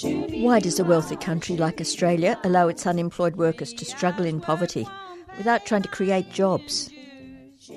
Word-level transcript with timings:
Why 0.00 0.58
does 0.60 0.80
a 0.80 0.84
wealthy 0.84 1.16
country 1.16 1.56
like 1.56 1.80
Australia 1.80 2.38
allow 2.44 2.68
its 2.68 2.86
unemployed 2.86 3.36
workers 3.36 3.74
to 3.74 3.84
struggle 3.84 4.24
in 4.24 4.40
poverty 4.40 4.86
without 5.36 5.66
trying 5.66 5.82
to 5.82 5.88
create 5.88 6.30
jobs? 6.32 6.90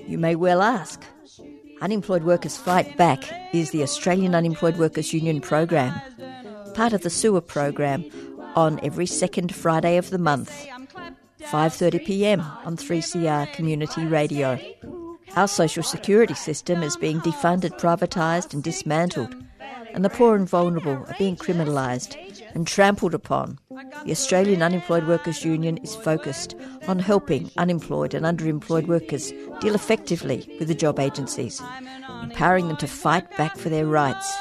You 0.07 0.17
may 0.17 0.35
well 0.35 0.61
ask. 0.61 1.03
Unemployed 1.81 2.23
Workers 2.23 2.55
Fight 2.55 2.95
Back 2.95 3.25
is 3.53 3.71
the 3.71 3.83
Australian 3.83 4.33
Unemployed 4.33 4.77
Workers 4.77 5.13
Union 5.13 5.41
program, 5.41 5.93
part 6.73 6.93
of 6.93 7.01
the 7.01 7.09
SEWER 7.09 7.41
program 7.41 8.05
on 8.55 8.79
every 8.81 9.05
second 9.05 9.53
Friday 9.53 9.97
of 9.97 10.09
the 10.09 10.17
month, 10.17 10.65
5:30 11.41 12.05
p.m. 12.05 12.41
on 12.63 12.77
3CR 12.77 13.51
Community 13.51 14.05
Radio. 14.05 14.57
Our 15.35 15.49
social 15.49 15.83
security 15.83 16.33
system 16.33 16.81
is 16.81 16.95
being 16.95 17.19
defunded, 17.19 17.77
privatised 17.77 18.53
and 18.53 18.63
dismantled, 18.63 19.35
and 19.93 20.03
the 20.03 20.09
poor 20.09 20.35
and 20.35 20.47
vulnerable 20.47 20.93
are 20.93 21.15
being 21.17 21.35
criminalised 21.35 22.15
and 22.53 22.67
trampled 22.67 23.13
upon. 23.13 23.57
The 24.05 24.11
Australian 24.11 24.61
Unemployed 24.61 25.07
Workers 25.07 25.45
Union 25.45 25.77
is 25.77 25.95
focused 25.95 26.55
on 26.87 26.99
helping 26.99 27.51
unemployed 27.57 28.13
and 28.13 28.25
underemployed 28.25 28.87
workers 28.87 29.31
deal 29.61 29.75
effectively 29.75 30.55
with 30.59 30.67
the 30.67 30.75
job 30.75 30.99
agencies, 30.99 31.61
empowering 32.23 32.67
them 32.67 32.77
to 32.77 32.87
fight 32.87 33.29
back 33.37 33.57
for 33.57 33.69
their 33.69 33.85
rights. 33.85 34.33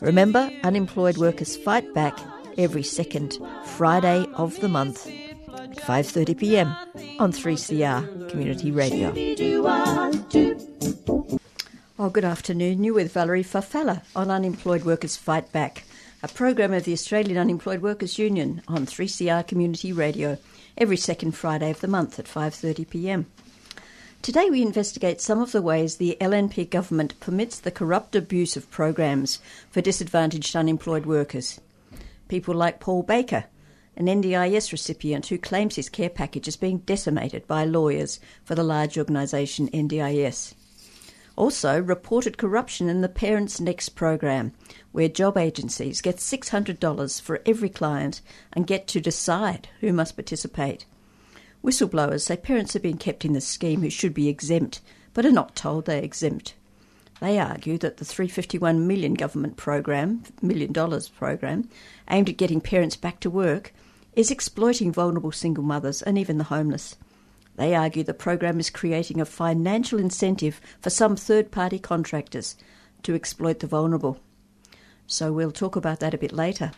Remember, 0.00 0.50
unemployed 0.62 1.18
workers 1.18 1.56
fight 1.56 1.92
back 1.94 2.18
every 2.58 2.82
second 2.82 3.38
Friday 3.64 4.26
of 4.34 4.58
the 4.60 4.68
month 4.68 5.06
at 5.06 5.76
5:30 5.76 6.38
p.m. 6.38 6.76
on 7.18 7.32
3CR 7.32 8.30
Community 8.30 8.70
Radio. 8.70 9.12
Oh, 11.96 12.10
good 12.10 12.24
afternoon. 12.24 12.82
You're 12.82 12.94
with 12.94 13.12
Valerie 13.12 13.44
Farfalla 13.44 14.02
on 14.16 14.28
Unemployed 14.28 14.82
Workers 14.82 15.16
Fight 15.16 15.52
Back, 15.52 15.84
a 16.24 16.28
program 16.28 16.72
of 16.72 16.82
the 16.82 16.92
Australian 16.92 17.38
Unemployed 17.38 17.82
Workers 17.82 18.18
Union 18.18 18.62
on 18.66 18.84
3CR 18.84 19.46
Community 19.46 19.92
Radio 19.92 20.36
every 20.76 20.96
second 20.96 21.36
Friday 21.36 21.70
of 21.70 21.80
the 21.80 21.86
month 21.86 22.18
at 22.18 22.24
5:30 22.24 22.90
p.m. 22.90 23.26
Today 24.22 24.50
we 24.50 24.60
investigate 24.60 25.20
some 25.20 25.40
of 25.40 25.52
the 25.52 25.62
ways 25.62 25.94
the 25.94 26.16
LNP 26.20 26.68
government 26.68 27.20
permits 27.20 27.60
the 27.60 27.70
corrupt 27.70 28.16
abuse 28.16 28.56
of 28.56 28.72
programs 28.72 29.38
for 29.70 29.80
disadvantaged 29.80 30.56
unemployed 30.56 31.06
workers. 31.06 31.60
People 32.26 32.56
like 32.56 32.80
Paul 32.80 33.04
Baker, 33.04 33.44
an 33.96 34.06
NDIS 34.06 34.72
recipient 34.72 35.28
who 35.28 35.38
claims 35.38 35.76
his 35.76 35.88
care 35.88 36.10
package 36.10 36.48
is 36.48 36.56
being 36.56 36.78
decimated 36.78 37.46
by 37.46 37.64
lawyers 37.64 38.18
for 38.42 38.56
the 38.56 38.64
large 38.64 38.98
organisation 38.98 39.68
NDIS. 39.68 40.54
Also, 41.36 41.80
reported 41.80 42.38
corruption 42.38 42.88
in 42.88 43.00
the 43.00 43.08
Parents 43.08 43.60
Next 43.60 43.90
program, 43.90 44.52
where 44.92 45.08
job 45.08 45.36
agencies 45.36 46.00
get 46.00 46.18
$600 46.18 47.20
for 47.20 47.42
every 47.44 47.68
client 47.68 48.20
and 48.52 48.66
get 48.66 48.86
to 48.88 49.00
decide 49.00 49.68
who 49.80 49.92
must 49.92 50.16
participate. 50.16 50.86
Whistleblowers 51.64 52.20
say 52.20 52.36
parents 52.36 52.76
are 52.76 52.80
being 52.80 52.98
kept 52.98 53.24
in 53.24 53.32
the 53.32 53.40
scheme 53.40 53.80
who 53.80 53.90
should 53.90 54.14
be 54.14 54.28
exempt, 54.28 54.80
but 55.12 55.26
are 55.26 55.32
not 55.32 55.56
told 55.56 55.86
they're 55.86 56.02
exempt. 56.02 56.54
They 57.20 57.38
argue 57.38 57.78
that 57.78 57.96
the 57.96 58.04
351 58.04 58.86
million 58.86 59.14
government 59.14 59.56
program, 59.56 60.24
million 60.42 60.72
dollars 60.72 61.08
program, 61.08 61.68
aimed 62.10 62.28
at 62.28 62.36
getting 62.36 62.60
parents 62.60 62.96
back 62.96 63.18
to 63.20 63.30
work, 63.30 63.72
is 64.12 64.30
exploiting 64.30 64.92
vulnerable 64.92 65.32
single 65.32 65.64
mothers 65.64 66.02
and 66.02 66.18
even 66.18 66.38
the 66.38 66.44
homeless. 66.44 66.96
They 67.56 67.74
argue 67.74 68.02
the 68.02 68.14
program 68.14 68.58
is 68.58 68.70
creating 68.70 69.20
a 69.20 69.24
financial 69.24 69.98
incentive 69.98 70.60
for 70.80 70.90
some 70.90 71.16
third 71.16 71.50
party 71.50 71.78
contractors 71.78 72.56
to 73.02 73.14
exploit 73.14 73.60
the 73.60 73.66
vulnerable. 73.66 74.18
So 75.06 75.32
we'll 75.32 75.52
talk 75.52 75.76
about 75.76 76.00
that 76.00 76.14
a 76.14 76.18
bit 76.18 76.32
later. 76.32 76.72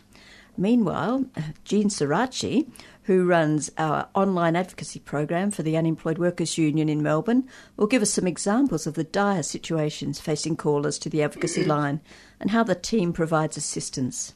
Meanwhile, 0.57 1.25
Gene 1.63 1.89
Surace, 1.89 2.67
who 3.03 3.25
runs 3.25 3.71
our 3.77 4.09
online 4.15 4.55
advocacy 4.55 4.99
program 4.99 5.51
for 5.51 5.61
the 5.61 5.77
Unemployed 5.77 6.17
Workers 6.17 6.57
Union 6.57 6.89
in 6.89 7.03
Melbourne, 7.03 7.47
will 7.77 7.85
give 7.85 8.01
us 8.01 8.09
some 8.09 8.25
examples 8.25 8.87
of 8.87 8.95
the 8.95 9.03
dire 9.03 9.43
situations 9.43 10.19
facing 10.19 10.57
callers 10.57 10.97
to 10.99 11.09
the 11.09 11.21
advocacy 11.21 11.63
mm. 11.63 11.67
line 11.67 12.01
and 12.39 12.51
how 12.51 12.63
the 12.63 12.73
team 12.73 13.13
provides 13.13 13.55
assistance. 13.55 14.33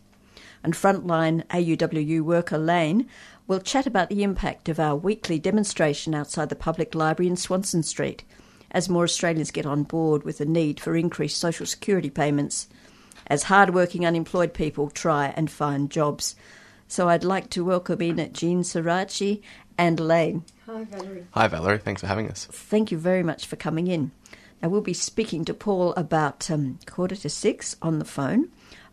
And 0.63 0.75
frontline 0.75 1.43
AUWU 1.47 2.21
worker 2.21 2.59
Laine 2.59 3.09
will 3.51 3.59
chat 3.59 3.85
about 3.85 4.07
the 4.07 4.23
impact 4.23 4.69
of 4.69 4.79
our 4.79 4.95
weekly 4.95 5.37
demonstration 5.37 6.15
outside 6.15 6.47
the 6.47 6.55
public 6.55 6.95
library 6.95 7.27
in 7.27 7.35
Swanston 7.35 7.83
Street 7.83 8.23
as 8.71 8.87
more 8.87 9.03
Australians 9.03 9.51
get 9.51 9.65
on 9.65 9.83
board 9.83 10.23
with 10.23 10.37
the 10.37 10.45
need 10.45 10.79
for 10.79 10.95
increased 10.95 11.37
social 11.37 11.65
security 11.65 12.09
payments 12.09 12.69
as 13.27 13.43
hard-working 13.43 14.05
unemployed 14.05 14.53
people 14.53 14.89
try 14.89 15.33
and 15.35 15.51
find 15.51 15.91
jobs. 15.91 16.33
So 16.87 17.09
I'd 17.09 17.25
like 17.25 17.49
to 17.49 17.65
welcome 17.65 18.01
in 18.01 18.31
Gene 18.31 18.61
Surace 18.61 19.41
and 19.77 19.99
Laine. 19.99 20.45
Hi, 20.65 20.85
Valerie. 20.85 21.27
Hi, 21.31 21.47
Valerie. 21.49 21.79
Thanks 21.79 21.99
for 21.99 22.07
having 22.07 22.29
us. 22.29 22.45
Thank 22.45 22.89
you 22.89 22.97
very 22.97 23.21
much 23.21 23.47
for 23.47 23.57
coming 23.57 23.87
in. 23.87 24.11
Now, 24.61 24.69
we'll 24.69 24.79
be 24.79 24.93
speaking 24.93 25.43
to 25.43 25.53
Paul 25.53 25.93
about 25.95 26.49
um, 26.49 26.79
quarter 26.85 27.17
to 27.17 27.29
six 27.29 27.75
on 27.81 27.99
the 27.99 28.05
phone. 28.05 28.47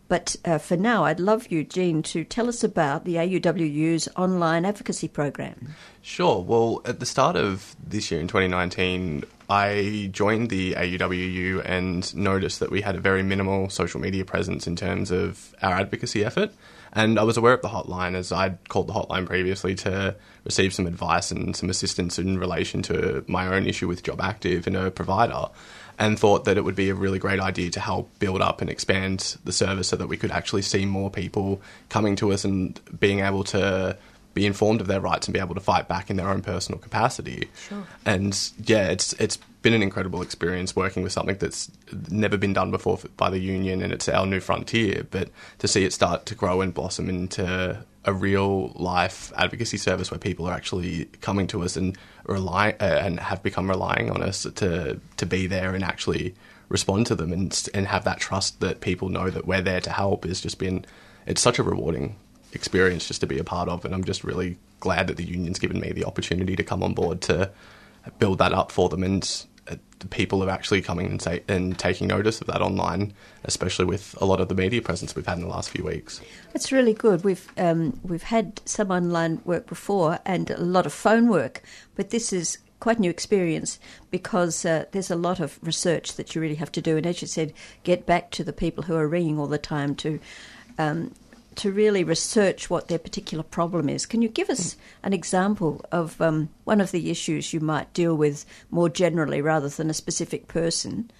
But 0.09 0.35
uh, 0.43 0.57
for 0.57 0.75
now, 0.75 1.05
I'd 1.05 1.19
love 1.19 1.47
you, 1.49 1.63
Gene, 1.63 2.01
to 2.03 2.23
tell 2.23 2.49
us 2.49 2.63
about 2.63 3.05
the 3.05 3.15
AUWU's 3.15 4.09
online 4.17 4.65
advocacy 4.65 5.07
program. 5.07 5.75
Sure. 6.01 6.41
Well, 6.41 6.81
at 6.83 6.99
the 6.99 7.05
start 7.05 7.35
of 7.35 7.75
this 7.87 8.09
year 8.09 8.19
in 8.19 8.27
2019, 8.27 9.23
I 9.49 10.09
joined 10.11 10.49
the 10.49 10.73
AUWU 10.73 11.61
and 11.63 12.13
noticed 12.15 12.59
that 12.59 12.71
we 12.71 12.81
had 12.81 12.95
a 12.95 12.99
very 12.99 13.21
minimal 13.21 13.69
social 13.69 14.01
media 14.01 14.25
presence 14.25 14.65
in 14.65 14.75
terms 14.75 15.11
of 15.11 15.55
our 15.61 15.73
advocacy 15.73 16.25
effort. 16.25 16.51
And 16.93 17.19
I 17.19 17.23
was 17.23 17.37
aware 17.37 17.53
of 17.53 17.61
the 17.61 17.67
hotline 17.69 18.15
as 18.15 18.31
I'd 18.31 18.67
called 18.69 18.87
the 18.87 18.93
hotline 18.93 19.25
previously 19.25 19.75
to 19.75 20.15
receive 20.43 20.73
some 20.73 20.87
advice 20.87 21.31
and 21.31 21.55
some 21.55 21.69
assistance 21.69 22.17
in 22.17 22.39
relation 22.39 22.81
to 22.83 23.23
my 23.27 23.47
own 23.47 23.67
issue 23.67 23.87
with 23.87 24.03
Job 24.03 24.21
Active 24.21 24.65
and 24.67 24.75
a 24.75 24.89
provider 24.89 25.49
and 25.99 26.17
thought 26.17 26.45
that 26.45 26.57
it 26.57 26.63
would 26.63 26.75
be 26.75 26.89
a 26.89 26.95
really 26.95 27.19
great 27.19 27.39
idea 27.39 27.69
to 27.71 27.79
help 27.79 28.17
build 28.19 28.41
up 28.41 28.61
and 28.61 28.69
expand 28.69 29.37
the 29.43 29.51
service 29.51 29.89
so 29.89 29.97
that 29.97 30.07
we 30.07 30.17
could 30.17 30.31
actually 30.31 30.61
see 30.61 30.85
more 30.85 31.11
people 31.11 31.61
coming 31.89 32.15
to 32.15 32.31
us 32.31 32.45
and 32.45 32.79
being 32.99 33.19
able 33.19 33.43
to 33.43 33.97
be 34.33 34.45
informed 34.45 34.81
of 34.81 34.87
their 34.87 35.01
rights 35.01 35.27
and 35.27 35.33
be 35.33 35.39
able 35.39 35.55
to 35.55 35.61
fight 35.61 35.87
back 35.87 36.09
in 36.09 36.15
their 36.15 36.29
own 36.29 36.41
personal 36.41 36.79
capacity. 36.79 37.49
Sure. 37.67 37.83
And 38.05 38.37
yeah, 38.65 38.87
it's 38.87 39.13
it's 39.13 39.37
been 39.61 39.73
an 39.73 39.83
incredible 39.83 40.21
experience 40.21 40.75
working 40.75 41.03
with 41.03 41.11
something 41.11 41.37
that's 41.37 41.69
never 42.09 42.37
been 42.37 42.53
done 42.53 42.71
before 42.71 42.99
by 43.17 43.29
the 43.29 43.39
union, 43.39 43.81
and 43.81 43.91
it's 43.91 44.07
our 44.07 44.25
new 44.25 44.39
frontier. 44.39 45.05
But 45.09 45.29
to 45.59 45.67
see 45.67 45.83
it 45.83 45.93
start 45.93 46.25
to 46.27 46.35
grow 46.35 46.61
and 46.61 46.73
blossom 46.73 47.09
into 47.09 47.83
a 48.05 48.13
real 48.13 48.69
life 48.75 49.33
advocacy 49.35 49.77
service 49.77 50.09
where 50.09 50.19
people 50.19 50.47
are 50.47 50.53
actually 50.53 51.05
coming 51.21 51.47
to 51.47 51.63
us 51.63 51.75
and 51.75 51.97
rely 52.25 52.75
uh, 52.79 52.83
and 52.83 53.19
have 53.19 53.43
become 53.43 53.69
relying 53.69 54.09
on 54.09 54.21
us 54.21 54.43
to 54.55 54.99
to 55.17 55.25
be 55.25 55.47
there 55.47 55.75
and 55.75 55.83
actually 55.83 56.33
respond 56.69 57.05
to 57.07 57.15
them 57.15 57.33
and 57.33 57.67
and 57.73 57.87
have 57.87 58.05
that 58.05 58.19
trust 58.19 58.59
that 58.61 58.79
people 58.79 59.09
know 59.09 59.29
that 59.29 59.45
we're 59.45 59.61
there 59.61 59.81
to 59.81 59.91
help 59.91 60.23
has 60.23 60.39
just 60.39 60.59
been 60.59 60.85
it's 61.25 61.41
such 61.41 61.59
a 61.59 61.63
rewarding 61.63 62.15
experience 62.53 63.07
just 63.07 63.21
to 63.21 63.27
be 63.27 63.37
a 63.37 63.43
part 63.43 63.69
of 63.69 63.85
and 63.85 63.93
I'm 63.93 64.03
just 64.03 64.23
really 64.23 64.57
glad 64.79 65.07
that 65.07 65.17
the 65.17 65.25
union's 65.25 65.59
given 65.59 65.79
me 65.79 65.91
the 65.91 66.05
opportunity 66.05 66.55
to 66.55 66.63
come 66.63 66.83
on 66.83 66.93
board 66.93 67.21
to 67.21 67.51
build 68.17 68.39
that 68.39 68.53
up 68.53 68.71
for 68.71 68.89
them 68.89 69.03
and 69.03 69.45
uh, 69.69 69.75
the 69.99 70.07
people 70.07 70.43
are 70.43 70.49
actually 70.49 70.81
coming 70.81 71.05
and, 71.07 71.21
say, 71.21 71.43
and 71.47 71.77
taking 71.77 72.07
notice 72.07 72.41
of 72.41 72.47
that 72.47 72.61
online, 72.61 73.13
especially 73.43 73.85
with 73.85 74.15
a 74.19 74.25
lot 74.25 74.39
of 74.39 74.47
the 74.47 74.55
media 74.55 74.81
presence 74.81 75.15
we've 75.15 75.27
had 75.27 75.37
in 75.37 75.43
the 75.43 75.49
last 75.49 75.69
few 75.69 75.83
weeks. 75.83 76.21
That's 76.53 76.71
really 76.71 76.93
good. 76.93 77.23
We've 77.23 77.47
um, 77.57 77.99
we've 78.03 78.23
had 78.23 78.61
some 78.65 78.89
online 78.89 79.41
work 79.45 79.67
before 79.67 80.19
and 80.25 80.49
a 80.49 80.57
lot 80.57 80.85
of 80.85 80.93
phone 80.93 81.27
work, 81.27 81.61
but 81.95 82.09
this 82.09 82.33
is 82.33 82.57
quite 82.79 82.97
a 82.97 83.01
new 83.01 83.09
experience 83.09 83.77
because 84.09 84.65
uh, 84.65 84.85
there's 84.91 85.11
a 85.11 85.15
lot 85.15 85.39
of 85.39 85.59
research 85.61 86.15
that 86.15 86.33
you 86.33 86.41
really 86.41 86.55
have 86.55 86.71
to 86.71 86.81
do, 86.81 86.97
and 86.97 87.05
as 87.05 87.21
you 87.21 87.27
said, 87.27 87.53
get 87.83 88.05
back 88.05 88.31
to 88.31 88.43
the 88.43 88.53
people 88.53 88.83
who 88.83 88.95
are 88.95 89.07
ringing 89.07 89.37
all 89.37 89.47
the 89.47 89.57
time 89.57 89.95
to. 89.95 90.19
Um, 90.77 91.13
to 91.59 91.71
really 91.73 92.05
research 92.05 92.69
what 92.69 92.87
their 92.87 92.97
particular 92.97 93.43
problem 93.43 93.89
is. 93.89 94.05
Can 94.05 94.21
you 94.21 94.29
give 94.29 94.49
us 94.49 94.77
an 95.03 95.11
example 95.11 95.85
of 95.91 96.19
um, 96.21 96.49
one 96.63 96.79
of 96.79 96.91
the 96.91 97.11
issues 97.11 97.53
you 97.53 97.59
might 97.59 97.93
deal 97.93 98.15
with 98.15 98.45
more 98.71 98.87
generally 98.87 99.41
rather 99.41 99.67
than 99.67 99.89
a 99.89 99.93
specific 99.93 100.47
person? 100.47 101.11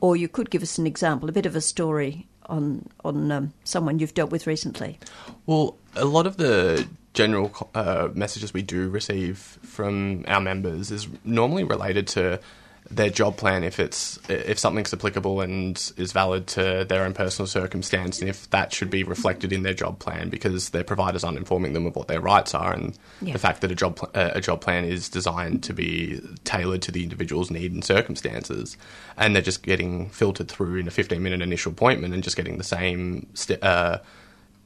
Or 0.00 0.16
you 0.16 0.28
could 0.28 0.50
give 0.50 0.62
us 0.62 0.78
an 0.78 0.86
example, 0.86 1.28
a 1.28 1.32
bit 1.32 1.46
of 1.46 1.56
a 1.56 1.60
story 1.60 2.28
on 2.46 2.88
on 3.04 3.30
um, 3.32 3.52
someone 3.64 3.98
you've 3.98 4.14
dealt 4.14 4.30
with 4.30 4.46
recently. 4.46 4.98
Well, 5.46 5.76
a 5.96 6.04
lot 6.04 6.26
of 6.26 6.36
the 6.36 6.86
general 7.12 7.52
uh, 7.74 8.08
messages 8.14 8.54
we 8.54 8.62
do 8.62 8.88
receive 8.88 9.58
from 9.62 10.24
our 10.28 10.40
members 10.40 10.92
is 10.92 11.08
normally 11.24 11.64
related 11.64 12.06
to 12.06 12.38
their 12.90 13.10
job 13.10 13.36
plan 13.36 13.64
if 13.64 13.78
it's 13.78 14.18
if 14.30 14.58
something's 14.58 14.94
applicable 14.94 15.42
and 15.42 15.92
is 15.98 16.12
valid 16.12 16.46
to 16.46 16.86
their 16.88 17.04
own 17.04 17.12
personal 17.12 17.46
circumstance 17.46 18.20
and 18.20 18.30
if 18.30 18.48
that 18.50 18.72
should 18.72 18.88
be 18.88 19.04
reflected 19.04 19.52
in 19.52 19.62
their 19.62 19.74
job 19.74 19.98
plan 19.98 20.30
because 20.30 20.70
their 20.70 20.82
providers 20.84 21.22
aren't 21.22 21.36
informing 21.36 21.74
them 21.74 21.84
of 21.84 21.94
what 21.96 22.08
their 22.08 22.20
rights 22.20 22.54
are 22.54 22.72
and 22.72 22.98
Yeah. 23.20 23.34
the 23.34 23.38
fact 23.38 23.60
that 23.60 23.70
a 23.70 23.74
job 23.74 23.96
pl- 23.96 24.10
uh, 24.14 24.30
a 24.32 24.40
job 24.40 24.62
plan 24.62 24.86
is 24.86 25.10
designed 25.10 25.62
to 25.64 25.74
be 25.74 26.18
tailored 26.44 26.80
to 26.82 26.90
the 26.90 27.02
individual's 27.02 27.50
need 27.50 27.72
and 27.72 27.84
circumstances 27.84 28.78
and 29.18 29.34
they're 29.34 29.42
just 29.42 29.62
getting 29.62 30.08
filtered 30.08 30.48
through 30.48 30.76
in 30.76 30.88
a 30.88 30.90
15 30.90 31.22
minute 31.22 31.42
initial 31.42 31.72
appointment 31.72 32.14
and 32.14 32.22
just 32.22 32.36
getting 32.38 32.56
the 32.56 32.64
same 32.64 33.26
st- 33.34 33.62
uh, 33.62 33.98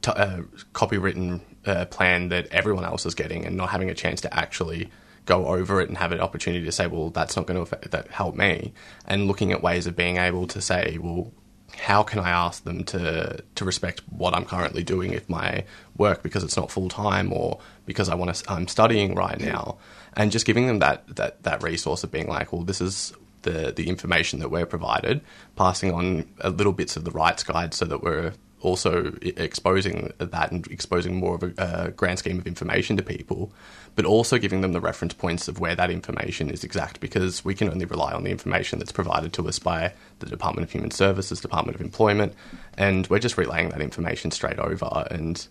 t- 0.01 0.11
uh, 0.11 0.43
copywritten 0.73 1.41
uh, 1.65 1.85
plan 1.85 2.29
that 2.29 2.47
everyone 2.51 2.85
else 2.85 3.05
is 3.05 3.15
getting 3.15 3.45
and 3.45 3.57
not 3.57 3.69
having 3.69 3.89
a 3.89 3.93
chance 3.93 4.21
to 4.21 4.33
actually 4.33 4.89
go 5.25 5.47
over 5.47 5.81
it 5.81 5.89
and 5.89 5.97
have 5.97 6.11
an 6.11 6.19
opportunity 6.19 6.65
to 6.65 6.71
say, 6.71 6.87
well, 6.87 7.09
that's 7.09 7.35
not 7.35 7.45
going 7.45 7.55
to 7.55 7.61
affect, 7.61 7.91
that 7.91 8.09
help 8.09 8.35
me, 8.35 8.73
and 9.05 9.27
looking 9.27 9.51
at 9.51 9.61
ways 9.61 9.87
of 9.87 9.95
being 9.95 10.17
able 10.17 10.47
to 10.47 10.61
say, 10.61 10.97
well, 11.01 11.31
how 11.77 12.03
can 12.03 12.19
I 12.19 12.29
ask 12.29 12.63
them 12.63 12.83
to 12.85 13.43
to 13.55 13.65
respect 13.65 14.01
what 14.09 14.35
I'm 14.35 14.45
currently 14.45 14.83
doing 14.83 15.13
if 15.13 15.27
my 15.27 15.63
work 15.97 16.21
because 16.21 16.43
it's 16.43 16.55
not 16.55 16.69
full 16.69 16.89
time 16.89 17.33
or 17.33 17.59
because 17.85 18.09
I 18.09 18.15
want 18.15 18.35
to 18.35 18.51
I'm 18.51 18.67
studying 18.67 19.15
right 19.15 19.39
now, 19.39 19.77
and 20.15 20.31
just 20.31 20.45
giving 20.45 20.67
them 20.67 20.79
that 20.79 21.03
that 21.15 21.43
that 21.43 21.63
resource 21.63 22.03
of 22.03 22.11
being 22.11 22.27
like, 22.27 22.53
well, 22.53 22.63
this 22.63 22.81
is 22.81 23.13
the 23.41 23.73
the 23.75 23.89
information 23.89 24.39
that 24.39 24.49
we're 24.49 24.65
provided, 24.65 25.21
passing 25.55 25.91
on 25.91 26.29
a 26.41 26.49
little 26.49 26.73
bits 26.73 26.95
of 26.95 27.05
the 27.05 27.11
rights 27.11 27.43
guide 27.43 27.73
so 27.73 27.85
that 27.85 28.03
we're 28.03 28.33
also 28.63 29.13
exposing 29.21 30.11
that 30.17 30.51
and 30.51 30.65
exposing 30.67 31.15
more 31.15 31.35
of 31.35 31.43
a, 31.57 31.91
grand 31.95 32.19
scheme 32.19 32.39
of 32.39 32.47
information 32.47 32.97
to 32.97 33.03
people, 33.03 33.51
but 33.95 34.05
also 34.05 34.37
giving 34.37 34.61
them 34.61 34.71
the 34.71 34.79
reference 34.79 35.13
points 35.13 35.47
of 35.47 35.59
where 35.59 35.75
that 35.75 35.91
information 35.91 36.49
is 36.49 36.63
exact 36.63 36.99
because 36.99 37.43
we 37.45 37.53
can 37.53 37.69
only 37.69 37.85
rely 37.85 38.13
on 38.13 38.23
the 38.23 38.31
information 38.31 38.79
that's 38.79 38.91
provided 38.91 39.33
to 39.33 39.47
us 39.47 39.59
by 39.59 39.93
the 40.19 40.25
Department 40.25 40.65
of 40.65 40.71
Human 40.71 40.91
Services, 40.91 41.41
Department 41.41 41.75
of 41.75 41.81
Employment, 41.81 42.33
and 42.77 43.07
we're 43.07 43.19
just 43.19 43.37
relaying 43.37 43.69
that 43.69 43.81
information 43.81 44.31
straight 44.31 44.59
over 44.59 45.05
and 45.11 45.47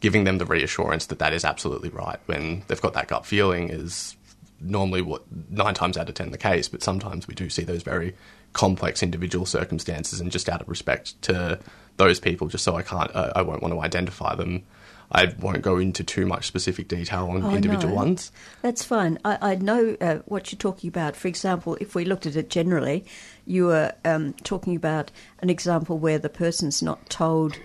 giving 0.00 0.24
them 0.24 0.38
the 0.38 0.46
reassurance 0.46 1.06
that 1.06 1.18
that 1.20 1.32
is 1.32 1.44
absolutely 1.44 1.88
right 1.88 2.18
when 2.26 2.62
they've 2.66 2.82
got 2.82 2.92
that 2.92 3.08
gut 3.08 3.24
feeling 3.24 3.70
is 3.70 4.16
normally 4.60 5.02
what 5.02 5.22
nine 5.50 5.74
times 5.74 5.96
out 5.96 6.08
of 6.08 6.14
ten 6.14 6.30
the 6.30 6.38
case, 6.38 6.68
but 6.68 6.82
sometimes 6.82 7.28
we 7.28 7.34
do 7.34 7.48
see 7.48 7.62
those 7.62 7.82
very 7.82 8.14
complex 8.56 9.02
individual 9.02 9.44
circumstances, 9.44 10.18
and 10.18 10.32
just 10.32 10.48
out 10.48 10.62
of 10.62 10.68
respect 10.68 11.20
to 11.22 11.58
those 11.98 12.18
people, 12.18 12.48
just 12.48 12.64
so 12.64 12.74
I 12.74 12.82
can't, 12.82 13.14
uh, 13.14 13.32
I 13.36 13.42
won't 13.42 13.60
want 13.62 13.74
to 13.74 13.80
identify 13.80 14.34
them. 14.34 14.64
I 15.12 15.32
won't 15.38 15.62
go 15.62 15.76
into 15.78 16.02
too 16.02 16.26
much 16.26 16.46
specific 16.46 16.88
detail 16.88 17.28
on 17.30 17.44
Oh, 17.44 17.50
individual 17.54 17.92
no. 17.94 17.96
ones. 17.96 18.32
That's 18.62 18.82
fine. 18.82 19.18
I, 19.24 19.38
I 19.52 19.54
know 19.54 19.96
uh, 20.00 20.16
what 20.24 20.50
you're 20.50 20.58
talking 20.58 20.88
about. 20.88 21.14
For 21.14 21.28
example, 21.28 21.76
if 21.80 21.94
we 21.94 22.04
looked 22.04 22.26
at 22.26 22.34
it 22.34 22.50
generally, 22.50 23.04
you 23.44 23.66
were 23.66 23.92
um, 24.04 24.32
talking 24.42 24.74
about 24.74 25.12
an 25.40 25.50
example 25.50 25.98
where 25.98 26.18
the 26.18 26.28
person's 26.28 26.82
not 26.82 27.08
told 27.08 27.56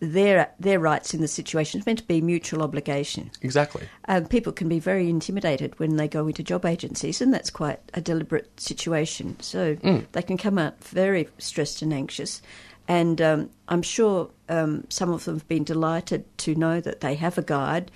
their 0.00 0.50
their 0.60 0.78
rights 0.78 1.14
in 1.14 1.20
the 1.20 1.28
situation. 1.28 1.78
It's 1.78 1.86
meant 1.86 1.98
to 1.98 2.04
be 2.06 2.20
mutual 2.20 2.62
obligation. 2.62 3.30
Exactly. 3.42 3.88
Um, 4.06 4.26
people 4.26 4.52
can 4.52 4.68
be 4.68 4.78
very 4.78 5.08
intimidated 5.08 5.78
when 5.78 5.96
they 5.96 6.08
go 6.08 6.26
into 6.26 6.42
job 6.42 6.64
agencies, 6.64 7.20
and 7.20 7.32
that's 7.32 7.50
quite 7.50 7.80
a 7.94 8.00
deliberate 8.00 8.60
situation. 8.60 9.36
So 9.40 9.76
they 10.12 10.22
can 10.22 10.36
come 10.36 10.58
out 10.58 10.82
very 10.84 11.28
stressed 11.38 11.82
and 11.82 11.92
anxious. 11.92 12.42
And 12.86 13.20
um, 13.20 13.50
I'm 13.68 13.82
sure 13.82 14.30
um, 14.48 14.84
some 14.88 15.10
of 15.10 15.24
them 15.24 15.34
have 15.34 15.48
been 15.48 15.64
delighted 15.64 16.24
to 16.38 16.54
know 16.54 16.80
that 16.80 17.00
they 17.00 17.16
have 17.16 17.36
a 17.36 17.42
guide, 17.42 17.90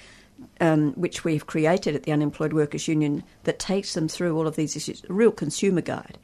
um, 0.60 0.92
which 0.92 1.24
we've 1.24 1.46
created 1.46 1.94
at 1.94 2.02
the 2.02 2.12
Unemployed 2.12 2.52
Workers 2.52 2.88
Union, 2.88 3.22
that 3.44 3.58
takes 3.58 3.94
them 3.94 4.06
through 4.06 4.36
all 4.36 4.46
of 4.46 4.56
these 4.56 4.76
issues. 4.76 5.02
A 5.08 5.12
real 5.12 5.32
consumer 5.32 5.80
guide, 5.80 6.18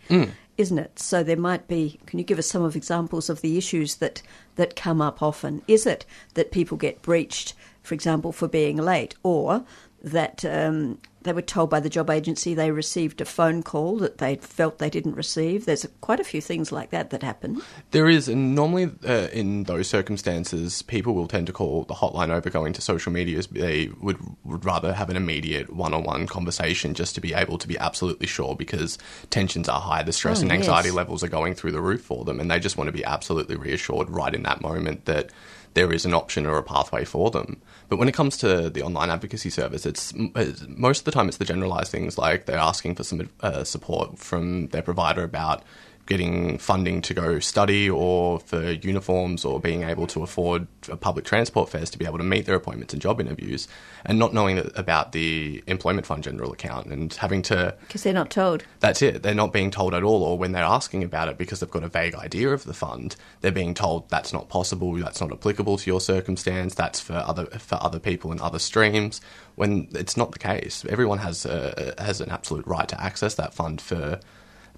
isn't 0.58 0.78
it? 0.78 0.98
So 0.98 1.22
there 1.22 1.36
might 1.36 1.68
be. 1.68 2.00
Can 2.04 2.18
you 2.18 2.24
give 2.24 2.38
us 2.38 2.48
some 2.48 2.62
of 2.62 2.76
examples 2.76 3.30
of 3.30 3.40
the 3.40 3.56
issues 3.56 3.96
that 3.96 4.20
that 4.56 4.76
come 4.76 5.00
up 5.00 5.22
often? 5.22 5.62
Is 5.68 5.86
it 5.86 6.04
that 6.34 6.50
people 6.50 6.76
get 6.76 7.00
breached, 7.00 7.54
for 7.82 7.94
example, 7.94 8.32
for 8.32 8.48
being 8.48 8.76
late, 8.76 9.14
or 9.22 9.64
that 10.02 10.44
um, 10.44 10.98
they 11.22 11.32
were 11.32 11.42
told 11.42 11.68
by 11.68 11.80
the 11.80 11.88
job 11.90 12.08
agency 12.08 12.54
they 12.54 12.70
received 12.70 13.20
a 13.20 13.24
phone 13.24 13.62
call 13.62 13.98
that 13.98 14.18
they 14.18 14.36
felt 14.36 14.78
they 14.78 14.88
didn't 14.88 15.16
receive? 15.16 15.66
There's 15.66 15.86
quite 16.00 16.20
a 16.20 16.24
few 16.24 16.40
things 16.40 16.70
like 16.70 16.90
that 16.90 17.10
that 17.10 17.22
happen. 17.22 17.60
There 17.90 18.08
is, 18.08 18.28
and 18.28 18.54
normally 18.54 18.90
uh, 19.06 19.28
in 19.32 19.64
those 19.64 19.88
circumstances, 19.88 20.82
people 20.82 21.14
will 21.14 21.26
tend 21.26 21.48
to 21.48 21.52
call 21.52 21.82
the 21.84 21.94
hotline 21.94 22.30
over 22.30 22.48
going 22.48 22.72
to 22.74 22.80
social 22.80 23.12
medias. 23.12 23.48
They 23.48 23.88
would, 24.00 24.18
would 24.44 24.64
rather 24.64 24.92
have 24.92 25.10
an 25.10 25.16
immediate 25.16 25.72
one 25.74 25.92
on 25.92 26.04
one 26.04 26.26
conversation 26.28 26.94
just 26.94 27.14
to 27.16 27.20
be 27.20 27.34
able 27.34 27.58
to 27.58 27.66
be 27.66 27.76
absolutely 27.78 28.28
sure 28.28 28.54
because 28.54 28.98
tensions 29.30 29.68
are 29.68 29.80
high, 29.80 30.02
the 30.04 30.12
stress 30.12 30.38
Oh, 30.38 30.42
and 30.42 30.52
anxiety 30.52 30.88
yes. 30.88 30.94
levels 30.94 31.24
are 31.24 31.28
going 31.28 31.54
through 31.54 31.72
the 31.72 31.80
roof 31.80 32.02
for 32.02 32.24
them, 32.24 32.38
and 32.38 32.50
they 32.50 32.60
just 32.60 32.76
want 32.76 32.88
to 32.88 32.92
be 32.92 33.04
absolutely 33.04 33.56
reassured 33.56 34.08
right 34.10 34.34
in 34.34 34.44
that 34.44 34.60
moment 34.60 35.06
that 35.06 35.30
there 35.74 35.92
is 35.92 36.04
an 36.04 36.14
option 36.14 36.46
or 36.46 36.58
a 36.58 36.62
pathway 36.62 37.04
for 37.04 37.30
them. 37.30 37.60
But 37.88 37.98
when 37.98 38.08
it 38.08 38.14
comes 38.14 38.36
to 38.38 38.68
the 38.68 38.82
online 38.82 39.10
advocacy 39.10 39.50
service, 39.50 39.86
it's, 39.86 40.12
it's 40.16 40.64
most 40.68 41.00
of 41.00 41.04
the 41.04 41.10
time 41.10 41.28
it's 41.28 41.38
the 41.38 41.44
generalized 41.44 41.90
things 41.90 42.18
like 42.18 42.46
they're 42.46 42.58
asking 42.58 42.96
for 42.96 43.04
some 43.04 43.28
uh, 43.40 43.64
support 43.64 44.18
from 44.18 44.68
their 44.68 44.82
provider 44.82 45.22
about 45.22 45.62
getting 46.08 46.56
funding 46.56 47.02
to 47.02 47.12
go 47.12 47.38
study 47.38 47.88
or 47.88 48.40
for 48.40 48.72
uniforms 48.72 49.44
or 49.44 49.60
being 49.60 49.82
able 49.82 50.06
to 50.06 50.22
afford 50.22 50.66
public 51.00 51.26
transport 51.26 51.68
fares 51.68 51.90
to 51.90 51.98
be 51.98 52.06
able 52.06 52.16
to 52.16 52.24
meet 52.24 52.46
their 52.46 52.54
appointments 52.54 52.94
and 52.94 53.02
job 53.02 53.20
interviews 53.20 53.68
and 54.06 54.18
not 54.18 54.32
knowing 54.32 54.70
about 54.74 55.12
the 55.12 55.62
employment 55.66 56.06
fund 56.06 56.24
general 56.24 56.50
account 56.50 56.86
and 56.86 57.12
having 57.14 57.42
to 57.42 57.74
Because 57.82 58.04
they're 58.04 58.14
not 58.14 58.30
told. 58.30 58.64
that's 58.80 59.02
it. 59.02 59.22
They're 59.22 59.34
not 59.34 59.52
being 59.52 59.70
told 59.70 59.92
at 59.92 60.02
all, 60.02 60.22
or 60.22 60.38
when 60.38 60.52
they're 60.52 60.64
asking 60.64 61.04
about 61.04 61.28
it 61.28 61.36
because 61.36 61.60
they've 61.60 61.70
got 61.70 61.84
a 61.84 61.88
vague 61.88 62.14
idea 62.14 62.48
of 62.54 62.64
the 62.64 62.72
fund, 62.72 63.14
they're 63.42 63.52
being 63.52 63.74
told 63.74 64.08
that's 64.08 64.32
not 64.32 64.48
possible, 64.48 64.94
that's 64.94 65.20
not 65.20 65.30
applicable 65.30 65.76
to 65.76 65.90
your 65.90 66.00
circumstance, 66.00 66.74
that's 66.74 67.00
for 67.00 67.14
other 67.14 67.44
for 67.58 67.76
other 67.82 67.98
people 67.98 68.32
in 68.32 68.40
other 68.40 68.58
streams. 68.58 69.20
When 69.56 69.88
it's 69.92 70.16
not 70.16 70.32
the 70.32 70.38
case, 70.38 70.86
everyone 70.88 71.18
has 71.18 71.44
a, 71.44 71.94
has 71.98 72.22
an 72.22 72.30
absolute 72.30 72.66
right 72.66 72.88
to 72.88 72.98
access 72.98 73.34
that 73.34 73.52
fund 73.52 73.80
for 73.82 74.20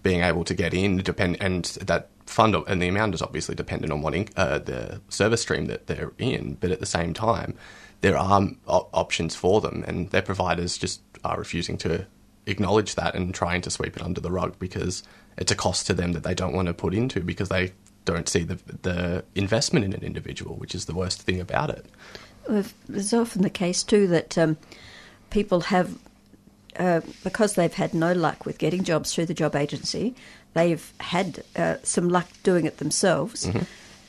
being 0.02 0.22
able 0.22 0.44
to 0.44 0.54
get 0.54 0.74
in. 0.74 0.98
Depend 0.98 1.36
and 1.40 1.64
that 1.82 2.08
fund 2.26 2.54
and 2.54 2.80
the 2.80 2.88
amount 2.88 3.14
is 3.14 3.22
obviously 3.22 3.54
dependent 3.54 3.92
on 3.92 4.02
what 4.02 4.14
in, 4.14 4.28
uh, 4.36 4.58
the 4.58 5.00
service 5.08 5.42
stream 5.42 5.66
that 5.66 5.86
they're 5.86 6.12
in, 6.18 6.54
but 6.60 6.70
at 6.70 6.80
the 6.80 6.86
same 6.86 7.12
time, 7.12 7.54
there 8.00 8.16
are 8.16 8.48
op- 8.66 8.88
options 8.92 9.34
for 9.34 9.60
them, 9.60 9.84
and 9.86 10.10
their 10.10 10.22
providers 10.22 10.78
just 10.78 11.02
are 11.24 11.38
refusing 11.38 11.76
to 11.78 12.06
acknowledge 12.46 12.94
that 12.94 13.14
and 13.14 13.34
trying 13.34 13.60
to 13.62 13.70
sweep 13.70 13.96
it 13.96 14.02
under 14.02 14.20
the 14.20 14.30
rug 14.30 14.58
because 14.58 15.02
it's 15.36 15.52
a 15.52 15.56
cost 15.56 15.86
to 15.86 15.94
them 15.94 16.12
that 16.12 16.22
they 16.22 16.34
don't 16.34 16.54
want 16.54 16.68
to 16.68 16.74
put 16.74 16.94
into 16.94 17.20
because 17.20 17.48
they 17.48 17.72
don't 18.04 18.28
see 18.28 18.42
the 18.42 18.58
the 18.82 19.24
investment 19.34 19.84
in 19.84 19.92
an 19.92 20.02
individual, 20.02 20.56
which 20.56 20.74
is 20.74 20.86
the 20.86 20.94
worst 20.94 21.22
thing 21.22 21.40
about 21.40 21.70
it. 21.70 21.86
it's 22.88 23.12
often 23.12 23.42
the 23.42 23.50
case 23.50 23.82
too 23.82 24.06
that 24.06 24.38
um, 24.38 24.56
people 25.30 25.60
have, 25.62 25.98
uh, 26.78 27.00
because 27.24 27.54
they've 27.54 27.74
had 27.74 27.94
no 27.94 28.12
luck 28.12 28.46
with 28.46 28.58
getting 28.58 28.84
jobs 28.84 29.14
through 29.14 29.26
the 29.26 29.34
job 29.34 29.54
agency, 29.56 30.14
they've 30.54 30.92
had 31.00 31.42
uh, 31.56 31.76
some 31.82 32.08
luck 32.08 32.28
doing 32.42 32.64
it 32.66 32.78
themselves, 32.78 33.46
Mm-hmm. 33.46 33.62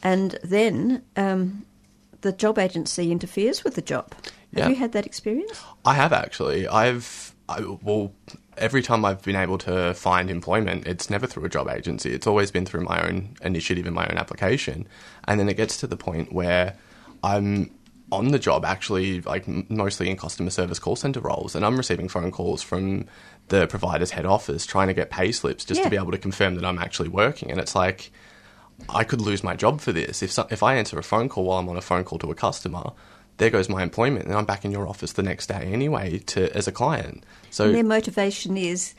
and 0.03 0.39
then 0.44 1.03
um, 1.15 1.65
the 2.22 2.32
job 2.32 2.58
agency 2.60 3.12
interferes 3.12 3.63
with 3.63 3.75
the 3.75 3.82
job. 3.82 4.13
Yeah. 4.53 4.63
Have 4.63 4.70
you 4.72 4.75
had 4.77 4.91
that 4.94 5.06
experience? 5.06 5.62
I 5.86 5.94
have 5.94 6.12
actually. 6.13 6.68
I've 6.68 7.34
I, 7.50 7.62
well, 7.82 8.13
every 8.58 8.82
time 8.82 9.03
I've 9.03 9.22
been 9.24 9.36
able 9.36 9.58
to 9.60 9.94
find 9.94 10.30
employment, 10.30 10.88
it's 10.88 11.10
never 11.10 11.27
through 11.27 11.46
a 11.46 11.50
job 11.50 11.68
agency. 11.68 12.12
It's 12.13 12.27
always 12.27 12.51
been 12.51 12.65
through 12.65 12.82
my 12.82 13.06
own 13.08 13.36
initiative 13.41 13.86
and 13.86 13.96
my 13.96 14.08
own 14.08 14.18
application. 14.18 14.88
And 15.27 15.39
then 15.39 15.50
it 15.50 15.58
gets 15.58 15.77
to 15.77 15.88
the 15.88 15.98
point 15.98 16.32
where 16.32 16.75
I'm 17.24 17.72
on 18.12 18.30
the 18.30 18.39
job, 18.39 18.65
actually, 18.65 19.22
like 19.22 19.48
mostly 19.70 20.10
in 20.10 20.18
customer 20.18 20.50
service 20.50 20.80
call 20.80 20.96
center 20.96 21.20
roles, 21.22 21.56
and 21.56 21.65
I'm 21.65 21.77
receiving 21.77 22.10
phone 22.10 22.32
calls 22.32 22.62
from 22.62 23.06
the 23.48 23.68
provider's 23.68 24.12
head 24.12 24.25
office 24.25 24.65
trying 24.65 24.88
to 24.88 24.94
get 24.94 25.10
pay 25.10 25.32
slips 25.32 25.65
just 25.65 25.80
Yeah. 25.80 25.86
to 25.86 25.89
be 25.89 25.98
able 25.98 26.12
to 26.12 26.18
confirm 26.18 26.56
that 26.56 26.65
I'm 26.65 26.80
actually 26.80 27.10
working. 27.10 27.51
And 27.51 27.60
it's 27.60 27.75
like. 27.75 28.12
I 28.89 29.03
could 29.03 29.22
lose 29.22 29.44
my 29.44 29.56
job 29.56 29.80
for 29.80 29.91
this. 29.91 30.24
If 30.24 30.32
so, 30.32 30.48
if 30.50 30.63
I 30.63 30.74
answer 30.74 30.98
a 30.98 31.03
phone 31.03 31.30
call 31.30 31.44
while 31.44 31.60
I'm 31.60 31.70
on 31.70 31.77
a 31.77 31.82
phone 31.82 32.03
call 32.03 32.18
to 32.18 32.32
a 32.32 32.34
customer, 32.34 32.94
there 33.38 33.51
goes 33.51 33.70
my 33.70 33.84
employment, 33.84 34.25
and 34.25 34.34
I'm 34.34 34.46
back 34.46 34.65
in 34.65 34.72
your 34.72 34.88
office 34.88 35.12
the 35.12 35.22
next 35.22 35.46
day 35.48 35.70
anyway 35.72 36.18
to 36.18 36.51
as 36.58 36.68
a 36.68 36.72
client. 36.72 37.24
So 37.51 37.65
And 37.65 37.75
their 37.75 37.84
motivation 37.84 38.58
is 38.58 38.96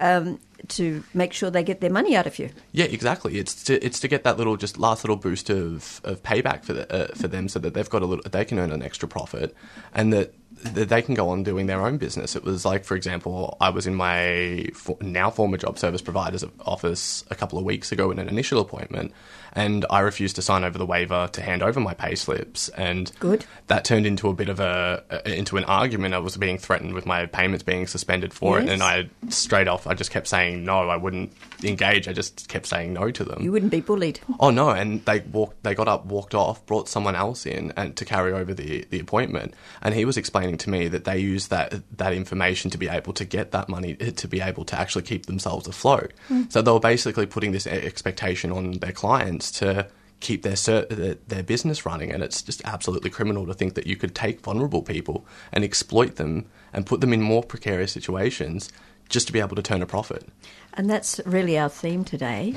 um, 0.00 0.40
to 0.68 1.02
make 1.14 1.32
sure 1.32 1.50
they 1.50 1.62
get 1.62 1.80
their 1.80 1.90
money 1.90 2.16
out 2.16 2.26
of 2.26 2.38
you. 2.38 2.50
yeah, 2.72 2.84
exactly. 2.84 3.38
It's 3.38 3.62
to 3.64 3.84
it's 3.84 4.00
to 4.00 4.08
get 4.08 4.24
that 4.24 4.38
little 4.38 4.56
just 4.56 4.78
last 4.78 5.04
little 5.04 5.16
boost 5.16 5.50
of, 5.50 6.00
of 6.04 6.22
payback 6.22 6.64
for 6.64 6.72
the, 6.72 6.92
uh, 6.92 7.14
for 7.14 7.28
them, 7.28 7.48
so 7.48 7.58
that 7.58 7.74
they've 7.74 7.88
got 7.90 8.02
a 8.02 8.06
little 8.06 8.28
they 8.30 8.44
can 8.44 8.58
earn 8.58 8.72
an 8.72 8.82
extra 8.82 9.08
profit, 9.08 9.54
and 9.94 10.12
that 10.12 10.34
th- 10.74 10.88
they 10.88 11.02
can 11.02 11.14
go 11.14 11.28
on 11.28 11.42
doing 11.42 11.66
their 11.66 11.80
own 11.80 11.98
business. 11.98 12.36
It 12.36 12.44
was 12.44 12.64
like, 12.64 12.84
for 12.84 12.96
example, 12.96 13.56
I 13.60 13.70
was 13.70 13.86
in 13.86 13.94
my 13.94 14.68
for- 14.74 14.98
now 15.00 15.30
former 15.30 15.56
job 15.56 15.78
service 15.78 16.02
provider's 16.02 16.44
office 16.60 17.24
a 17.30 17.34
couple 17.34 17.58
of 17.58 17.64
weeks 17.64 17.92
ago 17.92 18.10
in 18.10 18.18
an 18.18 18.28
initial 18.28 18.60
appointment, 18.60 19.12
and 19.54 19.84
I 19.90 20.00
refused 20.00 20.36
to 20.36 20.42
sign 20.42 20.64
over 20.64 20.78
the 20.78 20.86
waiver 20.86 21.28
to 21.32 21.42
hand 21.42 21.62
over 21.62 21.80
my 21.80 21.94
pay 21.94 22.14
slips, 22.14 22.68
and 22.70 23.10
Good. 23.20 23.44
that 23.66 23.84
turned 23.84 24.06
into 24.06 24.28
a 24.28 24.34
bit 24.34 24.48
of 24.48 24.60
a 24.60 25.22
into 25.26 25.56
an 25.56 25.64
argument. 25.64 26.14
I 26.14 26.18
was 26.18 26.36
being 26.36 26.58
threatened 26.58 26.94
with 26.94 27.06
my 27.06 27.26
payments 27.26 27.62
being 27.62 27.86
suspended 27.86 28.32
for 28.32 28.58
it, 28.58 28.68
and 28.68 28.82
I 28.82 29.10
straight 29.28 29.68
off 29.68 29.86
I 29.86 29.94
just 29.94 30.10
kept 30.10 30.28
saying 30.28 30.64
no. 30.64 30.88
I 30.88 30.96
wouldn't 30.96 31.32
engage. 31.64 32.08
I 32.08 32.12
just 32.12 32.48
kept 32.48 32.66
saying 32.66 32.92
no 32.92 33.10
to 33.10 33.24
them. 33.24 33.42
You 33.42 33.52
wouldn't 33.52 33.72
be 33.72 33.80
bullied. 33.80 34.20
Oh 34.40 34.50
no! 34.50 34.70
And 34.70 35.04
they 35.04 35.20
walked. 35.20 35.62
They 35.62 35.74
got 35.74 35.88
up, 35.88 36.06
walked 36.06 36.34
off, 36.34 36.64
brought 36.66 36.88
someone 36.88 37.14
else 37.14 37.46
in, 37.46 37.72
and 37.76 37.96
to 37.96 38.04
carry 38.04 38.32
over 38.32 38.54
the, 38.54 38.86
the 38.90 39.00
appointment. 39.00 39.54
And 39.80 39.94
he 39.94 40.04
was 40.04 40.16
explaining 40.16 40.58
to 40.58 40.70
me 40.70 40.88
that 40.88 41.04
they 41.04 41.18
use 41.18 41.48
that 41.48 41.82
that 41.98 42.12
information 42.12 42.70
to 42.70 42.78
be 42.78 42.88
able 42.88 43.12
to 43.14 43.24
get 43.24 43.52
that 43.52 43.68
money 43.68 43.96
eh, 44.00 44.10
to 44.10 44.28
be 44.28 44.40
able 44.40 44.64
to 44.66 44.78
actually 44.78 45.02
keep 45.02 45.26
themselves 45.26 45.66
afloat. 45.66 46.12
Hmm. 46.28 46.42
So 46.48 46.62
they 46.62 46.70
were 46.70 46.80
basically 46.80 47.26
putting 47.26 47.52
this 47.52 47.66
expectation 47.66 48.52
on 48.52 48.72
their 48.72 48.92
clients 48.92 49.50
to 49.52 49.88
keep 50.22 50.42
their, 50.42 50.56
their 50.86 51.16
their 51.26 51.42
business 51.42 51.84
running, 51.84 52.10
and 52.12 52.22
it's 52.22 52.40
just 52.42 52.62
absolutely 52.64 53.10
criminal 53.10 53.46
to 53.46 53.52
think 53.52 53.74
that 53.74 53.86
you 53.86 53.96
could 53.96 54.14
take 54.14 54.40
vulnerable 54.40 54.82
people 54.82 55.26
and 55.52 55.64
exploit 55.64 56.16
them 56.16 56.46
and 56.72 56.86
put 56.86 57.00
them 57.00 57.12
in 57.12 57.20
more 57.20 57.42
precarious 57.42 57.92
situations 57.92 58.70
just 59.12 59.28
to 59.28 59.32
be 59.32 59.38
able 59.38 59.54
to 59.54 59.62
turn 59.62 59.82
a 59.82 59.86
profit. 59.86 60.26
And 60.74 60.90
that's 60.90 61.20
really 61.24 61.56
our 61.58 61.68
theme 61.68 62.04
today. 62.04 62.54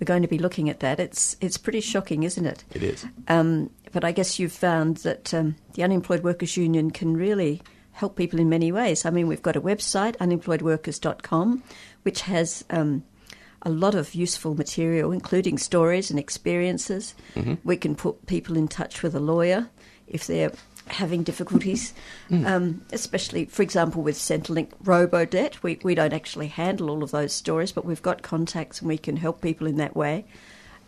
We're 0.00 0.06
going 0.06 0.22
to 0.22 0.28
be 0.28 0.38
looking 0.38 0.70
at 0.70 0.80
that. 0.80 1.00
It's 1.00 1.36
it's 1.40 1.58
pretty 1.58 1.80
shocking, 1.80 2.22
isn't 2.22 2.46
it? 2.46 2.64
It 2.72 2.82
is. 2.82 3.04
Um, 3.28 3.70
but 3.92 4.04
I 4.04 4.12
guess 4.12 4.38
you've 4.38 4.52
found 4.52 4.98
that 4.98 5.34
um, 5.34 5.56
the 5.74 5.82
Unemployed 5.82 6.22
Workers 6.22 6.56
Union 6.56 6.90
can 6.90 7.16
really 7.16 7.60
help 7.92 8.14
people 8.14 8.38
in 8.38 8.48
many 8.48 8.70
ways. 8.70 9.06
I 9.06 9.10
mean, 9.10 9.26
we've 9.26 9.42
got 9.42 9.56
a 9.56 9.60
website, 9.60 10.16
unemployedworkers.com, 10.18 11.62
which 12.02 12.20
has 12.22 12.62
um, 12.68 13.04
a 13.62 13.70
lot 13.70 13.94
of 13.94 14.14
useful 14.14 14.54
material, 14.54 15.12
including 15.12 15.56
stories 15.56 16.10
and 16.10 16.20
experiences. 16.20 17.14
We 17.64 17.78
can 17.78 17.96
put 17.96 18.26
people 18.26 18.56
in 18.56 18.68
touch 18.68 19.02
with 19.02 19.14
a 19.14 19.20
lawyer 19.20 19.70
if 20.06 20.26
they're 20.26 20.52
having 20.88 21.22
difficulties, 21.22 21.92
um, 22.30 22.82
especially, 22.92 23.46
for 23.46 23.62
example, 23.62 24.02
with 24.02 24.16
Centrelink 24.16 24.68
Robodebt. 24.84 25.62
We, 25.62 25.78
we 25.82 25.94
don't 25.94 26.12
actually 26.12 26.48
handle 26.48 26.90
all 26.90 27.02
of 27.02 27.10
those 27.10 27.32
stories, 27.32 27.72
but 27.72 27.84
we've 27.84 28.02
got 28.02 28.22
contacts 28.22 28.80
and 28.80 28.88
we 28.88 28.98
can 28.98 29.16
help 29.16 29.40
people 29.40 29.66
in 29.66 29.76
that 29.76 29.96
way. 29.96 30.24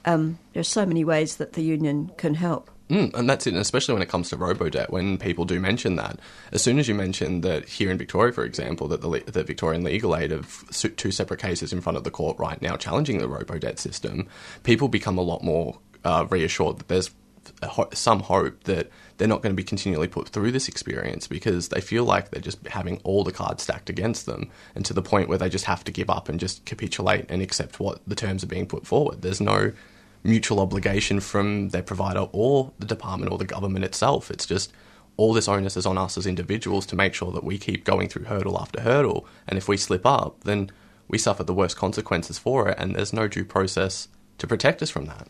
Um, 0.05 0.39
there 0.53 0.61
are 0.61 0.65
so 0.65 0.87
many 0.87 1.05
ways 1.05 1.37
that 1.37 1.55
the 1.55 1.63
union 1.63 2.13
can 2.17 2.35
help. 2.35 2.71
Mm, 2.89 3.13
and 3.13 3.29
that's 3.29 3.47
it, 3.47 3.53
and 3.53 3.61
especially 3.61 3.93
when 3.93 4.03
it 4.03 4.09
comes 4.09 4.31
to 4.31 4.37
robo-debt, 4.39 4.91
when 4.91 5.19
people 5.19 5.45
do 5.45 5.61
mention 5.61 5.97
that, 5.97 6.19
as 6.53 6.63
soon 6.63 6.79
as 6.79 6.89
you 6.89 6.95
mention 6.95 7.43
that 7.43 7.69
here 7.69 7.91
in 7.91 7.99
Victoria, 7.99 8.33
for 8.33 8.45
example, 8.45 8.89
that 8.89 9.03
the 9.03 9.11
that 9.27 9.47
Victorian 9.47 9.85
Legal 9.85 10.17
Aid 10.17 10.31
have 10.31 10.65
two 10.97 11.11
separate 11.11 11.39
cases 11.39 11.71
in 11.71 11.83
front 11.83 11.99
of 11.99 12.05
the 12.05 12.11
court 12.11 12.39
right 12.39 12.63
now 12.63 12.77
challenging 12.77 13.19
the 13.19 13.29
robo-debt 13.29 13.79
system, 13.79 14.27
people 14.63 14.89
become 14.89 15.19
a 15.19 15.23
lot 15.23 15.45
more 15.45 15.79
uh, 16.05 16.27
reassured 16.31 16.79
that 16.79 16.89
there's 16.89 17.11
some 17.93 18.21
hope 18.21 18.65
that 18.65 18.91
they're 19.17 19.29
not 19.29 19.43
going 19.43 19.53
to 19.53 19.57
be 19.57 19.65
continually 19.65 20.09
put 20.09 20.29
through 20.29 20.53
this 20.53 20.69
experience 20.69 21.27
because 21.27 21.69
they 21.69 21.81
feel 21.81 22.05
like 22.05 22.31
they're 22.31 22.41
just 22.41 22.65
having 22.69 23.01
all 23.05 23.25
the 23.25 23.33
cards 23.33 23.63
stacked 23.63 23.91
against 23.91 24.27
them 24.27 24.51
and 24.75 24.85
to 24.85 24.95
the 24.95 25.03
point 25.03 25.29
where 25.29 25.39
they 25.39 25.49
just 25.49 25.65
have 25.65 25.85
to 25.85 25.93
give 25.93 26.09
up 26.09 26.29
and 26.29 26.39
just 26.39 26.65
capitulate 26.65 27.27
and 27.29 27.43
accept 27.43 27.81
what 27.81 28.01
the 28.07 28.15
terms 28.15 28.45
are 28.45 28.49
being 28.49 28.67
put 28.67 28.87
forward. 28.87 29.23
There's 29.23 29.41
no 29.41 29.73
mutual 30.25 30.61
obligation 30.61 31.21
from 31.21 31.71
their 31.71 31.83
provider 31.83 32.29
or 32.33 32.73
the 32.79 32.87
department 32.87 33.33
or 33.33 33.39
the 33.39 33.45
government 33.45 33.85
itself. 33.85 34.31
It's 34.31 34.47
just 34.47 34.73
all 35.17 35.33
this 35.33 35.49
onus 35.49 35.77
is 35.77 35.87
on 35.87 35.99
us 35.99 36.17
as 36.17 36.27
individuals 36.27 36.87
to 36.87 36.97
make 36.97 37.13
sure 37.13 37.33
that 37.33 37.45
we 37.45 37.59
keep 37.59 37.85
going 37.85 38.09
through 38.09 38.25
hurdle 38.25 38.59
after 38.59 38.81
hurdle. 38.81 39.27
And 39.49 39.59
if 39.59 39.69
we 39.69 39.77
slip 39.77 40.07
up, 40.07 40.45
then 40.45 40.71
we 41.09 41.19
suffer 41.19 41.43
the 41.43 41.55
worst 41.55 41.77
consequences 41.77 42.39
for 42.39 42.69
it, 42.69 42.79
and 42.79 42.95
there's 42.95 43.13
no 43.13 43.27
due 43.27 43.45
process 43.45 44.09
to 44.39 44.47
protect 44.47 44.83
us 44.83 44.91
from 44.91 45.07
that. 45.07 45.27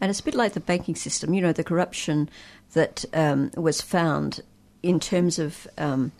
And 0.00 0.10
it's 0.10 0.20
a 0.20 0.24
bit 0.24 0.34
like 0.34 0.52
the 0.52 0.60
banking 0.60 0.94
system, 0.94 1.34
you 1.34 1.40
know, 1.40 1.52
the 1.52 1.64
corruption 1.64 2.28
that 2.74 3.04
um, 3.12 3.50
was 3.56 3.80
found 3.80 4.40
in 4.82 5.00
terms 5.00 5.38
of 5.38 5.66
um, 5.76 6.12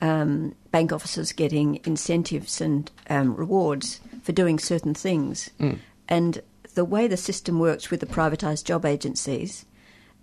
um, 0.00 0.54
bank 0.70 0.92
officers 0.92 1.32
getting 1.32 1.80
incentives 1.84 2.60
and 2.60 2.90
um, 3.10 3.34
rewards 3.34 4.00
for 4.22 4.32
doing 4.32 4.58
certain 4.58 4.94
things. 4.94 5.50
And 6.08 6.42
the 6.74 6.84
way 6.84 7.08
the 7.08 7.16
system 7.16 7.58
works 7.58 7.90
with 7.90 8.00
the 8.00 8.06
privatised 8.06 8.64
job 8.64 8.84
agencies, 8.84 9.64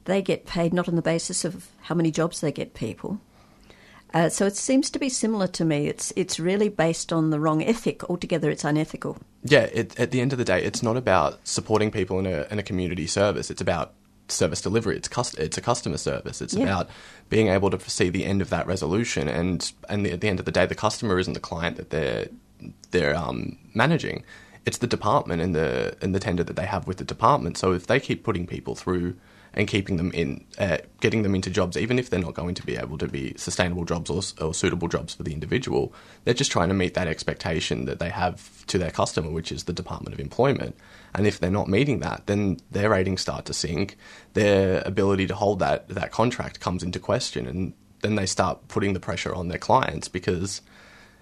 they 0.05 0.21
get 0.21 0.45
paid 0.45 0.73
not 0.73 0.87
on 0.87 0.95
the 0.95 1.01
basis 1.01 1.43
of 1.43 1.67
how 1.81 1.95
many 1.95 2.11
jobs 2.11 2.41
they 2.41 2.51
get 2.51 2.73
people. 2.73 3.19
Uh, 4.13 4.29
so 4.29 4.45
it 4.45 4.55
seems 4.55 4.89
to 4.91 4.99
be 4.99 5.09
similar 5.09 5.47
to 5.47 5.65
me. 5.65 5.87
It's 5.87 6.13
it's 6.15 6.39
really 6.39 6.69
based 6.69 7.11
on 7.11 7.31
the 7.31 7.39
wrong 7.39 7.63
ethic 7.63 8.07
altogether. 8.09 8.49
It's 8.51 8.63
unethical. 8.63 9.17
Yeah, 9.43 9.63
it, 9.73 9.99
at 9.99 10.11
the 10.11 10.21
end 10.21 10.31
of 10.33 10.37
the 10.37 10.45
day, 10.45 10.63
it's 10.63 10.83
not 10.83 10.97
about 10.97 11.39
supporting 11.47 11.89
people 11.91 12.19
in 12.19 12.25
a, 12.27 12.45
in 12.51 12.59
a 12.59 12.63
community 12.63 13.07
service. 13.07 13.49
It's 13.49 13.61
about 13.61 13.93
service 14.27 14.61
delivery. 14.61 14.95
It's 14.97 15.07
cust- 15.07 15.37
it's 15.39 15.57
a 15.57 15.61
customer 15.61 15.97
service. 15.97 16.41
It's 16.41 16.53
Yeah. 16.53 16.63
about 16.63 16.89
being 17.29 17.47
able 17.47 17.69
to 17.71 17.89
see 17.89 18.09
the 18.09 18.25
end 18.25 18.41
of 18.41 18.49
that 18.51 18.67
resolution. 18.67 19.27
And 19.27 19.71
and 19.89 20.05
at 20.05 20.21
the 20.21 20.29
end 20.29 20.39
of 20.39 20.45
the 20.45 20.51
day, 20.51 20.65
the 20.67 20.75
customer 20.75 21.17
isn't 21.19 21.33
the 21.33 21.39
client 21.39 21.77
that 21.77 21.89
they're 21.89 22.27
they're 22.91 23.15
um, 23.15 23.57
managing. 23.73 24.23
It's 24.65 24.77
the 24.77 24.87
department 24.87 25.41
and 25.41 25.55
the 25.55 25.97
and 26.03 26.13
the 26.13 26.19
tender 26.19 26.43
that 26.43 26.55
they 26.55 26.67
have 26.67 26.87
with 26.87 26.97
the 26.97 27.03
department. 27.03 27.57
So 27.57 27.73
if 27.73 27.87
they 27.87 27.99
keep 27.99 28.23
putting 28.23 28.45
people 28.47 28.75
through 28.75 29.15
and 29.53 29.67
keeping 29.67 29.97
them 29.97 30.11
in, 30.11 30.43
uh, 30.57 30.77
getting 30.99 31.21
them 31.21 31.35
into 31.35 31.49
jobs, 31.49 31.77
even 31.77 31.99
if 31.99 32.09
they're 32.09 32.19
not 32.19 32.33
going 32.33 32.55
to 32.55 32.65
be 32.65 32.75
able 32.75 32.97
to 32.97 33.07
be 33.07 33.33
sustainable 33.37 33.85
jobs 33.85 34.09
or, 34.09 34.21
or 34.43 34.53
suitable 34.53 34.87
jobs 34.87 35.13
for 35.13 35.23
the 35.23 35.31
individual, 35.31 35.93
they're 36.23 36.33
just 36.33 36.51
trying 36.51 36.69
to 36.69 36.73
meet 36.73 36.95
that 36.95 37.07
expectation 37.07 37.85
that 37.85 37.99
they 37.99 38.09
have 38.09 38.65
to 38.67 38.77
their 38.77 38.89
customer, 38.89 39.29
which 39.29 39.51
is 39.51 39.65
the 39.65 39.73
Department 39.73 40.13
of 40.13 40.19
Employment. 40.19 40.75
And 41.13 41.27
if 41.27 41.39
they're 41.39 41.51
not 41.51 41.67
meeting 41.67 41.99
that, 41.99 42.23
then 42.25 42.59
their 42.71 42.89
ratings 42.89 43.21
start 43.21 43.45
to 43.45 43.53
sink. 43.53 43.97
Their 44.33 44.81
ability 44.85 45.27
to 45.27 45.35
hold 45.35 45.59
that 45.59 45.87
that 45.89 46.11
contract 46.11 46.59
comes 46.59 46.81
into 46.81 46.99
question, 46.99 47.45
and 47.45 47.73
then 48.01 48.15
they 48.15 48.25
start 48.25 48.67
putting 48.67 48.93
the 48.93 48.99
pressure 48.99 49.33
on 49.33 49.49
their 49.49 49.59
clients 49.59 50.07
because 50.07 50.61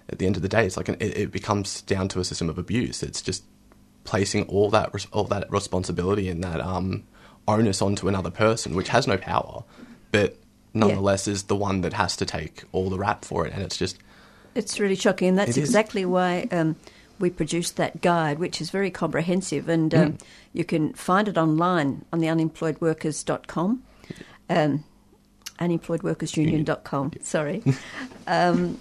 at 0.09 0.19
the 0.19 0.25
end 0.25 0.35
of 0.35 0.41
the 0.41 0.49
day, 0.49 0.65
it's 0.65 0.77
like 0.77 0.89
an, 0.89 0.95
it, 0.99 1.17
it 1.17 1.31
becomes 1.31 1.81
down 1.81 2.07
to 2.09 2.19
a 2.19 2.25
system 2.25 2.49
of 2.49 2.57
abuse. 2.57 3.03
It's 3.03 3.21
just 3.21 3.43
placing 4.03 4.43
all 4.45 4.69
that 4.71 5.05
all 5.11 5.25
that 5.25 5.51
responsibility 5.51 6.27
and 6.29 6.43
that 6.43 6.59
um, 6.59 7.03
onus 7.51 7.81
onto 7.81 8.07
another 8.07 8.31
person, 8.31 8.75
which 8.75 8.89
has 8.89 9.07
no 9.07 9.17
power, 9.17 9.63
but 10.11 10.37
nonetheless 10.73 11.27
is 11.27 11.43
the 11.43 11.55
one 11.55 11.81
that 11.81 11.93
has 11.93 12.15
to 12.17 12.25
take 12.25 12.63
all 12.71 12.89
the 12.89 12.97
rap 12.97 13.25
for 13.25 13.45
it. 13.45 13.53
And 13.53 13.61
it's 13.61 13.77
just 13.77 13.97
It's 14.55 14.79
really 14.79 14.95
shocking, 14.95 15.29
and 15.29 15.37
that's 15.37 15.57
It 15.57 15.61
is. 15.61 15.69
exactly 15.69 16.05
why 16.05 16.47
um, 16.51 16.75
we 17.19 17.29
produced 17.29 17.77
that 17.77 18.01
guide, 18.01 18.39
which 18.39 18.59
is 18.61 18.69
very 18.69 18.91
comprehensive, 18.91 19.69
and 19.69 19.93
um, 19.93 20.17
you 20.53 20.63
can 20.65 20.93
find 20.93 21.27
it 21.27 21.37
online 21.37 22.03
on 22.11 22.19
the 22.19 22.27
unemployedworkers.com, 22.27 23.83
um, 24.49 24.83
unemployedworkersunion.com, 25.59 27.11
sorry. 27.21 27.63
um, 28.27 28.79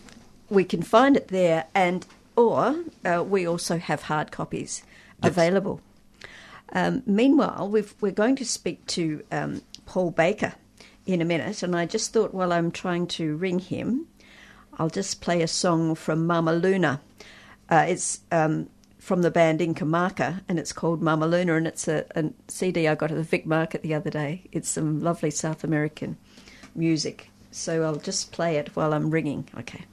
we 0.49 0.65
can 0.65 0.83
find 0.83 1.17
it 1.17 1.29
there, 1.29 1.67
and 1.75 2.07
or 2.37 2.77
uh, 3.05 3.23
we 3.27 3.47
also 3.47 3.79
have 3.79 4.03
hard 4.03 4.33
copies 4.33 4.83
available. 5.23 5.81
Um, 6.73 7.03
meanwhile, 7.07 7.69
we've, 7.71 7.95
we're 8.00 8.12
going 8.12 8.37
to 8.37 8.45
speak 8.45 8.87
to 8.89 9.25
um, 9.31 9.62
Paul 9.87 10.11
Baker 10.11 10.55
in 11.07 11.21
a 11.21 11.25
minute, 11.25 11.62
and 11.62 11.75
I 11.75 11.87
just 11.87 12.12
thought 12.12 12.35
while 12.35 12.53
I'm 12.53 12.71
trying 12.71 13.07
to 13.09 13.37
ring 13.37 13.59
him, 13.59 14.07
I'll 14.79 14.91
just 14.91 15.21
play 15.21 15.43
a 15.43 15.49
song 15.49 15.95
from 15.95 16.27
Mama 16.27 16.53
Luna. 16.53 17.00
Uh, 17.69 17.87
it's 17.89 18.21
um, 18.31 18.69
from 18.99 19.23
the 19.23 19.31
band 19.31 19.61
Inca 19.61 19.85
Marca, 19.85 20.43
and 20.49 20.59
it's 20.59 20.73
called 20.73 21.03
Mama 21.03 21.27
Luna, 21.27 21.57
and 21.57 21.67
it's 21.67 21.89
a, 21.89 22.05
a 22.15 22.31
CD 22.49 22.87
I 22.87 22.95
got 22.95 23.11
at 23.11 23.17
the 23.17 23.23
Vic 23.23 23.47
Market 23.47 23.83
the 23.83 23.95
other 23.95 24.11
day. 24.11 24.45
It's 24.53 24.69
some 24.69 25.03
lovely 25.03 25.31
South 25.31 25.65
American 25.65 26.17
music. 26.75 27.31
So 27.50 27.83
I'll 27.83 27.97
just 27.97 28.31
play 28.31 28.57
it 28.57 28.77
while 28.77 28.95
I'm 28.95 29.11
ringing. 29.11 29.49
Okay. 29.59 29.85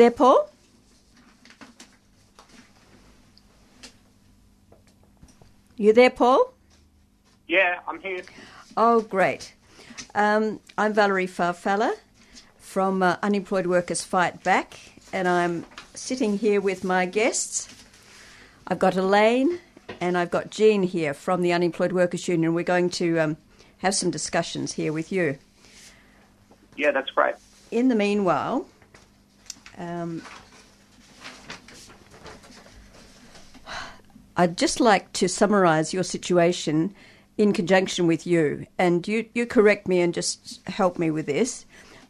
There, 0.00 0.10
Paul? 0.10 0.48
You 5.76 5.92
there, 5.92 6.08
Paul? 6.08 6.54
Yeah, 7.46 7.80
I'm 7.86 8.00
here. 8.00 8.22
Oh, 8.78 9.02
great. 9.02 9.52
Um, 10.14 10.60
I'm 10.78 10.94
Valerie 10.94 11.26
Farfalla 11.26 11.92
from 12.56 13.02
uh, 13.02 13.18
Unemployed 13.22 13.66
Workers 13.66 14.02
Fight 14.02 14.42
Back, 14.42 14.78
and 15.12 15.28
I'm 15.28 15.66
sitting 15.92 16.38
here 16.38 16.62
with 16.62 16.82
my 16.82 17.04
guests. 17.04 17.68
I've 18.68 18.78
got 18.78 18.96
Elaine 18.96 19.58
and 20.00 20.16
I've 20.16 20.30
got 20.30 20.48
Gene 20.48 20.84
here 20.84 21.12
from 21.12 21.42
the 21.42 21.52
Unemployed 21.52 21.92
Workers 21.92 22.26
Union. 22.26 22.54
We're 22.54 22.64
going 22.64 22.88
to 22.88 23.18
um, 23.18 23.36
have 23.80 23.94
some 23.94 24.10
discussions 24.10 24.72
here 24.72 24.94
with 24.94 25.12
you. 25.12 25.36
Yeah, 26.74 26.90
that's 26.90 27.10
great. 27.10 27.34
In 27.70 27.88
the 27.88 27.94
meanwhile, 27.94 28.64
um, 29.80 30.22
I'd 34.36 34.56
just 34.56 34.80
like 34.80 35.12
to 35.14 35.28
summarise 35.28 35.92
your 35.92 36.02
situation 36.04 36.94
in 37.36 37.52
conjunction 37.52 38.06
with 38.06 38.26
you, 38.26 38.66
and 38.78 39.06
you, 39.08 39.26
you 39.34 39.46
correct 39.46 39.88
me 39.88 40.00
and 40.00 40.14
just 40.14 40.66
help 40.68 40.98
me 40.98 41.10
with 41.10 41.26
this. 41.26 41.64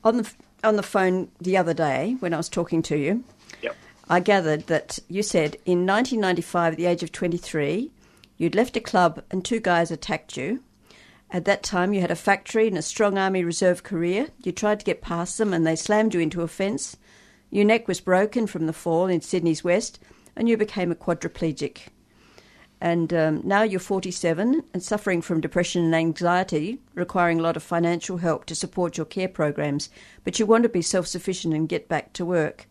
On 0.05 0.17
the 0.19 0.31
on 0.63 0.77
the 0.77 0.83
phone 0.83 1.31
the 1.41 1.57
other 1.57 1.73
day 1.73 2.17
when 2.21 2.35
I 2.35 2.37
was 2.37 2.49
talking 2.49 2.83
to 2.83 2.97
you, 2.97 3.25
Yep. 3.63 3.77
I 4.09 4.21
gathered 4.21 4.67
that 4.67 4.99
you 5.09 5.23
said 5.23 5.57
in 5.65 5.87
1995, 5.87 6.75
at 6.75 6.77
the 6.77 6.87
age 6.87 7.03
of 7.03 7.13
23, 7.13 7.91
you'd 8.37 8.55
left 8.55 8.77
a 8.77 8.81
club 8.81 9.23
and 9.31 9.45
two 9.45 9.61
guys 9.61 9.91
attacked 9.91 10.37
you. 10.37 10.63
At 11.31 11.45
that 11.47 11.63
time, 11.63 11.93
you 11.95 12.01
had 12.01 12.11
a 12.11 12.17
factory 12.17 12.67
and 12.67 12.77
a 12.77 12.83
strong 12.83 13.17
Army 13.17 13.45
Reserve 13.45 13.83
career. 13.83 14.29
You 14.43 14.53
tried 14.53 14.81
to 14.81 14.85
get 14.85 15.01
past 15.01 15.39
them 15.39 15.55
and 15.55 15.67
they 15.67 15.77
slammed 15.77 16.13
you 16.13 16.21
into 16.21 16.43
a 16.43 16.49
fence. 16.49 16.97
Your 17.51 17.65
neck 17.65 17.89
was 17.89 18.01
broken 18.01 18.47
from 18.47 18.67
the 18.67 18.73
fall 18.73 19.07
in 19.07 19.21
Sydney's 19.21 19.65
West 19.65 19.99
and 20.37 20.49
you 20.49 20.57
became 20.57 20.93
a 20.93 20.97
quadriplegic. 20.97 21.89
And 22.81 23.13
um, 23.13 23.43
now 23.45 23.63
you're 23.63 23.79
47 23.79 24.65
and 24.73 24.83
suffering 24.83 25.21
from 25.21 25.41
depression 25.41 25.85
and 25.85 25.95
anxiety, 25.95 26.79
requiring 26.95 27.39
a 27.39 27.43
lot 27.43 27.57
of 27.57 27.63
financial 27.63 28.17
help 28.17 28.47
to 28.47 28.55
support 28.55 28.97
your 28.97 29.05
care 29.05 29.29
programs. 29.29 29.91
But 30.25 30.39
you 30.39 30.47
want 30.47 30.63
to 30.63 30.71
be 30.71 30.81
self 30.81 31.07
sufficient 31.07 31.53
and 31.53 31.69
get 31.69 31.89
back 31.89 32.15
to 32.15 32.25
work. 32.25 32.67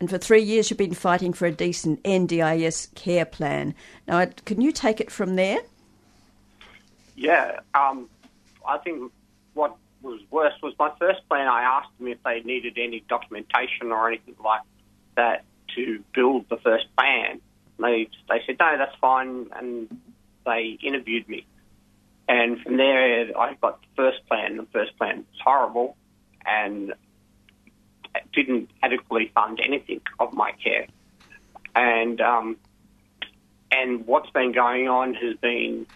And 0.00 0.08
for 0.08 0.16
three 0.16 0.42
years, 0.42 0.70
you've 0.70 0.78
been 0.78 0.94
fighting 0.94 1.32
for 1.32 1.44
a 1.46 1.52
decent 1.52 2.02
NDIS 2.04 2.94
care 2.94 3.26
plan. 3.26 3.74
Now, 4.06 4.24
can 4.46 4.60
you 4.60 4.72
take 4.72 5.00
it 5.00 5.10
from 5.10 5.36
there? 5.36 5.58
Yeah, 7.16 7.58
um, 7.74 8.08
I 8.66 8.78
think 8.78 9.12
was 10.08 10.20
worse 10.30 10.54
was 10.62 10.74
my 10.78 10.90
first 10.98 11.28
plan. 11.28 11.46
I 11.46 11.62
asked 11.62 11.96
them 11.98 12.08
if 12.08 12.22
they 12.24 12.40
needed 12.40 12.78
any 12.78 13.04
documentation 13.08 13.92
or 13.92 14.08
anything 14.08 14.36
like 14.42 14.62
that 15.16 15.44
to 15.76 16.02
build 16.14 16.48
the 16.48 16.56
first 16.56 16.86
plan. 16.96 17.40
They 17.78 18.08
they 18.28 18.42
said 18.46 18.56
no, 18.58 18.76
that's 18.78 18.96
fine, 19.00 19.48
and 19.54 20.00
they 20.44 20.78
interviewed 20.82 21.28
me. 21.28 21.46
And 22.28 22.60
from 22.60 22.76
there, 22.76 23.38
I 23.38 23.54
got 23.54 23.80
the 23.80 23.88
first 23.96 24.26
plan. 24.28 24.56
The 24.56 24.66
first 24.72 24.96
plan 24.98 25.18
was 25.18 25.40
horrible, 25.42 25.96
and 26.44 26.92
didn't 28.32 28.70
adequately 28.82 29.30
fund 29.34 29.60
anything 29.62 30.00
of 30.18 30.32
my 30.32 30.52
care. 30.52 30.86
And 31.74 32.20
um, 32.20 32.56
and 33.70 34.06
what's 34.06 34.30
been 34.30 34.52
going 34.52 34.88
on 34.88 35.14
has 35.14 35.36
been 35.36 35.86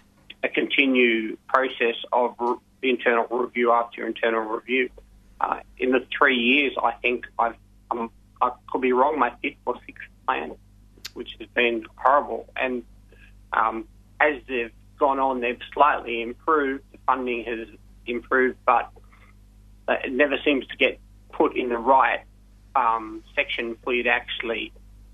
a 0.42 0.48
continued 0.48 1.38
process 1.46 1.96
of 2.12 2.36
re- 2.82 2.90
internal 2.90 3.26
review 3.30 3.72
after 3.72 4.06
internal 4.06 4.42
review. 4.42 4.90
Uh, 5.40 5.60
in 5.78 5.90
the 5.90 6.06
three 6.16 6.36
years, 6.36 6.72
I 6.82 6.92
think 6.92 7.26
I've 7.38 7.56
um, 7.90 8.10
I 8.40 8.52
could 8.70 8.80
be 8.80 8.92
wrong, 8.92 9.18
my 9.18 9.32
fifth 9.42 9.56
or 9.66 9.74
sixth 9.86 10.04
plan, 10.26 10.54
which 11.14 11.36
has 11.38 11.48
been 11.54 11.84
horrible. 11.96 12.48
And 12.56 12.82
um, 13.52 13.86
as 14.20 14.40
they've 14.48 14.72
gone 14.98 15.18
on, 15.18 15.40
they've 15.40 15.60
slightly 15.72 16.22
improved. 16.22 16.84
The 16.92 16.98
funding 17.06 17.44
has 17.44 17.68
improved, 18.06 18.58
but 18.66 18.90
it 19.88 20.12
never 20.12 20.36
seems 20.44 20.66
to 20.68 20.76
get 20.76 20.98
put 21.32 21.56
in 21.56 21.68
the 21.68 21.78
right 21.78 22.20
um, 22.74 23.22
section 23.34 23.76
for 23.82 23.92
you 23.94 24.04
to 24.04 24.10
actually 24.10 24.72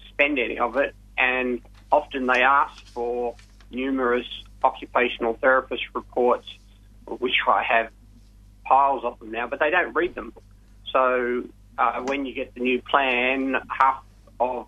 spend 0.08 0.38
any 0.38 0.58
of 0.58 0.76
it. 0.76 0.94
And 1.16 1.60
often 1.90 2.26
they 2.26 2.42
ask 2.42 2.86
for 2.88 3.34
numerous 3.70 4.26
occupational 4.62 5.34
therapist 5.34 5.82
reports, 5.94 6.48
which 7.16 7.34
I 7.46 7.62
have 7.62 7.90
piles 8.64 9.04
of 9.04 9.18
them 9.18 9.30
now, 9.30 9.46
but 9.46 9.60
they 9.60 9.70
don't 9.70 9.94
read 9.94 10.14
them. 10.14 10.32
So 10.92 11.44
uh, 11.78 12.02
when 12.02 12.26
you 12.26 12.34
get 12.34 12.54
the 12.54 12.60
new 12.60 12.82
plan, 12.82 13.56
half 13.68 14.02
of 14.40 14.66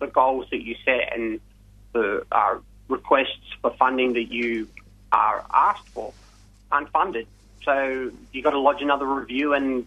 the 0.00 0.06
goals 0.06 0.46
that 0.50 0.62
you 0.62 0.76
set 0.84 1.12
and 1.12 1.40
the 1.92 2.24
uh, 2.32 2.58
requests 2.88 3.54
for 3.60 3.72
funding 3.74 4.14
that 4.14 4.30
you 4.30 4.68
are 5.12 5.44
asked 5.52 5.88
for 5.88 6.12
are 6.70 6.84
unfunded. 6.84 7.26
So 7.64 8.10
you've 8.32 8.44
got 8.44 8.50
to 8.50 8.58
lodge 8.58 8.82
another 8.82 9.06
review 9.06 9.54
and 9.54 9.86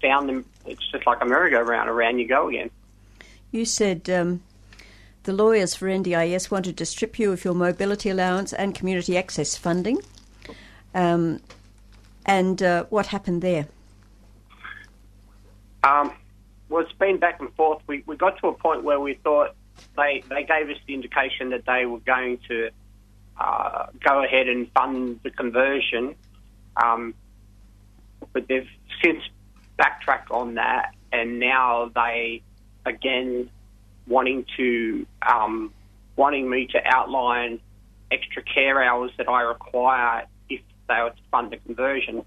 down 0.00 0.26
them. 0.26 0.44
It's 0.64 0.90
just 0.90 1.06
like 1.06 1.18
a 1.20 1.26
merry-go-round. 1.26 1.88
Around 1.88 2.18
you 2.18 2.28
go 2.28 2.48
again. 2.48 2.70
You 3.50 3.64
said 3.64 4.08
um, 4.08 4.42
the 5.24 5.32
lawyers 5.32 5.74
for 5.74 5.86
NDIS 5.86 6.50
wanted 6.50 6.76
to 6.78 6.86
strip 6.86 7.18
you 7.18 7.32
of 7.32 7.44
your 7.44 7.54
mobility 7.54 8.08
allowance 8.08 8.52
and 8.52 8.74
community 8.74 9.16
access 9.18 9.56
funding. 9.56 10.00
Um, 10.94 11.40
and 12.26 12.62
uh, 12.62 12.84
what 12.90 13.06
happened 13.06 13.42
there? 13.42 13.66
Um, 15.84 16.12
well, 16.68 16.82
it's 16.82 16.92
been 16.92 17.18
back 17.18 17.40
and 17.40 17.52
forth. 17.54 17.82
We, 17.86 18.02
we 18.06 18.16
got 18.16 18.38
to 18.40 18.48
a 18.48 18.54
point 18.54 18.84
where 18.84 19.00
we 19.00 19.14
thought 19.14 19.54
they, 19.96 20.22
they 20.28 20.44
gave 20.44 20.68
us 20.70 20.76
the 20.86 20.94
indication 20.94 21.50
that 21.50 21.64
they 21.66 21.86
were 21.86 22.00
going 22.00 22.38
to 22.48 22.70
uh, 23.38 23.86
go 24.00 24.22
ahead 24.22 24.48
and 24.48 24.70
fund 24.72 25.20
the 25.22 25.30
conversion, 25.30 26.14
um, 26.76 27.14
but 28.32 28.46
they've 28.48 28.68
since 29.02 29.22
backtracked 29.76 30.30
on 30.30 30.54
that, 30.54 30.94
and 31.12 31.40
now 31.40 31.90
they 31.94 32.42
again 32.84 33.50
wanting 34.06 34.44
to 34.56 35.06
um, 35.26 35.72
wanting 36.16 36.48
me 36.48 36.66
to 36.66 36.80
outline 36.84 37.60
extra 38.10 38.42
care 38.42 38.82
hours 38.82 39.10
that 39.16 39.28
I 39.28 39.42
require 39.42 40.26
they 40.92 41.20
fund 41.30 41.50
the 41.50 41.56
conversion. 41.58 42.24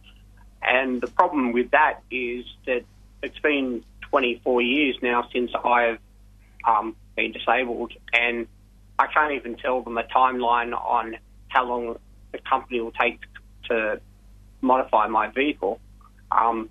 And 0.61 1.01
the 1.01 1.07
problem 1.07 1.51
with 1.51 1.71
that 1.71 2.01
is 2.09 2.45
that 2.65 2.83
it's 3.21 3.39
been 3.39 3.83
24 4.09 4.61
years 4.61 4.95
now 5.01 5.27
since 5.31 5.51
I've 5.63 5.99
um, 6.67 6.95
been 7.15 7.31
disabled, 7.31 7.93
and 8.13 8.47
I 8.97 9.07
can't 9.07 9.33
even 9.33 9.55
tell 9.57 9.81
them 9.81 9.97
a 9.97 10.03
timeline 10.03 10.73
on 10.73 11.17
how 11.49 11.65
long 11.65 11.97
the 12.31 12.39
company 12.39 12.81
will 12.81 12.91
take 12.91 13.19
to 13.69 14.01
modify 14.61 15.07
my 15.07 15.27
vehicle. 15.29 15.79
Um, 16.31 16.69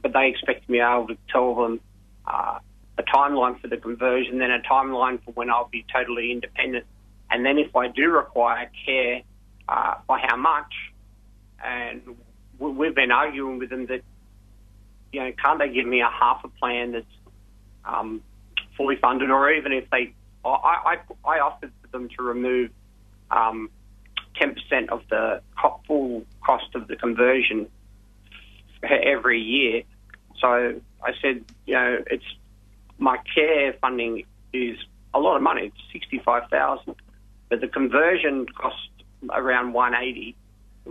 but 0.00 0.12
they 0.12 0.28
expect 0.28 0.68
me 0.68 0.80
able 0.80 1.08
to 1.08 1.18
tell 1.30 1.54
them 1.54 1.80
uh, 2.26 2.58
a 2.98 3.02
timeline 3.02 3.60
for 3.60 3.68
the 3.68 3.76
conversion, 3.76 4.38
then 4.38 4.50
a 4.50 4.60
timeline 4.60 5.22
for 5.24 5.32
when 5.32 5.50
I'll 5.50 5.68
be 5.68 5.84
totally 5.92 6.32
independent, 6.32 6.86
and 7.30 7.44
then 7.44 7.58
if 7.58 7.74
I 7.76 7.88
do 7.88 8.10
require 8.10 8.70
care, 8.84 9.22
uh, 9.68 9.94
by 10.06 10.20
how 10.20 10.36
much. 10.36 10.72
And 11.64 12.16
we- 12.58 12.70
we've 12.72 12.94
been 12.94 13.10
arguing 13.10 13.58
with 13.58 13.70
them 13.70 13.86
that, 13.86 14.02
you 15.12 15.20
know, 15.20 15.32
can't 15.32 15.58
they 15.58 15.68
give 15.68 15.86
me 15.86 16.00
a 16.00 16.08
half 16.10 16.44
a 16.44 16.48
plan 16.48 16.92
that's 16.92 17.06
um, 17.84 18.22
fully 18.76 18.96
funded, 18.96 19.30
or 19.30 19.50
even 19.52 19.72
if 19.72 19.88
they, 19.90 20.12
I, 20.44 20.48
I, 20.48 20.96
I 21.24 21.38
offered 21.40 21.72
for 21.82 21.88
them 21.88 22.08
to 22.16 22.22
remove 22.22 22.70
um, 23.30 23.70
10% 24.40 24.88
of 24.88 25.02
the 25.08 25.40
full 25.86 26.24
cost 26.44 26.74
of 26.74 26.88
the 26.88 26.96
conversion 26.96 27.68
every 28.82 29.40
year. 29.40 29.82
So 30.40 30.80
I 31.02 31.12
said, 31.22 31.44
you 31.66 31.74
know, 31.74 31.98
it's 32.10 32.24
my 32.98 33.18
care 33.34 33.74
funding 33.80 34.24
is 34.52 34.78
a 35.14 35.18
lot 35.18 35.36
of 35.36 35.42
money. 35.42 35.66
It's 35.66 35.76
sixty-five 35.92 36.50
thousand, 36.50 36.96
but 37.48 37.60
the 37.60 37.68
conversion 37.68 38.46
cost 38.46 38.88
around 39.32 39.72
one 39.72 39.94
eighty. 39.94 40.36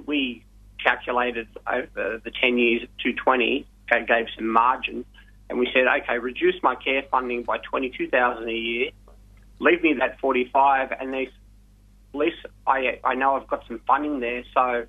We 0.05 0.43
calculated 0.85 1.47
over 1.67 2.21
the 2.23 2.31
ten 2.41 2.57
years 2.57 2.83
at 2.83 2.89
two 3.03 3.13
twenty. 3.13 3.65
Gave 3.87 4.27
some 4.35 4.49
margin, 4.49 5.05
and 5.47 5.59
we 5.59 5.69
said, 5.71 5.85
okay, 5.85 6.17
reduce 6.17 6.55
my 6.63 6.75
care 6.75 7.03
funding 7.11 7.43
by 7.43 7.59
twenty-two 7.59 8.09
thousand 8.09 8.49
a 8.49 8.51
year. 8.51 8.89
Leave 9.59 9.83
me 9.83 9.93
that 9.99 10.19
forty-five, 10.19 10.91
and 10.99 11.13
there's 11.13 11.29
at 12.13 12.19
least 12.19 12.37
I 12.65 12.99
I 13.03 13.13
know 13.13 13.35
I've 13.35 13.47
got 13.47 13.61
some 13.67 13.79
funding 13.85 14.19
there, 14.21 14.43
so 14.55 14.85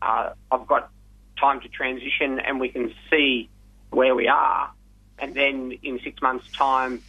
uh, 0.00 0.30
I've 0.50 0.66
got 0.66 0.90
time 1.38 1.60
to 1.60 1.68
transition, 1.68 2.40
and 2.40 2.58
we 2.58 2.70
can 2.70 2.94
see 3.10 3.50
where 3.90 4.14
we 4.14 4.26
are, 4.26 4.72
and 5.18 5.34
then 5.34 5.72
in 5.82 6.00
six 6.02 6.22
months' 6.22 6.50
time, 6.52 7.02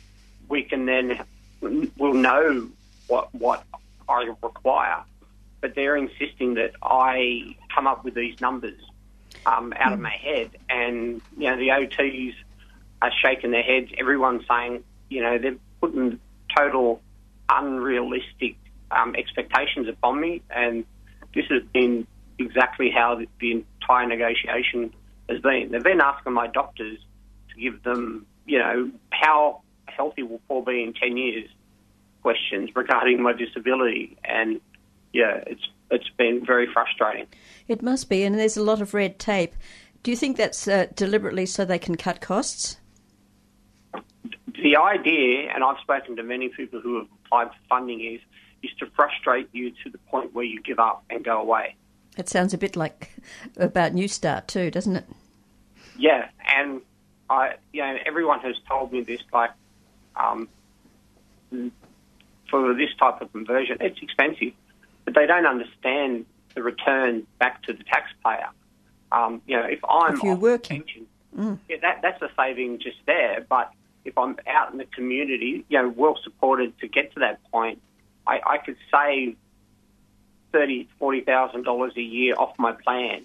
we 0.49 0.63
can 0.63 0.85
then 0.85 1.23
we'll 1.97 2.13
know 2.13 2.69
what 3.07 3.33
what 3.33 3.63
I 4.09 4.29
require. 4.43 5.05
But 5.61 5.75
they're 5.75 5.95
insisting 5.95 6.55
that 6.55 6.71
I 6.81 7.55
come 7.73 7.87
up 7.87 8.03
with 8.03 8.15
these 8.15 8.39
numbers 8.41 8.79
um, 9.45 9.73
out 9.79 9.93
of 9.93 9.99
my 9.99 10.11
head, 10.11 10.51
and 10.69 11.21
you 11.37 11.49
know 11.49 11.57
the 11.57 11.69
OTs 11.69 12.33
are 13.01 13.11
shaking 13.23 13.51
their 13.51 13.63
heads. 13.63 13.91
Everyone's 13.97 14.43
saying, 14.47 14.83
you 15.09 15.21
know, 15.21 15.37
they're 15.37 15.57
putting 15.79 16.19
total 16.55 17.01
unrealistic 17.49 18.55
um, 18.91 19.15
expectations 19.15 19.87
upon 19.87 20.19
me, 20.19 20.41
and 20.49 20.85
this 21.33 21.45
has 21.49 21.63
been 21.73 22.07
exactly 22.39 22.91
how 22.91 23.15
the, 23.15 23.27
the 23.39 23.51
entire 23.51 24.07
negotiation 24.07 24.93
has 25.29 25.39
been. 25.41 25.69
They've 25.71 25.83
been 25.83 26.01
asking 26.01 26.33
my 26.33 26.47
doctors 26.47 26.99
to 27.53 27.61
give 27.61 27.83
them, 27.83 28.25
you 28.45 28.59
know, 28.59 28.91
how 29.09 29.61
healthy 29.85 30.23
will 30.23 30.41
Paul 30.47 30.63
be 30.63 30.83
in 30.83 30.93
10 30.93 31.17
years 31.17 31.49
questions 32.21 32.69
regarding 32.75 33.21
my 33.21 33.33
disability. 33.33 34.17
And 34.23 34.61
yeah, 35.13 35.43
it's, 35.47 35.67
it's 35.89 36.09
been 36.17 36.45
very 36.45 36.67
frustrating. 36.71 37.27
It 37.67 37.81
must 37.81 38.09
be, 38.09 38.23
and 38.23 38.37
there's 38.37 38.57
a 38.57 38.63
lot 38.63 38.81
of 38.81 38.93
red 38.93 39.19
tape. 39.19 39.55
Do 40.03 40.11
you 40.11 40.17
think 40.17 40.37
that's 40.37 40.67
uh, 40.67 40.87
deliberately 40.95 41.45
so 41.45 41.63
they 41.63 41.79
can 41.79 41.95
cut 41.95 42.21
costs? 42.21 42.77
The 43.93 44.77
idea, 44.77 45.51
and 45.53 45.63
I've 45.63 45.79
spoken 45.79 46.15
to 46.17 46.23
many 46.23 46.49
people 46.49 46.81
who 46.81 46.97
have 46.99 47.07
applied 47.25 47.47
for 47.49 47.59
funding, 47.69 48.01
is 48.01 48.21
is 48.63 48.69
to 48.77 48.85
frustrate 48.95 49.49
you 49.53 49.71
to 49.83 49.89
the 49.89 49.97
point 49.97 50.35
where 50.35 50.45
you 50.45 50.61
give 50.61 50.77
up 50.77 51.03
and 51.09 51.23
go 51.23 51.41
away. 51.41 51.75
It 52.17 52.29
sounds 52.29 52.53
a 52.53 52.57
bit 52.57 52.75
like 52.75 53.11
about 53.57 53.93
New 53.93 54.07
Start 54.07 54.47
too, 54.47 54.69
doesn't 54.69 54.97
it? 54.97 55.05
Yeah, 55.97 56.29
and 56.55 56.81
I, 57.29 57.55
you 57.73 57.81
know, 57.81 57.97
everyone 58.05 58.41
has 58.41 58.55
told 58.67 58.91
me 58.91 59.01
this. 59.01 59.21
Like, 59.33 59.51
um, 60.15 60.47
for 62.49 62.73
this 62.73 62.89
type 62.99 63.21
of 63.21 63.31
conversion, 63.31 63.77
it's 63.79 63.99
expensive, 64.01 64.53
but 65.05 65.13
they 65.15 65.25
don't 65.25 65.45
understand 65.45 66.25
the 66.55 66.63
return 66.63 67.25
back 67.39 67.63
to 67.63 67.73
the 67.73 67.83
taxpayer. 67.83 68.49
Um, 69.11 69.41
you 69.47 69.57
know, 69.57 69.65
if 69.65 69.79
I'm 69.87 70.15
If 70.15 70.23
you're 70.23 70.35
working. 70.35 70.83
pension, 70.83 71.07
yeah, 71.69 71.77
that, 71.81 72.01
that's 72.01 72.21
a 72.21 72.29
saving 72.37 72.79
just 72.79 72.97
there. 73.05 73.45
But 73.49 73.71
if 74.05 74.17
I'm 74.17 74.37
out 74.47 74.71
in 74.71 74.77
the 74.77 74.85
community, 74.85 75.65
you 75.69 75.81
know, 75.81 75.89
well 75.89 76.17
supported 76.23 76.77
to 76.79 76.87
get 76.87 77.13
to 77.13 77.19
that 77.21 77.39
point, 77.51 77.81
I, 78.27 78.39
I 78.45 78.57
could 78.57 78.77
save 78.93 79.35
thirty, 80.51 80.87
forty 80.99 81.21
thousand 81.21 81.63
dollars 81.63 81.93
a 81.97 82.01
year 82.01 82.35
off 82.37 82.57
my 82.57 82.71
plan. 82.73 83.23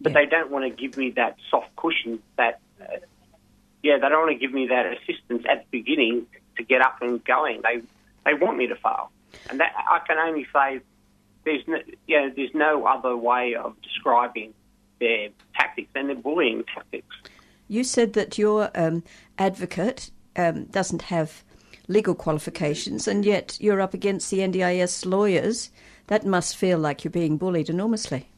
But 0.00 0.12
Yeah. 0.12 0.20
they 0.20 0.26
don't 0.26 0.50
want 0.50 0.64
to 0.64 0.70
give 0.70 0.96
me 0.96 1.10
that 1.12 1.36
soft 1.50 1.74
cushion. 1.76 2.20
That 2.36 2.60
uh, 2.80 2.96
yeah, 3.82 3.98
they 3.98 4.08
don't 4.08 4.20
want 4.20 4.32
to 4.32 4.38
give 4.38 4.52
me 4.52 4.68
that 4.68 4.86
assistance 4.86 5.44
at 5.50 5.64
the 5.70 5.80
beginning 5.82 6.26
to 6.56 6.62
get 6.64 6.80
up 6.80 7.00
and 7.02 7.24
going. 7.24 7.60
They 7.62 7.82
they 8.24 8.34
want 8.34 8.56
me 8.58 8.66
to 8.68 8.76
fail, 8.76 9.10
and 9.50 9.60
that 9.60 9.72
I 9.76 10.00
can 10.06 10.18
only 10.18 10.46
say 10.52 10.80
there's 11.44 11.62
no, 11.66 11.78
you 12.06 12.20
know, 12.20 12.32
there's 12.34 12.54
no 12.54 12.86
other 12.86 13.16
way 13.16 13.54
of 13.54 13.80
describing 13.82 14.54
their 15.00 15.28
tactics 15.54 15.90
and 15.94 16.08
their 16.08 16.16
bullying 16.16 16.64
tactics. 16.74 17.14
You 17.68 17.84
said 17.84 18.14
that 18.14 18.38
your 18.38 18.70
um, 18.74 19.02
advocate 19.38 20.10
um, 20.36 20.64
doesn't 20.64 21.02
have 21.02 21.44
legal 21.86 22.14
qualifications, 22.14 23.08
and 23.08 23.24
yet 23.24 23.58
you're 23.60 23.80
up 23.80 23.94
against 23.94 24.30
the 24.30 24.38
NDIS 24.38 25.06
lawyers. 25.06 25.70
That 26.06 26.24
must 26.24 26.56
feel 26.56 26.78
like 26.78 27.04
you're 27.04 27.10
being 27.10 27.36
bullied 27.36 27.68
enormously. 27.68 28.28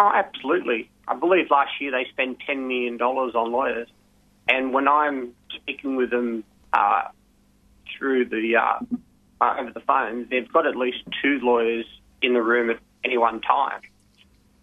Oh, 0.00 0.10
absolutely. 0.14 0.90
I 1.08 1.14
believe 1.14 1.50
last 1.50 1.72
year 1.80 1.90
they 1.90 2.06
spent 2.10 2.38
$10 2.48 2.66
million 2.66 3.00
on 3.00 3.52
lawyers. 3.52 3.88
And 4.48 4.72
when 4.72 4.88
I'm 4.88 5.32
speaking 5.54 5.96
with 5.96 6.10
them 6.10 6.44
uh, 6.72 7.02
through 7.96 8.26
the 8.26 8.56
uh, 8.56 8.78
uh, 9.42 9.56
over 9.58 9.72
the 9.72 9.80
phone, 9.80 10.28
they've 10.30 10.50
got 10.52 10.66
at 10.66 10.76
least 10.76 10.98
two 11.20 11.40
lawyers 11.42 11.84
in 12.22 12.32
the 12.32 12.42
room 12.42 12.70
at 12.70 12.78
any 13.04 13.18
one 13.18 13.40
time. 13.40 13.80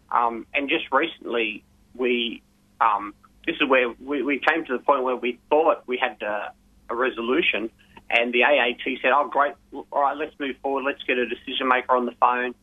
Um, 0.09 0.47
and 0.53 0.69
just 0.69 0.85
recently, 0.91 1.63
we 1.93 2.41
um, 2.79 3.13
this 3.45 3.57
is 3.59 3.67
where 3.67 3.89
we, 3.99 4.23
we 4.23 4.39
came 4.39 4.65
to 4.65 4.73
the 4.77 4.83
point 4.83 5.03
where 5.03 5.17
we 5.17 5.37
thought 5.49 5.83
we 5.85 5.97
had 5.97 6.23
uh, 6.23 6.49
a 6.89 6.95
resolution, 6.95 7.69
and 8.09 8.33
the 8.33 8.43
AAT 8.43 8.81
said, 9.01 9.11
"Oh, 9.13 9.27
great! 9.27 9.53
All 9.73 10.01
right, 10.01 10.15
let's 10.15 10.33
move 10.39 10.55
forward. 10.61 10.85
Let's 10.85 11.03
get 11.03 11.17
a 11.17 11.27
decision 11.27 11.67
maker 11.67 11.95
on 11.95 12.05
the 12.05 12.13
phone." 12.13 12.55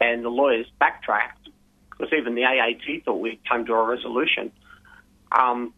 And 0.00 0.24
the 0.24 0.28
lawyers 0.28 0.66
backtracked 0.78 1.48
because 1.90 2.12
even 2.12 2.34
the 2.34 2.44
AAT 2.44 3.04
thought 3.04 3.20
we'd 3.20 3.40
come 3.48 3.64
to 3.66 3.72
a 3.72 3.84
resolution. 3.84 4.52
Um, 5.32 5.72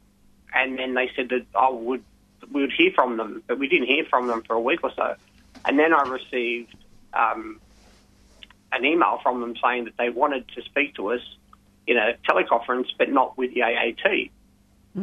and 0.52 0.78
then 0.78 0.94
they 0.94 1.11
said 1.16 1.30
that 1.30 1.46
I 1.59 1.70
would 1.70 2.02
we 2.50 2.62
would 2.62 2.72
hear 2.72 2.90
from 2.92 3.16
them, 3.16 3.42
but 3.46 3.59
we 3.59 3.68
didn't 3.68 3.87
hear 3.87 4.04
from 4.04 4.26
them 4.26 4.42
for 4.42 4.54
a 4.54 4.61
week 4.61 4.80
or 4.83 4.92
so. 4.94 5.14
And 5.64 5.78
then 5.78 5.92
I 5.92 6.02
received 6.02 6.74
um, 7.12 7.60
an 8.72 8.84
email 8.84 9.18
from 9.22 9.40
them 9.40 9.54
saying 9.62 9.84
that 9.84 9.94
they 9.98 10.08
wanted 10.08 10.48
to 10.56 10.62
speak 10.62 10.94
to 10.96 11.12
us 11.12 11.20
in 11.86 11.96
a 11.96 12.14
teleconference, 12.28 12.88
but 12.98 13.10
not 13.10 13.36
with 13.36 13.52
the 13.54 13.62
AAT. 13.62 14.30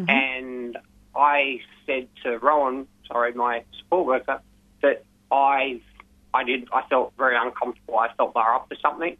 And 0.09 0.77
I 1.15 1.59
said 1.85 2.07
to 2.23 2.37
Rowan, 2.37 2.87
sorry, 3.07 3.33
my 3.33 3.63
support 3.79 4.05
worker, 4.05 4.41
that 4.81 5.03
I 5.31 5.81
I 6.33 6.43
did 6.43 6.67
I 6.71 6.83
felt 6.89 7.13
very 7.17 7.35
uncomfortable. 7.35 7.97
I 7.97 8.13
felt 8.15 8.33
they 8.33 8.39
were 8.39 8.53
up 8.53 8.69
to 8.69 8.75
something 8.81 9.17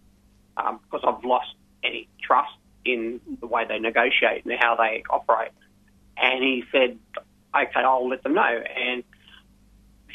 um, 0.57 0.79
because 0.83 1.01
I've 1.07 1.23
lost 1.23 1.53
any 1.83 2.07
trust 2.21 2.53
in 2.85 3.19
the 3.39 3.47
way 3.47 3.65
they 3.67 3.79
negotiate 3.79 4.45
and 4.45 4.53
how 4.59 4.75
they 4.75 5.03
operate. 5.09 5.51
And 6.15 6.43
he 6.43 6.63
said, 6.71 6.97
okay, 7.55 7.79
I'll 7.79 8.07
let 8.07 8.23
them 8.23 8.33
know. 8.33 8.41
And 8.75 9.03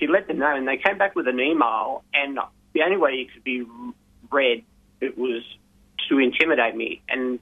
he 0.02 0.08
let 0.08 0.26
them 0.26 0.38
know, 0.38 0.52
and 0.52 0.66
they 0.66 0.78
came 0.78 0.98
back 0.98 1.14
with 1.14 1.28
an 1.28 1.38
email. 1.38 2.02
And 2.12 2.36
the 2.72 2.82
only 2.82 2.96
way 2.96 3.12
it 3.12 3.32
could 3.32 3.44
be 3.44 3.64
read, 4.32 4.64
it 5.00 5.16
was 5.16 5.44
to 6.08 6.18
intimidate 6.18 6.74
me. 6.74 7.00
And 7.08 7.38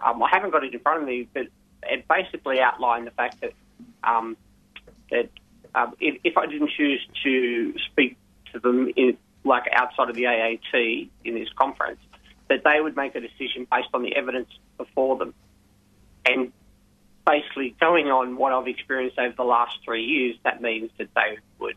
um, 0.00 0.22
I 0.22 0.28
haven't 0.30 0.52
got 0.52 0.62
it 0.62 0.72
in 0.72 0.78
front 0.78 1.02
of 1.02 1.08
me, 1.08 1.28
but 1.34 1.48
it 1.82 2.06
basically 2.08 2.60
outlined 2.60 3.08
the 3.08 3.10
fact 3.10 3.40
that 3.40 3.54
um, 4.04 4.36
that 5.10 5.30
um, 5.74 5.94
if, 5.98 6.20
if 6.22 6.36
I 6.36 6.46
didn't 6.46 6.70
choose 6.76 7.04
to 7.24 7.74
speak 7.90 8.16
to 8.52 8.60
them 8.60 8.88
in 8.94 9.18
like 9.44 9.64
outside 9.72 10.08
of 10.08 10.14
the 10.14 10.26
AAT 10.26 11.08
in 11.24 11.34
this 11.34 11.48
conference, 11.56 11.98
that 12.48 12.62
they 12.62 12.80
would 12.80 12.94
make 12.94 13.16
a 13.16 13.20
decision 13.20 13.66
based 13.68 13.88
on 13.92 14.02
the 14.02 14.14
evidence 14.14 14.48
before 14.78 15.16
them. 15.18 15.34
And 16.24 16.52
basically, 17.26 17.74
going 17.80 18.06
on 18.06 18.36
what 18.36 18.52
I've 18.52 18.68
experienced 18.68 19.18
over 19.18 19.34
the 19.36 19.44
last 19.44 19.78
three 19.84 20.04
years, 20.04 20.36
that 20.44 20.62
means 20.62 20.90
that 20.98 21.08
they 21.16 21.38
would 21.58 21.76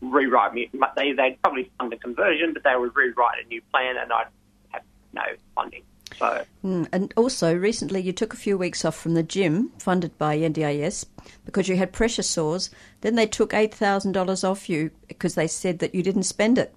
rewrite 0.00 0.54
me. 0.54 0.70
They, 0.96 1.12
they'd 1.12 1.38
probably 1.42 1.70
fund 1.78 1.92
the 1.92 1.96
conversion, 1.96 2.52
but 2.52 2.64
they 2.64 2.74
would 2.76 2.94
rewrite 2.94 3.44
a 3.44 3.48
new 3.48 3.60
plan, 3.72 3.96
and 3.96 4.12
I'd 4.12 4.26
have 4.70 4.82
no 5.12 5.22
funding. 5.54 5.82
So, 6.18 6.44
Mm, 6.64 6.88
And 6.92 7.12
also, 7.16 7.54
recently 7.54 8.00
you 8.00 8.12
took 8.12 8.32
a 8.32 8.36
few 8.36 8.56
weeks 8.56 8.84
off 8.84 8.96
from 8.96 9.14
the 9.14 9.22
gym, 9.22 9.72
funded 9.78 10.16
by 10.18 10.38
NDIS, 10.38 11.04
because 11.44 11.68
you 11.68 11.76
had 11.76 11.92
pressure 11.92 12.22
sores. 12.22 12.70
Then 13.00 13.16
they 13.16 13.26
took 13.26 13.50
$8,000 13.50 14.44
off 14.48 14.68
you 14.68 14.90
because 15.08 15.34
they 15.34 15.46
said 15.46 15.80
that 15.80 15.94
you 15.94 16.02
didn't 16.02 16.22
spend 16.22 16.58
it. 16.58 16.74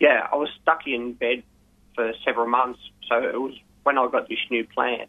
yeah, 0.00 0.26
I 0.32 0.36
was 0.36 0.48
stuck 0.62 0.86
in 0.86 1.12
bed 1.12 1.42
for 1.94 2.12
several 2.24 2.46
months. 2.48 2.80
So 3.08 3.18
it 3.22 3.40
was 3.40 3.54
when 3.84 3.98
I 3.98 4.08
got 4.08 4.28
this 4.28 4.38
new 4.50 4.64
plan, 4.66 5.06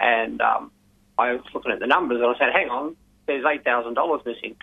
and 0.00 0.40
um, 0.40 0.70
I 1.18 1.32
was 1.32 1.42
looking 1.54 1.72
at 1.72 1.80
the 1.80 1.86
numbers, 1.86 2.20
and 2.20 2.26
I 2.26 2.38
said, 2.38 2.52
"Hang 2.52 2.68
on, 2.68 2.94
there's 3.26 3.44
eight 3.46 3.64
thousand 3.64 3.94
dollars 3.94 4.20
missing," 4.24 4.54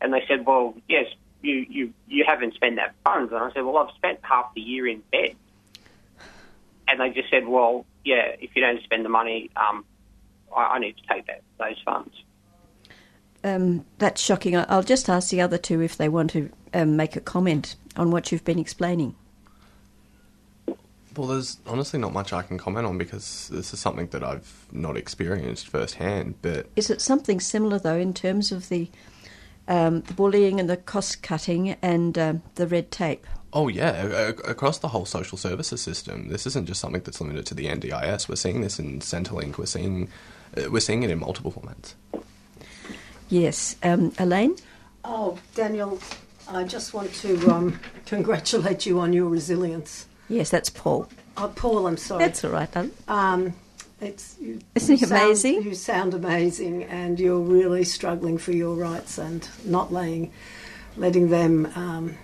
and 0.00 0.12
they 0.12 0.22
said, 0.28 0.46
"Well, 0.46 0.74
yes, 0.88 1.06
you 1.46 1.66
you 1.68 1.92
you 2.08 2.24
haven't 2.26 2.54
spent 2.54 2.76
that 2.76 2.94
funds," 3.04 3.32
and 3.32 3.42
I 3.42 3.52
said, 3.52 3.62
"Well, 3.64 3.78
I've 3.78 3.94
spent 3.94 4.18
half 4.22 4.52
the 4.54 4.60
year 4.60 4.86
in 4.86 5.02
bed," 5.12 5.36
and 6.88 7.00
they 7.00 7.10
just 7.10 7.30
said, 7.30 7.46
"Well, 7.46 7.86
yeah, 8.04 8.34
if 8.40 8.50
you 8.54 8.62
don't 8.62 8.82
spend 8.82 9.04
the 9.04 9.08
money, 9.08 9.50
um, 9.56 9.84
I, 10.54 10.62
I 10.62 10.78
need 10.78 10.96
to 10.96 11.02
take 11.14 11.26
that 11.26 11.42
those 11.58 11.80
funds." 11.84 12.14
Um, 13.44 13.84
that's 13.98 14.20
shocking. 14.20 14.56
I- 14.56 14.66
I'll 14.68 14.82
just 14.82 15.08
ask 15.08 15.30
the 15.30 15.40
other 15.40 15.58
two 15.58 15.80
if 15.80 15.96
they 15.96 16.08
want 16.08 16.30
to 16.30 16.50
um, 16.74 16.96
make 16.96 17.14
a 17.16 17.20
comment 17.20 17.76
on 17.96 18.10
what 18.10 18.32
you've 18.32 18.44
been 18.44 18.58
explaining. 18.58 19.14
Well, 21.16 21.28
there's 21.28 21.58
honestly 21.66 21.98
not 21.98 22.12
much 22.12 22.32
I 22.34 22.42
can 22.42 22.58
comment 22.58 22.86
on 22.86 22.98
because 22.98 23.48
this 23.50 23.72
is 23.72 23.80
something 23.80 24.08
that 24.08 24.22
I've 24.22 24.66
not 24.70 24.96
experienced 24.98 25.66
firsthand. 25.68 26.34
But 26.42 26.66
Is 26.76 26.90
it 26.90 27.00
something 27.00 27.40
similar, 27.40 27.78
though, 27.78 27.96
in 27.96 28.12
terms 28.12 28.52
of 28.52 28.68
the, 28.68 28.90
um, 29.68 30.02
the 30.02 30.14
bullying 30.14 30.60
and 30.60 30.68
the 30.70 30.76
cost 30.76 31.22
cutting 31.22 31.70
and 31.82 32.16
um, 32.18 32.42
the 32.56 32.66
red 32.66 32.90
tape? 32.90 33.26
oh 33.52 33.68
yeah, 33.68 34.02
a- 34.04 34.28
a- 34.28 34.50
across 34.50 34.78
the 34.78 34.88
whole 34.88 35.06
social 35.06 35.38
services 35.38 35.80
system, 35.80 36.28
this 36.28 36.46
isn't 36.46 36.66
just 36.66 36.78
something 36.80 37.00
that's 37.02 37.20
limited 37.22 37.46
to 37.46 37.54
the 37.54 37.66
NDIS. 37.66 38.28
We're 38.28 38.36
seeing 38.36 38.60
this 38.60 38.78
in 38.78 39.00
Centrelink. 39.00 39.56
We're 39.56 39.64
seeing 39.66 40.08
uh, 40.56 40.70
we're 40.70 40.80
seeing 40.80 41.02
it 41.04 41.10
in 41.10 41.18
multiple 41.20 41.50
formats. 41.52 41.94
Yes. 43.28 43.76
Um, 43.82 44.12
Elaine? 44.18 44.56
Oh, 45.04 45.38
Daniel, 45.54 45.98
I 46.48 46.64
just 46.64 46.92
want 46.94 47.12
to 47.14 47.48
um, 47.50 47.80
congratulate 48.06 48.84
you 48.86 49.00
on 49.00 49.12
your 49.12 49.28
resilience. 49.28 50.06
Yes, 50.28 50.50
that's 50.50 50.68
Paul. 50.70 51.08
Oh, 51.36 51.52
Paul, 51.54 51.86
I'm 51.86 51.96
sorry. 51.96 52.24
That's 52.24 52.44
all 52.44 52.50
right, 52.50 52.70
darling. 52.70 52.92
Um, 53.08 53.54
it's 54.00 54.36
you, 54.40 54.60
Isn't 54.74 55.00
you 55.00 55.06
sound- 55.06 55.22
amazing? 55.22 55.62
you 55.62 55.74
sound 55.74 56.14
amazing, 56.14 56.84
and 56.84 57.18
you're 57.18 57.40
really 57.40 57.84
struggling 57.84 58.38
for 58.38 58.52
your 58.52 58.74
rights 58.74 59.18
and 59.18 59.48
not 59.64 59.92
laying, 59.92 60.32
letting 60.96 61.30
them, 61.30 61.66
um, 61.74 62.14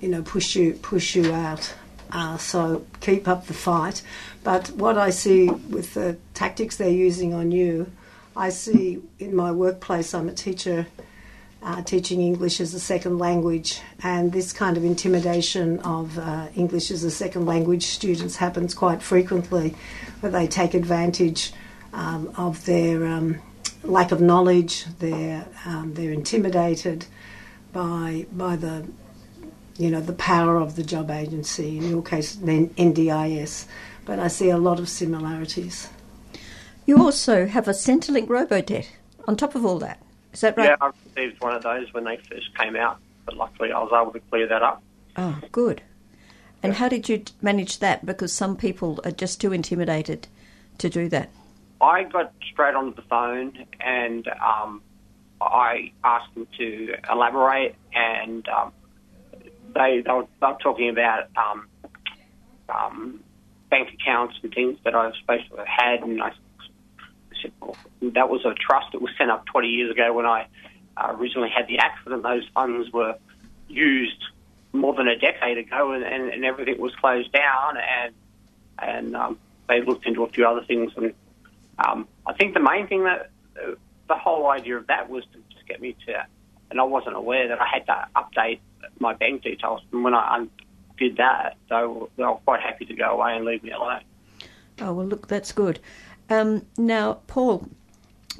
you 0.00 0.08
know, 0.08 0.22
push 0.22 0.56
you 0.56 0.72
push 0.74 1.14
you 1.14 1.32
out. 1.32 1.74
Uh, 2.10 2.36
so 2.36 2.84
keep 3.00 3.26
up 3.26 3.46
the 3.46 3.54
fight. 3.54 4.02
But 4.44 4.68
what 4.72 4.98
I 4.98 5.10
see 5.10 5.48
with 5.48 5.94
the 5.94 6.18
tactics 6.34 6.76
they're 6.76 6.90
using 6.90 7.32
on 7.32 7.50
you, 7.52 7.90
I 8.36 8.50
see 8.50 9.00
in 9.18 9.34
my 9.34 9.50
workplace, 9.50 10.12
I'm 10.12 10.28
a 10.28 10.32
teacher 10.34 10.86
uh, 11.62 11.80
teaching 11.82 12.20
English 12.20 12.60
as 12.60 12.74
a 12.74 12.80
second 12.80 13.18
language, 13.18 13.80
and 14.02 14.32
this 14.32 14.52
kind 14.52 14.76
of 14.76 14.84
intimidation 14.84 15.78
of 15.80 16.18
uh, 16.18 16.48
English 16.56 16.90
as 16.90 17.04
a 17.04 17.10
second 17.10 17.46
language 17.46 17.84
students 17.86 18.36
happens 18.36 18.74
quite 18.74 19.00
frequently, 19.00 19.74
where 20.22 20.30
they 20.30 20.46
take 20.46 20.72
advantage 20.72 21.52
um, 21.92 22.32
of 22.36 22.64
their 22.64 23.04
um, 23.06 23.40
lack 23.82 24.12
of 24.12 24.20
knowledge. 24.20 24.86
They're 25.00 25.44
um, 25.66 25.94
they're 25.94 26.12
intimidated 26.12 27.06
by 27.72 28.26
by 28.32 28.56
the 28.56 28.86
you 29.76 29.90
know 29.90 30.00
the 30.00 30.12
power 30.12 30.56
of 30.56 30.76
the 30.76 30.84
job 30.84 31.10
agency. 31.10 31.76
In 31.76 31.90
your 31.90 32.02
case, 32.02 32.36
then 32.36 32.70
NDIS, 32.70 33.66
but 34.04 34.20
I 34.20 34.28
see 34.28 34.48
a 34.48 34.58
lot 34.58 34.78
of 34.78 34.88
similarities. 34.88 35.88
You 36.86 36.98
also 36.98 37.46
have 37.46 37.68
a 37.68 37.72
Centrelink 37.72 38.28
robo-debt 38.28 38.90
on 39.28 39.36
top 39.36 39.54
of 39.54 39.64
all 39.64 39.78
that. 39.80 40.02
Is 40.32 40.40
that 40.40 40.56
right? 40.56 40.70
Yeah, 40.70 40.76
I 40.80 40.90
received 41.14 41.40
one 41.40 41.54
of 41.54 41.62
those 41.62 41.92
when 41.92 42.04
they 42.04 42.16
first 42.16 42.56
came 42.58 42.76
out, 42.76 42.98
but 43.24 43.36
luckily 43.36 43.72
I 43.72 43.78
was 43.78 43.90
able 43.92 44.12
to 44.12 44.20
clear 44.30 44.46
that 44.48 44.62
up. 44.62 44.82
Oh, 45.16 45.40
good. 45.52 45.82
And 46.62 46.74
how 46.74 46.88
did 46.88 47.08
you 47.08 47.24
manage 47.40 47.80
that? 47.80 48.06
Because 48.06 48.32
some 48.32 48.56
people 48.56 49.00
are 49.04 49.10
just 49.10 49.40
too 49.40 49.52
intimidated 49.52 50.28
to 50.78 50.88
do 50.88 51.08
that. 51.08 51.30
I 51.80 52.04
got 52.04 52.32
straight 52.52 52.74
onto 52.74 52.94
the 52.94 53.02
phone 53.02 53.66
and 53.80 54.28
um, 54.28 54.82
I 55.40 55.92
asked 56.04 56.34
them 56.34 56.46
to 56.58 56.94
elaborate, 57.10 57.74
and 57.92 58.46
um, 58.48 58.72
they, 59.74 60.02
they, 60.04 60.12
were, 60.12 60.26
they 60.40 60.46
were 60.46 60.58
talking 60.62 60.88
about 60.88 61.28
um, 61.36 61.66
um, 62.68 63.20
bank 63.70 63.88
accounts 63.94 64.36
and 64.42 64.52
things 64.52 64.78
that 64.84 64.94
I 64.94 65.06
was 65.06 65.16
supposed 65.20 65.50
to 65.50 65.56
have 65.56 65.66
had, 65.66 66.00
and 66.02 66.22
I 66.22 66.32
said, 67.40 67.52
well, 67.60 67.76
that 68.02 68.28
was 68.28 68.44
a 68.44 68.54
trust 68.54 68.92
that 68.92 69.02
was 69.02 69.10
set 69.18 69.28
up 69.28 69.46
20 69.46 69.68
years 69.68 69.90
ago 69.90 70.12
when 70.12 70.26
I 70.26 70.46
uh, 70.96 71.16
originally 71.18 71.50
had 71.50 71.66
the 71.66 71.78
accident. 71.78 72.22
Those 72.22 72.46
funds 72.54 72.92
were 72.92 73.16
used 73.68 74.22
more 74.72 74.94
than 74.94 75.08
a 75.08 75.16
decade 75.16 75.58
ago, 75.58 75.92
and, 75.92 76.02
and, 76.04 76.30
and 76.30 76.44
everything 76.44 76.80
was 76.80 76.94
closed 76.96 77.32
down, 77.32 77.76
and 77.76 78.14
and 78.78 79.16
um, 79.16 79.38
they 79.68 79.82
looked 79.82 80.06
into 80.06 80.24
a 80.24 80.28
few 80.28 80.46
other 80.46 80.64
things, 80.64 80.92
and 80.96 81.12
um, 81.78 82.08
I 82.26 82.32
think 82.32 82.54
the 82.54 82.60
main 82.60 82.86
thing 82.86 83.04
that 83.04 83.30
the 83.54 84.14
whole 84.16 84.50
idea 84.50 84.76
of 84.76 84.86
that 84.88 85.08
was 85.08 85.24
to 85.32 85.38
just 85.54 85.66
get 85.66 85.80
me 85.80 85.96
to, 86.06 86.26
and 86.70 86.80
I 86.80 86.84
wasn't 86.84 87.16
aware 87.16 87.48
that 87.48 87.60
I 87.60 87.66
had 87.66 87.86
to 87.86 88.08
update 88.16 88.60
my 88.98 89.14
bank 89.14 89.42
details. 89.42 89.80
And 89.92 90.04
when 90.04 90.14
I 90.14 90.46
did 90.98 91.16
that, 91.16 91.56
they 91.68 91.82
were, 91.86 92.08
they 92.16 92.24
were 92.24 92.34
quite 92.44 92.60
happy 92.60 92.84
to 92.86 92.94
go 92.94 93.10
away 93.10 93.36
and 93.36 93.44
leave 93.44 93.62
me 93.62 93.70
alone. 93.70 94.02
Oh, 94.80 94.92
well, 94.92 95.06
look, 95.06 95.28
that's 95.28 95.52
good. 95.52 95.80
Um, 96.30 96.66
now, 96.78 97.20
Paul, 97.26 97.68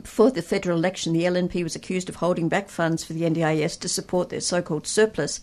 before 0.00 0.30
the 0.30 0.42
federal 0.42 0.78
election, 0.78 1.12
the 1.12 1.24
LNP 1.24 1.62
was 1.62 1.76
accused 1.76 2.08
of 2.08 2.16
holding 2.16 2.48
back 2.48 2.68
funds 2.68 3.04
for 3.04 3.12
the 3.12 3.22
NDIS 3.22 3.78
to 3.80 3.88
support 3.88 4.30
their 4.30 4.40
so 4.40 4.62
called 4.62 4.86
surplus. 4.86 5.40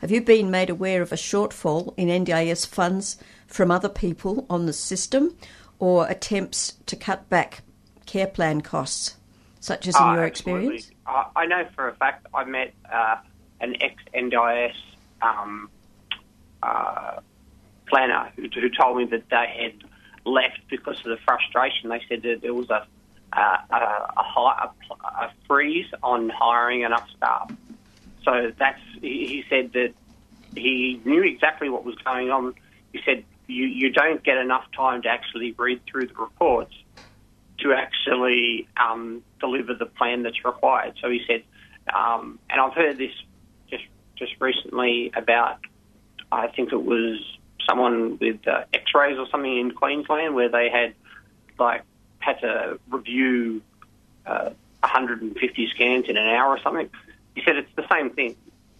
Have 0.00 0.10
you 0.10 0.20
been 0.20 0.50
made 0.50 0.70
aware 0.70 1.02
of 1.02 1.12
a 1.12 1.16
shortfall 1.16 1.92
in 1.96 2.08
NDIS 2.08 2.66
funds 2.66 3.16
from 3.46 3.70
other 3.70 3.88
people 3.88 4.46
on 4.48 4.66
the 4.66 4.72
system 4.72 5.36
or 5.78 6.06
attempts 6.08 6.74
to 6.86 6.96
cut 6.96 7.28
back 7.28 7.62
care 8.06 8.26
plan 8.26 8.60
costs, 8.60 9.16
such 9.60 9.86
as 9.88 9.96
in 9.96 10.02
Oh, 10.02 10.14
your 10.14 10.24
absolutely. 10.24 10.76
experience? 10.76 10.90
I, 11.06 11.26
I 11.36 11.46
know 11.46 11.66
for 11.74 11.88
a 11.88 11.94
fact 11.94 12.26
I 12.34 12.44
met 12.44 12.74
uh, 12.92 13.16
an 13.60 13.76
ex 13.82 13.94
NDIS 14.14 14.74
um, 15.22 15.68
uh, 16.62 17.20
planner 17.88 18.30
who, 18.36 18.42
who 18.54 18.68
told 18.70 18.98
me 18.98 19.04
that 19.06 19.28
they 19.30 19.46
had 19.62 19.84
left 20.24 20.60
because 20.70 20.98
of 20.98 21.04
the 21.06 21.18
frustration. 21.24 21.88
They 21.90 22.02
said 22.08 22.22
that 22.22 22.40
there 22.42 22.54
was 22.54 22.70
a 22.70 22.86
a, 23.34 23.40
a, 23.40 23.76
a, 24.16 24.22
hi- 24.22 24.68
a, 24.90 25.04
a 25.26 25.32
freeze 25.46 25.86
on 26.02 26.30
hiring 26.30 26.80
enough 26.80 27.06
staff. 27.14 27.50
So 28.24 28.52
that's 28.58 28.80
he, 29.00 29.44
said 29.48 29.72
that 29.72 29.94
he 30.54 31.00
knew 31.04 31.22
exactly 31.22 31.68
what 31.68 31.84
was 31.84 31.94
going 31.96 32.30
on. 32.30 32.54
He 32.92 33.00
said 33.04 33.24
you, 33.46 33.66
you 33.66 33.90
don't 33.90 34.22
get 34.22 34.36
enough 34.36 34.64
time 34.76 35.02
to 35.02 35.08
actually 35.08 35.52
read 35.52 35.80
through 35.86 36.06
the 36.08 36.14
reports 36.14 36.74
to 37.60 37.72
actually 37.72 38.68
um, 38.76 39.22
deliver 39.40 39.74
the 39.74 39.86
plan 39.86 40.22
that's 40.22 40.44
required. 40.44 40.94
So 41.00 41.10
he 41.10 41.22
said, 41.26 41.42
um, 41.92 42.38
and 42.50 42.60
I've 42.60 42.74
heard 42.74 42.98
this 42.98 43.12
just 43.70 43.84
just 44.16 44.32
recently 44.40 45.10
about, 45.16 45.58
I 46.30 46.48
think 46.48 46.72
it 46.72 46.82
was 46.82 47.18
someone 47.68 48.18
with 48.18 48.46
uh, 48.46 48.64
X-rays 48.72 49.18
or 49.18 49.26
something 49.30 49.58
in 49.58 49.70
Queensland 49.72 50.34
where 50.34 50.48
they 50.48 50.70
had 50.70 50.94
like 51.58 51.82
had 52.20 52.40
to 52.40 52.78
review 52.90 53.62
uh, 54.26 54.50
150 54.80 55.70
scans 55.74 56.06
in 56.08 56.16
an 56.16 56.26
hour 56.26 56.50
or 56.50 56.60
something. 56.62 56.90
He 57.38 57.44
said 57.44 57.56
it's 57.56 57.74
the 57.76 57.86
same 57.88 58.10
thing. 58.10 58.36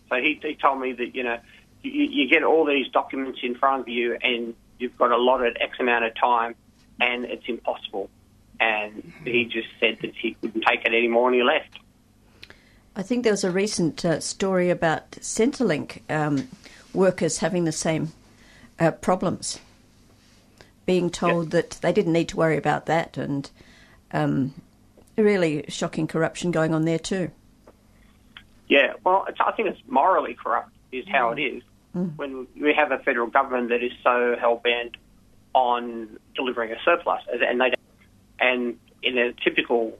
So 0.08 0.16
he, 0.16 0.40
he 0.42 0.56
told 0.56 0.80
me 0.80 0.92
that 0.92 1.14
you 1.14 1.22
know 1.22 1.38
you, 1.82 2.04
you 2.04 2.28
get 2.28 2.42
all 2.42 2.64
these 2.64 2.88
documents 2.88 3.38
in 3.42 3.54
front 3.54 3.82
of 3.82 3.88
you 3.88 4.18
and 4.20 4.54
you've 4.78 4.96
got 4.98 5.12
allotted 5.12 5.56
X 5.60 5.76
amount 5.78 6.04
of 6.04 6.14
time 6.16 6.56
and 7.00 7.24
it's 7.24 7.44
impossible. 7.46 8.10
And 8.58 9.12
he 9.24 9.44
just 9.44 9.68
said 9.78 9.98
that 10.02 10.14
he 10.16 10.34
couldn't 10.34 10.62
take 10.62 10.80
it 10.84 10.88
anymore 10.88 11.28
and 11.28 11.36
he 11.36 11.42
left. 11.44 11.78
I 12.96 13.02
think 13.02 13.22
there 13.22 13.32
was 13.32 13.44
a 13.44 13.52
recent 13.52 14.04
uh, 14.04 14.18
story 14.18 14.70
about 14.70 15.12
Centrelink 15.12 16.00
um, 16.10 16.48
workers 16.92 17.38
having 17.38 17.62
the 17.62 17.70
same 17.70 18.10
uh, 18.80 18.90
problems, 18.90 19.60
being 20.84 21.08
told 21.08 21.52
that 21.52 21.78
they 21.80 21.92
didn't 21.92 22.12
need 22.12 22.28
to 22.30 22.36
worry 22.36 22.56
about 22.56 22.86
that, 22.86 23.16
and 23.16 23.48
um, 24.10 24.52
really 25.16 25.64
shocking 25.68 26.08
corruption 26.08 26.50
going 26.50 26.74
on 26.74 26.86
there 26.86 26.98
too. 26.98 27.30
Yeah, 28.68 28.94
well, 29.04 29.24
it's, 29.28 29.38
I 29.44 29.52
think 29.52 29.68
it's 29.68 29.80
morally 29.88 30.34
corrupt, 30.34 30.70
is 30.92 31.04
how 31.08 31.30
it 31.30 31.40
is. 31.40 31.62
When 32.16 32.46
we 32.54 32.74
have 32.74 32.92
a 32.92 32.98
federal 32.98 33.28
government 33.28 33.70
that 33.70 33.82
is 33.82 33.92
so 34.04 34.36
hell 34.38 34.60
bent 34.62 34.96
on 35.54 36.18
delivering 36.34 36.72
a 36.72 36.76
surplus, 36.84 37.22
and 37.28 37.60
they 37.60 37.72
and 38.38 38.78
in 39.02 39.18
a 39.18 39.32
typical 39.32 39.98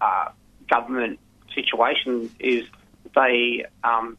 uh, 0.00 0.28
government 0.70 1.18
situation, 1.54 2.30
is 2.38 2.64
they 3.14 3.64
um, 3.82 4.18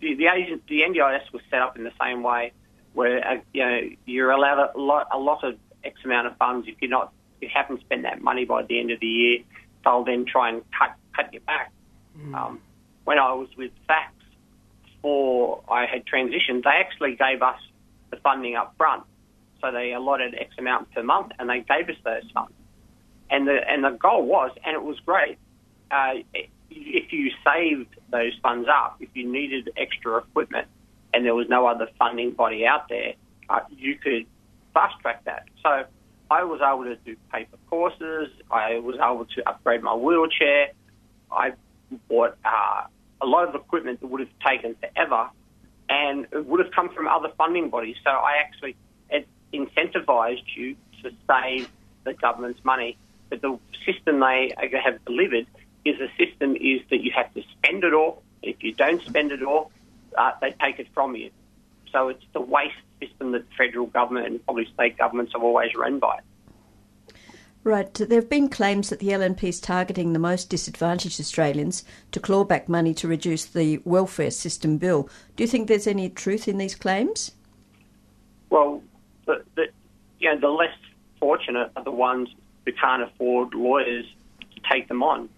the 0.00 0.14
the, 0.14 0.26
agent, 0.26 0.62
the 0.68 0.80
NDIS 0.80 1.32
was 1.32 1.42
set 1.50 1.60
up 1.60 1.76
in 1.76 1.84
the 1.84 1.92
same 2.00 2.22
way 2.22 2.52
where 2.94 3.26
uh, 3.26 3.36
you 3.52 3.64
know 3.64 3.80
you're 4.06 4.30
allowed 4.30 4.70
a 4.74 4.78
lot 4.78 5.08
a 5.12 5.18
lot 5.18 5.44
of 5.44 5.56
X 5.84 6.00
amount 6.04 6.26
of 6.26 6.36
funds. 6.38 6.66
If 6.66 6.76
you're 6.80 6.90
not, 6.90 7.12
if 7.36 7.42
you 7.42 7.48
haven't 7.54 7.80
spent 7.80 8.02
that 8.02 8.22
money 8.22 8.44
by 8.44 8.62
the 8.62 8.80
end 8.80 8.90
of 8.90 9.00
the 9.00 9.06
year, 9.06 9.38
they'll 9.84 10.04
then 10.04 10.24
try 10.24 10.48
and 10.48 10.62
cut 10.76 10.94
cut 11.14 11.32
you 11.34 11.40
back. 11.40 11.72
Um, 12.34 12.60
when 13.04 13.18
I 13.18 13.32
was 13.32 13.48
with 13.56 13.70
FACS, 13.88 14.12
before 14.84 15.62
I 15.70 15.86
had 15.86 16.04
transitioned, 16.06 16.64
they 16.64 16.70
actually 16.70 17.16
gave 17.16 17.42
us 17.42 17.60
the 18.10 18.16
funding 18.16 18.56
up 18.56 18.74
front. 18.78 19.04
So 19.60 19.70
they 19.70 19.92
allotted 19.92 20.34
X 20.34 20.54
amount 20.58 20.92
per 20.92 21.02
month, 21.02 21.32
and 21.38 21.48
they 21.48 21.60
gave 21.60 21.88
us 21.88 21.96
those 22.04 22.30
funds. 22.32 22.52
And 23.30 23.46
the 23.46 23.58
and 23.68 23.84
the 23.84 23.90
goal 23.90 24.24
was, 24.24 24.50
and 24.64 24.74
it 24.74 24.82
was 24.82 24.98
great. 25.00 25.38
Uh, 25.90 26.14
if 26.70 27.12
you 27.12 27.30
saved 27.44 27.94
those 28.10 28.32
funds 28.42 28.68
up, 28.68 28.96
if 29.00 29.08
you 29.14 29.30
needed 29.30 29.70
extra 29.76 30.18
equipment, 30.18 30.68
and 31.12 31.24
there 31.24 31.34
was 31.34 31.48
no 31.48 31.66
other 31.66 31.88
funding 31.98 32.32
body 32.32 32.66
out 32.66 32.88
there, 32.88 33.14
uh, 33.48 33.60
you 33.70 33.96
could 33.96 34.26
fast 34.72 34.98
track 35.00 35.24
that. 35.24 35.44
So 35.62 35.84
I 36.30 36.44
was 36.44 36.60
able 36.60 36.84
to 36.84 36.96
do 36.96 37.16
paper 37.32 37.56
courses. 37.68 38.28
I 38.50 38.78
was 38.78 38.96
able 38.96 39.26
to 39.36 39.48
upgrade 39.48 39.82
my 39.82 39.94
wheelchair. 39.94 40.68
I 41.30 41.52
bought 42.08 42.36
uh, 42.44 42.84
a 43.24 43.26
lot 43.26 43.48
of 43.48 43.54
equipment 43.54 44.00
that 44.00 44.06
would 44.06 44.20
have 44.20 44.38
taken 44.46 44.76
forever, 44.76 45.30
and 45.88 46.26
it 46.32 46.46
would 46.46 46.60
have 46.60 46.72
come 46.72 46.90
from 46.90 47.08
other 47.08 47.30
funding 47.36 47.70
bodies. 47.70 47.96
So 48.04 48.10
I 48.10 48.34
actually 48.44 48.76
it 49.10 49.26
incentivized 49.52 50.44
you 50.54 50.76
to 51.02 51.10
save 51.28 51.68
the 52.04 52.14
government's 52.14 52.64
money. 52.64 52.96
But 53.30 53.40
the 53.40 53.58
system 53.86 54.20
they 54.20 54.52
have 54.58 55.04
delivered 55.04 55.46
is 55.84 55.96
a 56.00 56.08
system 56.22 56.56
is 56.56 56.80
that 56.90 57.00
you 57.02 57.12
have 57.12 57.32
to 57.34 57.42
spend 57.56 57.84
it 57.84 57.94
all. 57.94 58.22
If 58.42 58.62
you 58.62 58.72
don't 58.72 59.02
spend 59.02 59.32
it 59.32 59.42
all, 59.42 59.70
uh, 60.16 60.32
they 60.40 60.52
take 60.62 60.78
it 60.78 60.88
from 60.94 61.16
you. 61.16 61.30
So 61.92 62.08
it's 62.08 62.24
the 62.32 62.40
waste 62.40 62.74
system 63.00 63.32
that 63.32 63.48
the 63.48 63.54
federal 63.56 63.86
government 63.86 64.26
and 64.26 64.44
probably 64.44 64.66
state 64.74 64.98
governments 64.98 65.32
have 65.32 65.42
always 65.42 65.74
run 65.74 65.98
by. 65.98 66.20
Right, 67.64 67.94
there 67.94 68.20
have 68.20 68.28
been 68.28 68.50
claims 68.50 68.90
that 68.90 68.98
the 68.98 69.08
LNP 69.08 69.42
is 69.44 69.58
targeting 69.58 70.12
the 70.12 70.18
most 70.18 70.50
disadvantaged 70.50 71.18
Australians 71.18 71.82
to 72.12 72.20
claw 72.20 72.44
back 72.44 72.68
money 72.68 72.92
to 72.92 73.08
reduce 73.08 73.46
the 73.46 73.80
welfare 73.84 74.30
system 74.30 74.76
bill. 74.76 75.08
Do 75.34 75.42
you 75.42 75.48
think 75.48 75.66
there's 75.66 75.86
any 75.86 76.10
truth 76.10 76.46
in 76.46 76.58
these 76.58 76.74
claims? 76.74 77.32
Well, 78.50 78.82
the, 79.24 79.42
the, 79.56 79.68
you 80.18 80.28
know, 80.28 80.38
the 80.38 80.48
less 80.48 80.76
fortunate 81.18 81.72
are 81.74 81.82
the 81.82 81.90
ones 81.90 82.28
who 82.66 82.72
can't 82.72 83.02
afford 83.02 83.54
lawyers 83.54 84.04
to 84.40 84.60
take 84.70 84.86
them 84.88 85.02
on. 85.02 85.30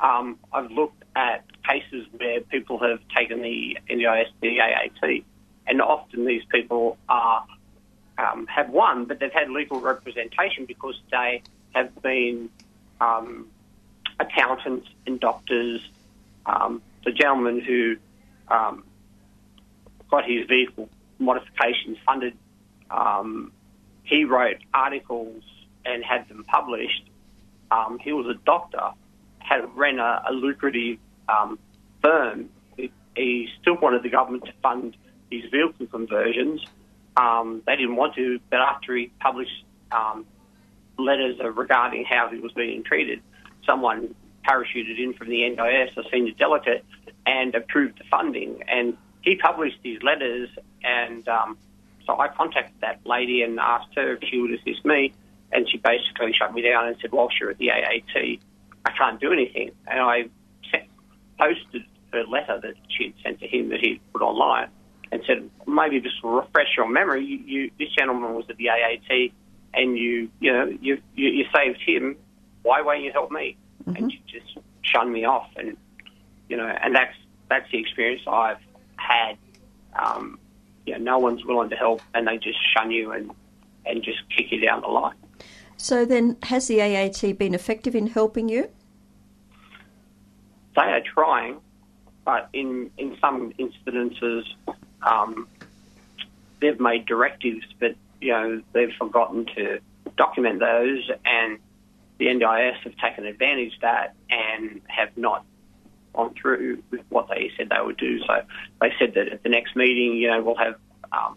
Um, 0.00 0.38
I've 0.52 0.70
looked 0.70 1.02
at 1.16 1.44
cases 1.68 2.06
where 2.16 2.40
people 2.40 2.78
have 2.78 3.00
taken 3.16 3.42
the 3.42 3.78
NDIS, 3.90 5.24
and 5.66 5.82
often 5.82 6.24
these 6.24 6.44
people 6.52 6.98
are 7.08 7.44
um, 8.16 8.46
have 8.46 8.70
won, 8.70 9.06
but 9.06 9.18
they've 9.18 9.32
had 9.32 9.50
legal 9.50 9.80
representation 9.80 10.66
because 10.66 10.94
they 11.10 11.42
have 11.74 12.02
been 12.02 12.50
um, 13.00 13.48
accountants 14.18 14.88
and 15.06 15.20
doctors. 15.20 15.80
Um, 16.46 16.82
the 17.04 17.12
gentleman 17.12 17.60
who 17.60 17.96
um, 18.48 18.84
got 20.10 20.24
his 20.24 20.46
vehicle 20.46 20.88
modifications 21.18 21.98
funded, 22.04 22.36
um, 22.90 23.52
he 24.02 24.24
wrote 24.24 24.58
articles 24.72 25.42
and 25.84 26.04
had 26.04 26.28
them 26.28 26.44
published. 26.44 27.04
Um, 27.70 27.98
he 27.98 28.12
was 28.12 28.26
a 28.26 28.38
doctor, 28.44 28.90
had 29.38 29.74
ran 29.76 29.98
a, 29.98 30.22
a 30.28 30.32
lucrative 30.32 30.98
um, 31.28 31.58
firm. 32.02 32.50
He, 32.76 32.90
he 33.16 33.48
still 33.60 33.76
wanted 33.76 34.02
the 34.02 34.10
government 34.10 34.44
to 34.44 34.52
fund 34.62 34.96
his 35.30 35.50
vehicle 35.50 35.86
conversions. 35.86 36.64
Um, 37.16 37.62
they 37.66 37.76
didn't 37.76 37.96
want 37.96 38.14
to, 38.16 38.40
but 38.50 38.60
after 38.60 38.94
he 38.96 39.10
published 39.20 39.64
um, 39.92 40.26
letters 40.98 41.38
regarding 41.54 42.04
how 42.04 42.28
he 42.28 42.38
was 42.38 42.52
being 42.52 42.82
treated, 42.82 43.20
someone 43.66 44.14
parachuted 44.46 44.98
in 44.98 45.14
from 45.14 45.28
the 45.28 45.40
NDIS, 45.40 45.96
a 45.96 46.02
senior 46.10 46.32
delegate, 46.32 46.84
and 47.26 47.54
approved 47.54 47.98
the 47.98 48.04
funding. 48.10 48.62
And 48.68 48.96
he 49.22 49.36
published 49.36 49.78
these 49.82 50.02
letters, 50.02 50.50
and 50.82 51.26
um, 51.28 51.56
so 52.06 52.18
I 52.18 52.28
contacted 52.28 52.80
that 52.80 53.00
lady 53.06 53.42
and 53.42 53.58
asked 53.58 53.94
her 53.96 54.14
if 54.14 54.20
she 54.28 54.38
would 54.38 54.52
assist 54.52 54.84
me, 54.84 55.12
and 55.52 55.68
she 55.68 55.78
basically 55.78 56.32
shut 56.32 56.52
me 56.52 56.62
down 56.62 56.88
and 56.88 56.96
said, 57.00 57.12
"Whilst 57.12 57.38
you're 57.40 57.50
at 57.50 57.58
the 57.58 57.70
AAT, 57.70 58.38
I 58.84 58.90
can't 58.90 59.20
do 59.20 59.32
anything." 59.32 59.70
And 59.86 60.00
I 60.00 60.24
sent, 60.70 60.84
posted 61.38 61.84
her 62.12 62.24
letter 62.24 62.60
that 62.60 62.74
she 62.88 63.04
had 63.04 63.14
sent 63.22 63.40
to 63.40 63.48
him 63.48 63.70
that 63.70 63.80
he'd 63.80 64.00
put 64.12 64.20
online, 64.20 64.68
and 65.10 65.22
said, 65.26 65.48
"Maybe 65.66 66.00
just 66.00 66.16
refresh 66.22 66.76
your 66.76 66.88
memory, 66.88 67.24
you, 67.24 67.38
you, 67.38 67.70
this 67.78 67.88
gentleman 67.96 68.34
was 68.34 68.44
at 68.50 68.56
the 68.56 68.68
AAT, 68.68 69.32
and 69.76 69.98
you, 69.98 70.30
you 70.40 70.52
know, 70.52 70.66
you, 70.80 71.00
you, 71.14 71.28
you 71.28 71.44
saved 71.54 71.80
him. 71.84 72.16
Why 72.62 72.80
won't 72.82 73.02
you 73.02 73.12
help 73.12 73.30
me?" 73.30 73.56
And 73.86 74.10
she 74.10 74.22
just 74.26 74.58
shun 74.82 75.12
me 75.12 75.24
off, 75.24 75.50
and 75.56 75.76
you 76.48 76.56
know, 76.56 76.66
and 76.66 76.94
that's 76.94 77.14
that's 77.48 77.70
the 77.70 77.78
experience 77.78 78.22
I've 78.26 78.58
had. 78.96 79.36
Um, 79.94 80.38
you 80.86 80.92
know, 80.92 80.98
no 80.98 81.18
one's 81.18 81.44
willing 81.44 81.70
to 81.70 81.76
help, 81.76 82.00
and 82.14 82.26
they 82.26 82.38
just 82.38 82.58
shun 82.74 82.90
you 82.90 83.12
and 83.12 83.30
and 83.86 84.02
just 84.02 84.18
kick 84.34 84.50
you 84.50 84.60
down 84.60 84.80
the 84.80 84.88
line. 84.88 85.14
So 85.76 86.04
then, 86.04 86.36
has 86.44 86.68
the 86.68 86.80
AAT 86.80 87.38
been 87.38 87.54
effective 87.54 87.94
in 87.94 88.06
helping 88.08 88.48
you? 88.48 88.70
They 90.76 90.82
are 90.82 91.02
trying, 91.02 91.60
but 92.24 92.48
in 92.52 92.90
in 92.98 93.16
some 93.20 93.52
incidences, 93.58 94.44
um, 95.02 95.48
they've 96.60 96.80
made 96.80 97.06
directives, 97.06 97.64
but 97.78 97.94
you 98.24 98.32
know 98.32 98.62
they've 98.72 98.92
forgotten 98.98 99.44
to 99.54 99.78
document 100.16 100.60
those, 100.60 101.10
and 101.24 101.58
the 102.18 102.26
NDIS 102.26 102.78
have 102.84 102.96
taken 102.96 103.26
advantage 103.26 103.74
of 103.74 103.80
that 103.82 104.14
and 104.30 104.80
have 104.86 105.16
not 105.16 105.44
gone 106.14 106.34
through 106.40 106.82
with 106.90 107.02
what 107.10 107.28
they 107.28 107.50
said 107.56 107.68
they 107.68 107.84
would 107.84 107.98
do. 107.98 108.20
So 108.20 108.42
they 108.80 108.92
said 108.98 109.14
that 109.14 109.28
at 109.28 109.42
the 109.42 109.48
next 109.50 109.76
meeting, 109.76 110.16
you 110.16 110.28
know, 110.28 110.42
we'll 110.42 110.56
have 110.56 110.76
um, 111.12 111.36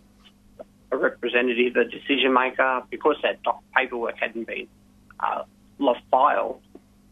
a 0.92 0.98
representative, 0.98 1.76
a 1.76 1.84
decision 1.84 2.34
maker, 2.34 2.84
because 2.90 3.18
that 3.24 3.44
doc- 3.44 3.64
paperwork 3.76 4.18
hadn't 4.18 4.48
been 4.48 4.68
uh, 5.20 5.44
lost 5.80 6.02
filed. 6.10 6.62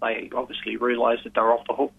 They 0.02 0.30
obviously 0.34 0.78
realised 0.78 1.26
that 1.26 1.34
they 1.34 1.42
were 1.42 1.54
off 1.54 1.68
the 1.68 1.74
hook, 1.74 1.92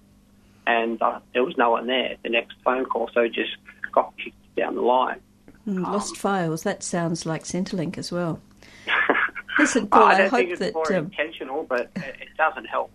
and 0.67 1.03
uh, 1.03 1.21
there 1.35 1.45
was 1.45 1.57
no 1.59 1.71
one 1.71 1.87
there. 1.89 2.17
The 2.23 2.31
next 2.31 2.55
phone 2.65 2.87
call, 2.87 3.11
so 3.13 3.27
just 3.29 3.57
got 3.93 4.15
kicked 4.17 4.57
down 4.57 4.77
the 4.77 4.83
line. 4.83 5.21
Mm, 5.67 5.83
lost 5.83 6.13
Um, 6.13 6.17
files. 6.17 6.63
That 6.63 6.83
sounds 6.83 7.27
like 7.27 7.45
Centrelink 7.45 7.99
as 7.99 8.13
well. 8.13 8.41
Listen, 9.59 9.87
Paul, 9.89 10.05
I 10.05 10.13
I, 10.13 10.19
don't 10.19 10.31
hope 10.31 10.39
think 10.39 10.51
it's 10.51 10.61
that 10.61 10.75
more 10.75 10.93
um, 10.93 11.05
intentional, 11.07 11.65
but 11.65 11.91
it, 11.97 12.17
it 12.21 12.37
doesn't 12.37 12.67
help. 12.67 12.91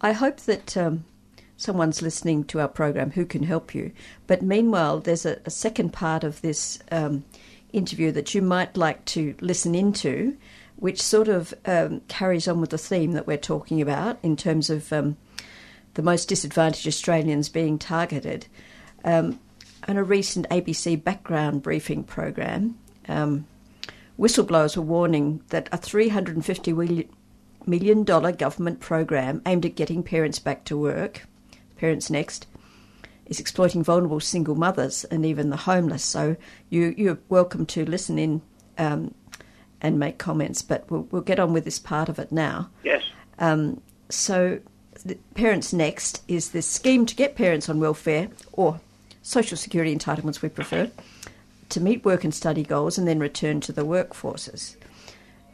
I 0.00 0.12
hope 0.12 0.38
that 0.40 0.76
um, 0.76 1.04
someone's 1.56 2.02
listening 2.02 2.44
to 2.44 2.60
our 2.60 2.68
program 2.68 3.12
who 3.12 3.24
can 3.24 3.44
help 3.44 3.74
you. 3.74 3.92
But 4.26 4.42
meanwhile, 4.42 4.98
there's 5.00 5.24
a, 5.24 5.40
a 5.44 5.50
second 5.50 5.92
part 5.92 6.24
of 6.24 6.40
this 6.42 6.78
um, 6.90 7.24
interview 7.72 8.12
that 8.12 8.34
you 8.34 8.42
might 8.42 8.76
like 8.76 9.04
to 9.06 9.34
listen 9.40 9.74
into, 9.74 10.36
which 10.76 11.00
sort 11.00 11.28
of 11.28 11.54
um, 11.64 12.02
carries 12.08 12.48
on 12.48 12.60
with 12.60 12.70
the 12.70 12.78
theme 12.78 13.12
that 13.12 13.26
we're 13.26 13.36
talking 13.36 13.80
about 13.80 14.18
in 14.22 14.36
terms 14.36 14.70
of 14.70 14.92
um, 14.92 15.16
the 15.94 16.02
most 16.02 16.28
disadvantaged 16.28 16.86
Australians 16.86 17.48
being 17.48 17.78
targeted. 17.78 18.46
And 19.88 19.98
a 19.98 20.04
recent 20.04 20.48
ABC 20.48 21.02
background 21.02 21.62
briefing 21.62 22.04
program, 22.04 22.78
um, 23.08 23.46
whistleblowers 24.18 24.76
were 24.76 24.82
warning 24.82 25.42
that 25.48 25.68
a 25.72 25.78
$350 25.78 27.08
million 27.66 28.04
government 28.04 28.80
program 28.80 29.42
aimed 29.46 29.66
at 29.66 29.74
getting 29.74 30.02
parents 30.02 30.38
back 30.38 30.64
to 30.64 30.78
work, 30.78 31.26
Parents 31.76 32.10
Next, 32.10 32.46
is 33.26 33.40
exploiting 33.40 33.82
vulnerable 33.82 34.20
single 34.20 34.54
mothers 34.54 35.04
and 35.04 35.24
even 35.26 35.50
the 35.50 35.56
homeless. 35.56 36.04
So 36.04 36.36
you, 36.70 36.94
you're 36.96 37.18
welcome 37.28 37.66
to 37.66 37.84
listen 37.84 38.18
in 38.18 38.42
um, 38.78 39.14
and 39.80 39.98
make 39.98 40.18
comments, 40.18 40.62
but 40.62 40.88
we'll, 40.90 41.08
we'll 41.10 41.22
get 41.22 41.40
on 41.40 41.52
with 41.52 41.64
this 41.64 41.78
part 41.78 42.08
of 42.08 42.18
it 42.18 42.30
now. 42.30 42.70
Yes. 42.84 43.02
Um, 43.38 43.80
so, 44.08 44.60
Parents 45.34 45.72
Next 45.72 46.22
is 46.28 46.50
this 46.50 46.66
scheme 46.66 47.06
to 47.06 47.16
get 47.16 47.34
parents 47.34 47.68
on 47.68 47.80
welfare 47.80 48.28
or 48.52 48.80
social 49.22 49.56
security 49.56 49.94
entitlements, 49.94 50.42
we 50.42 50.48
prefer, 50.48 50.90
to 51.68 51.80
meet 51.80 52.04
work 52.04 52.24
and 52.24 52.34
study 52.34 52.62
goals 52.62 52.98
and 52.98 53.08
then 53.08 53.18
return 53.18 53.60
to 53.62 53.72
the 53.72 53.84
workforces. 53.84 54.76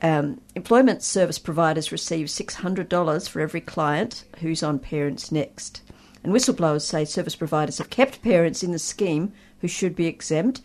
Um, 0.00 0.40
employment 0.54 1.02
service 1.02 1.38
providers 1.38 1.92
receive 1.92 2.26
$600 2.26 3.28
for 3.28 3.40
every 3.40 3.60
client 3.60 4.24
who's 4.40 4.62
on 4.62 4.78
Parents 4.78 5.32
Next. 5.32 5.82
And 6.22 6.32
whistleblowers 6.32 6.82
say 6.82 7.04
service 7.04 7.36
providers 7.36 7.78
have 7.78 7.90
kept 7.90 8.22
parents 8.22 8.62
in 8.62 8.72
the 8.72 8.78
scheme 8.78 9.32
who 9.60 9.68
should 9.68 9.96
be 9.96 10.06
exempt, 10.06 10.60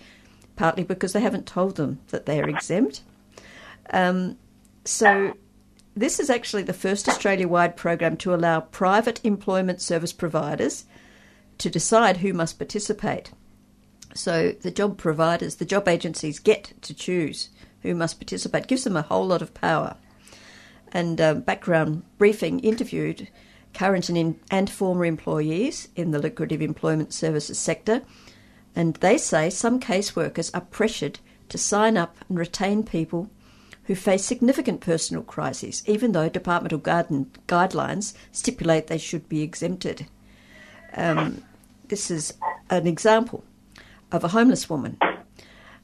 partly 0.56 0.84
because 0.84 1.14
they 1.14 1.22
haven't 1.22 1.48
told 1.48 1.76
them 1.76 2.00
that 2.10 2.26
they 2.26 2.40
are 2.40 2.50
exempt. 2.50 3.02
Um, 3.92 4.38
so, 4.86 5.34
this 5.96 6.20
is 6.20 6.30
actually 6.30 6.64
the 6.64 6.74
first 6.74 7.08
Australia 7.08 7.48
wide 7.48 7.78
program 7.78 8.18
to 8.18 8.34
allow 8.34 8.62
private 8.62 9.20
employment 9.24 9.80
service 9.82 10.14
providers 10.14 10.86
to 11.58 11.70
decide 11.70 12.18
who 12.18 12.34
must 12.34 12.58
participate. 12.58 13.32
So 14.14 14.52
the 14.52 14.72
job 14.72 14.98
providers, 14.98 15.56
the 15.56 15.66
job 15.66 15.88
agencies 15.88 16.40
get 16.40 16.74
to 16.82 16.94
choose 16.94 17.50
who 17.82 17.96
must 17.96 18.20
participate, 18.20 18.64
it 18.64 18.70
gives 18.70 18.84
them 18.84 18.96
a 18.96 19.02
whole 19.02 19.26
lot 19.26 19.42
of 19.42 19.54
power. 19.54 19.98
And 20.92 21.20
uh, 21.20 21.34
background 21.34 22.04
briefing 22.18 22.60
interviewed 22.60 23.28
current 23.74 24.10
and, 24.10 24.18
in, 24.18 24.40
and 24.52 24.70
former 24.70 25.06
employees 25.06 25.90
in 25.96 26.12
the 26.12 26.20
lucrative 26.20 26.62
employment 26.62 27.14
services 27.14 27.58
sector, 27.58 28.04
and 28.76 28.96
they 28.96 29.18
say 29.18 29.50
some 29.50 29.80
caseworkers 29.80 30.52
are 30.54 30.62
pressured 30.62 31.20
to 31.50 31.58
sign 31.58 31.98
up 31.98 32.18
and 32.30 32.38
retain 32.38 32.84
people 32.84 33.30
who 33.86 33.96
face 33.96 34.24
significant 34.24 34.80
personal 34.80 35.24
crises, 35.24 35.84
even 35.88 36.14
though 36.14 36.30
departmental 36.30 36.78
guide- 36.78 37.10
guidelines 37.48 38.14
stipulate 38.32 38.88
they 38.88 38.98
should 38.98 39.28
be 39.28 39.42
exempted. 39.42 40.08
Um, 40.96 41.44
this 41.88 42.10
is 42.10 42.34
an 42.70 42.88
example 42.88 43.44
of 44.12 44.24
a 44.24 44.30
homeless 44.30 44.70
woman. 44.70 44.98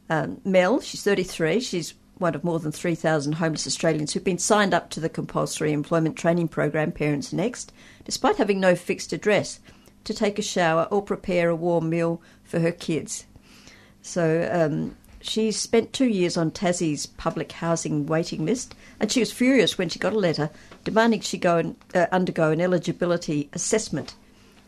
Um, 0.09 0.41
Mel, 0.43 0.79
she's 0.81 1.03
33, 1.03 1.59
she's 1.59 1.93
one 2.17 2.35
of 2.35 2.43
more 2.43 2.59
than 2.59 2.71
3,000 2.71 3.33
homeless 3.33 3.65
Australians 3.65 4.13
who've 4.13 4.23
been 4.23 4.37
signed 4.37 4.73
up 4.73 4.89
to 4.89 4.99
the 4.99 5.09
compulsory 5.09 5.71
employment 5.71 6.17
training 6.17 6.49
program 6.49 6.91
Parents 6.91 7.31
Next, 7.31 7.71
despite 8.03 8.37
having 8.37 8.59
no 8.59 8.75
fixed 8.75 9.13
address 9.13 9.59
to 10.03 10.13
take 10.13 10.37
a 10.37 10.43
shower 10.43 10.87
or 10.91 11.01
prepare 11.01 11.49
a 11.49 11.55
warm 11.55 11.89
meal 11.89 12.21
for 12.43 12.59
her 12.59 12.71
kids. 12.71 13.25
So 14.01 14.49
um, 14.51 14.95
she 15.21 15.51
spent 15.51 15.93
two 15.93 16.07
years 16.07 16.37
on 16.37 16.51
Tassie's 16.51 17.05
public 17.05 17.51
housing 17.51 18.05
waiting 18.05 18.45
list, 18.45 18.75
and 18.99 19.11
she 19.11 19.19
was 19.19 19.31
furious 19.31 19.77
when 19.77 19.89
she 19.89 19.99
got 19.99 20.13
a 20.13 20.19
letter 20.19 20.49
demanding 20.83 21.21
she 21.21 21.37
go 21.37 21.57
and 21.57 21.75
uh, 21.93 22.07
undergo 22.11 22.51
an 22.51 22.61
eligibility 22.61 23.49
assessment 23.53 24.15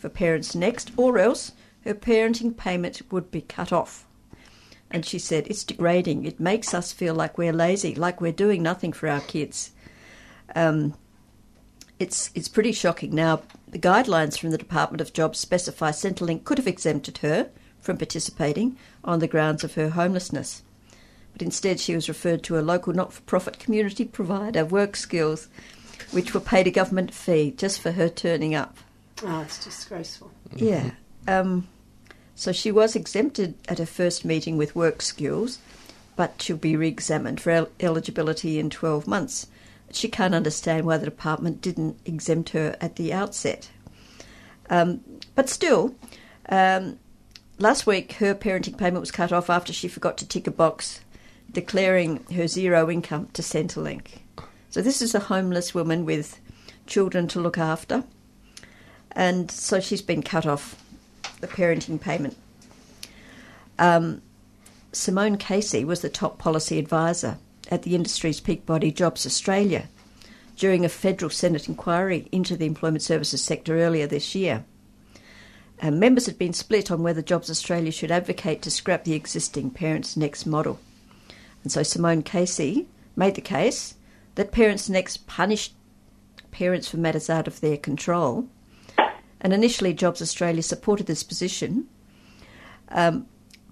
for 0.02 0.10
Parents 0.10 0.56
Next, 0.56 0.91
or 0.97 1.20
else 1.20 1.52
her 1.86 1.93
parenting 1.93 2.58
payment 2.58 3.02
would 3.12 3.30
be 3.30 3.41
cut 3.41 3.72
off. 3.72 4.08
And 4.89 5.06
she 5.06 5.20
said, 5.20 5.47
It's 5.47 5.64
degrading. 5.64 6.26
It 6.26 6.39
makes 6.39 6.74
us 6.74 6.91
feel 6.91 7.14
like 7.14 7.38
we're 7.38 7.54
lazy, 7.54 7.93
like 7.95 8.20
we're 8.20 8.32
doing 8.32 8.64
nothing 8.64 8.91
for 8.91 9.08
our 9.08 9.22
kids. 9.22 9.72
Um, 10.56 10.95
it's, 11.99 12.32
it's 12.34 12.47
pretty 12.47 12.72
shocking. 12.72 13.14
Now, 13.14 13.43
the 13.68 13.80
guidelines 13.80 14.38
from 14.38 14.49
the 14.49 14.58
Department 14.58 15.02
of 15.02 15.14
Jobs 15.14 15.39
specify 15.39 15.91
Centrelink 15.91 16.43
could 16.43 16.58
have 16.58 16.68
exempted 16.68 17.20
her 17.20 17.52
from 17.80 17.97
participating 17.97 18.78
on 19.04 19.20
the 19.20 19.28
grounds 19.28 19.64
of 19.64 19.76
her 19.76 19.89
homelessness. 19.89 20.64
But 21.32 21.43
instead, 21.43 21.80
she 21.80 21.93
was 21.93 22.10
referred 22.10 22.43
to 22.43 22.60
a 22.60 22.62
local 22.62 22.91
not 22.91 23.14
for 23.14 23.22
profit 23.22 23.60
community 23.60 24.04
provider, 24.04 24.66
Work 24.66 24.95
Skills, 24.95 25.47
which 26.10 26.34
were 26.34 26.39
paid 26.41 26.68
a 26.68 26.72
government 26.72 27.14
fee 27.14 27.54
just 27.56 27.80
for 27.80 27.91
her 27.91 28.10
turning 28.10 28.56
up. 28.56 28.78
Oh, 29.24 29.41
it's 29.41 29.63
disgraceful. 29.63 30.32
Yeah. 30.55 30.91
Um, 31.28 31.67
so 32.36 32.51
she 32.51 32.72
was 32.72 32.95
exempted 32.95 33.55
at 33.67 33.78
her 33.78 33.86
first 33.86 34.26
meeting 34.26 34.57
with 34.57 34.76
work 34.76 35.01
skills, 35.01 35.59
but 36.15 36.41
she'll 36.41 36.57
be 36.57 36.76
re 36.76 36.88
examined 36.88 37.39
for 37.39 37.51
el- 37.51 37.69
eligibility 37.80 38.59
in 38.59 38.69
12 38.69 39.07
months. 39.07 39.47
she 39.93 40.07
can't 40.07 40.34
understand 40.34 40.86
why 40.86 40.97
the 40.97 41.05
department 41.05 41.61
didn't 41.61 41.99
exempt 42.05 42.51
her 42.51 42.78
at 42.80 42.95
the 42.95 43.11
outset. 43.11 43.69
Um, 44.69 45.01
but 45.36 45.49
still, 45.49 45.93
um, 46.47 46.97
last 47.59 47.86
week 47.86 48.13
her 48.13 48.34
parenting 48.34 48.78
payment 48.78 49.01
was 49.01 49.11
cut 49.11 49.34
off 49.34 49.49
after 49.49 49.74
she 49.74 49.89
forgot 49.89 50.17
to 50.19 50.28
tick 50.28 50.47
a 50.47 50.51
box 50.51 51.01
declaring 51.51 52.24
her 52.34 52.47
zero 52.47 52.89
income 52.89 53.28
to 53.34 53.41
Centrelink. 53.41 54.22
So 54.69 54.82
this 54.82 55.01
is 55.01 55.13
a 55.13 55.19
homeless 55.19 55.76
woman 55.76 56.05
with 56.05 56.39
children 56.88 57.28
to 57.28 57.41
look 57.41 57.57
after, 57.57 58.05
and 59.14 59.51
so 59.51 59.80
she's 59.80 60.01
been 60.01 60.24
cut 60.24 60.45
off 60.45 60.82
the 61.39 61.47
parenting 61.47 61.99
payment. 61.99 62.38
Um, 63.80 64.22
Simone 64.91 65.38
Casey 65.38 65.86
was 65.86 66.01
the 66.01 66.09
top 66.09 66.38
policy 66.38 66.78
advisor 66.78 67.38
at 67.70 67.84
the 67.84 67.95
industry's 67.95 68.39
peak 68.39 68.66
body 68.66 68.91
Jobs 68.91 69.26
Australia 69.26 69.88
during 70.55 70.86
a 70.86 70.89
federal 70.89 71.30
Senate 71.30 71.68
inquiry 71.68 72.28
into 72.32 72.55
the 72.55 72.66
employment 72.66 73.01
services 73.01 73.41
sector 73.41 73.80
earlier 73.80 74.05
this 74.05 74.36
year. 74.36 74.66
And 75.80 75.99
members 75.99 76.28
had 76.28 76.38
been 76.38 76.53
split 76.53 76.91
on 76.91 77.01
whether 77.01 77.22
Jobs 77.22 77.49
Australia 77.49 77.91
should 77.91 78.12
advocate 78.12 78.62
to 78.62 78.72
scrap 78.72 79.03
the 79.03 79.14
existing 79.14 79.72
Parents 79.72 80.16
Next 80.16 80.45
model. 80.45 80.80
And 81.64 81.72
so 81.72 81.82
Simone 81.82 82.22
Casey 82.22 82.88
made 83.16 83.36
the 83.36 83.41
case 83.41 83.95
that 84.36 84.51
Parents 84.51 84.89
Next 84.89 85.26
punished 85.26 85.74
parents 86.51 86.89
for 86.89 86.97
matters 86.97 87.30
out 87.30 87.47
of 87.47 87.62
their 87.62 87.78
control. 87.78 88.47
And 89.42 89.54
initially, 89.54 89.94
Jobs 89.94 90.22
Australia 90.22 90.62
supported 90.62 91.08
this 91.08 91.24
position. 91.24 91.88
Um, 92.89 93.26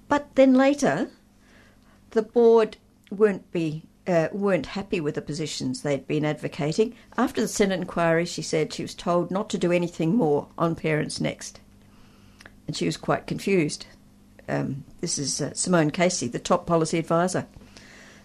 but 0.07 0.35
then 0.35 0.55
later, 0.55 1.09
the 2.11 2.23
board 2.23 2.77
weren't 3.11 3.51
be 3.51 3.83
uh, 4.07 4.27
weren't 4.31 4.65
happy 4.65 4.99
with 4.99 5.13
the 5.13 5.21
positions 5.21 5.81
they'd 5.81 6.07
been 6.07 6.25
advocating. 6.25 6.95
After 7.15 7.41
the 7.41 7.47
Senate 7.47 7.79
inquiry, 7.79 8.25
she 8.25 8.41
said 8.41 8.73
she 8.73 8.81
was 8.81 8.95
told 8.95 9.29
not 9.29 9.51
to 9.51 9.57
do 9.59 9.71
anything 9.71 10.15
more 10.15 10.47
on 10.57 10.75
Parents 10.75 11.21
Next, 11.21 11.59
and 12.65 12.75
she 12.75 12.87
was 12.87 12.97
quite 12.97 13.27
confused. 13.27 13.85
Um, 14.47 14.83
this 14.99 15.19
is 15.19 15.39
uh, 15.39 15.53
Simone 15.53 15.91
Casey, 15.91 16.27
the 16.27 16.39
top 16.39 16.65
policy 16.65 16.97
advisor 16.97 17.45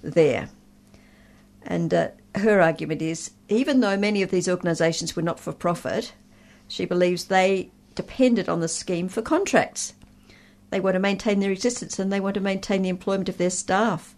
there, 0.03 0.49
and 1.63 1.93
uh, 1.93 2.09
her 2.37 2.63
argument 2.63 3.03
is 3.03 3.33
even 3.51 3.81
though 3.81 3.99
many 3.99 4.23
of 4.23 4.31
these 4.31 4.49
organisations 4.49 5.15
were 5.15 5.23
not 5.23 5.39
for 5.39 5.53
profit, 5.53 6.15
she 6.69 6.85
believes 6.85 7.25
they 7.25 7.71
depended 7.95 8.49
on 8.49 8.61
the 8.61 8.69
scheme 8.69 9.09
for 9.09 9.23
contracts. 9.23 9.95
They 10.71 10.81
want 10.81 10.95
to 10.95 11.01
maintain 11.01 11.41
their 11.41 11.53
existence 11.53 11.99
and 11.99 12.13
they 12.13 12.21
want 12.21 12.35
to 12.35 12.41
maintain 12.41 12.83
the 12.83 12.89
employment 12.89 13.29
of 13.29 13.39
their 13.39 13.51
staff 13.51 14.15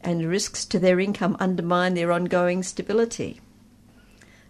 and 0.00 0.28
risks 0.28 0.64
to 0.66 0.78
their 0.78 1.00
income 1.00 1.36
undermine 1.40 1.94
their 1.94 2.12
ongoing 2.12 2.62
stability. 2.62 3.40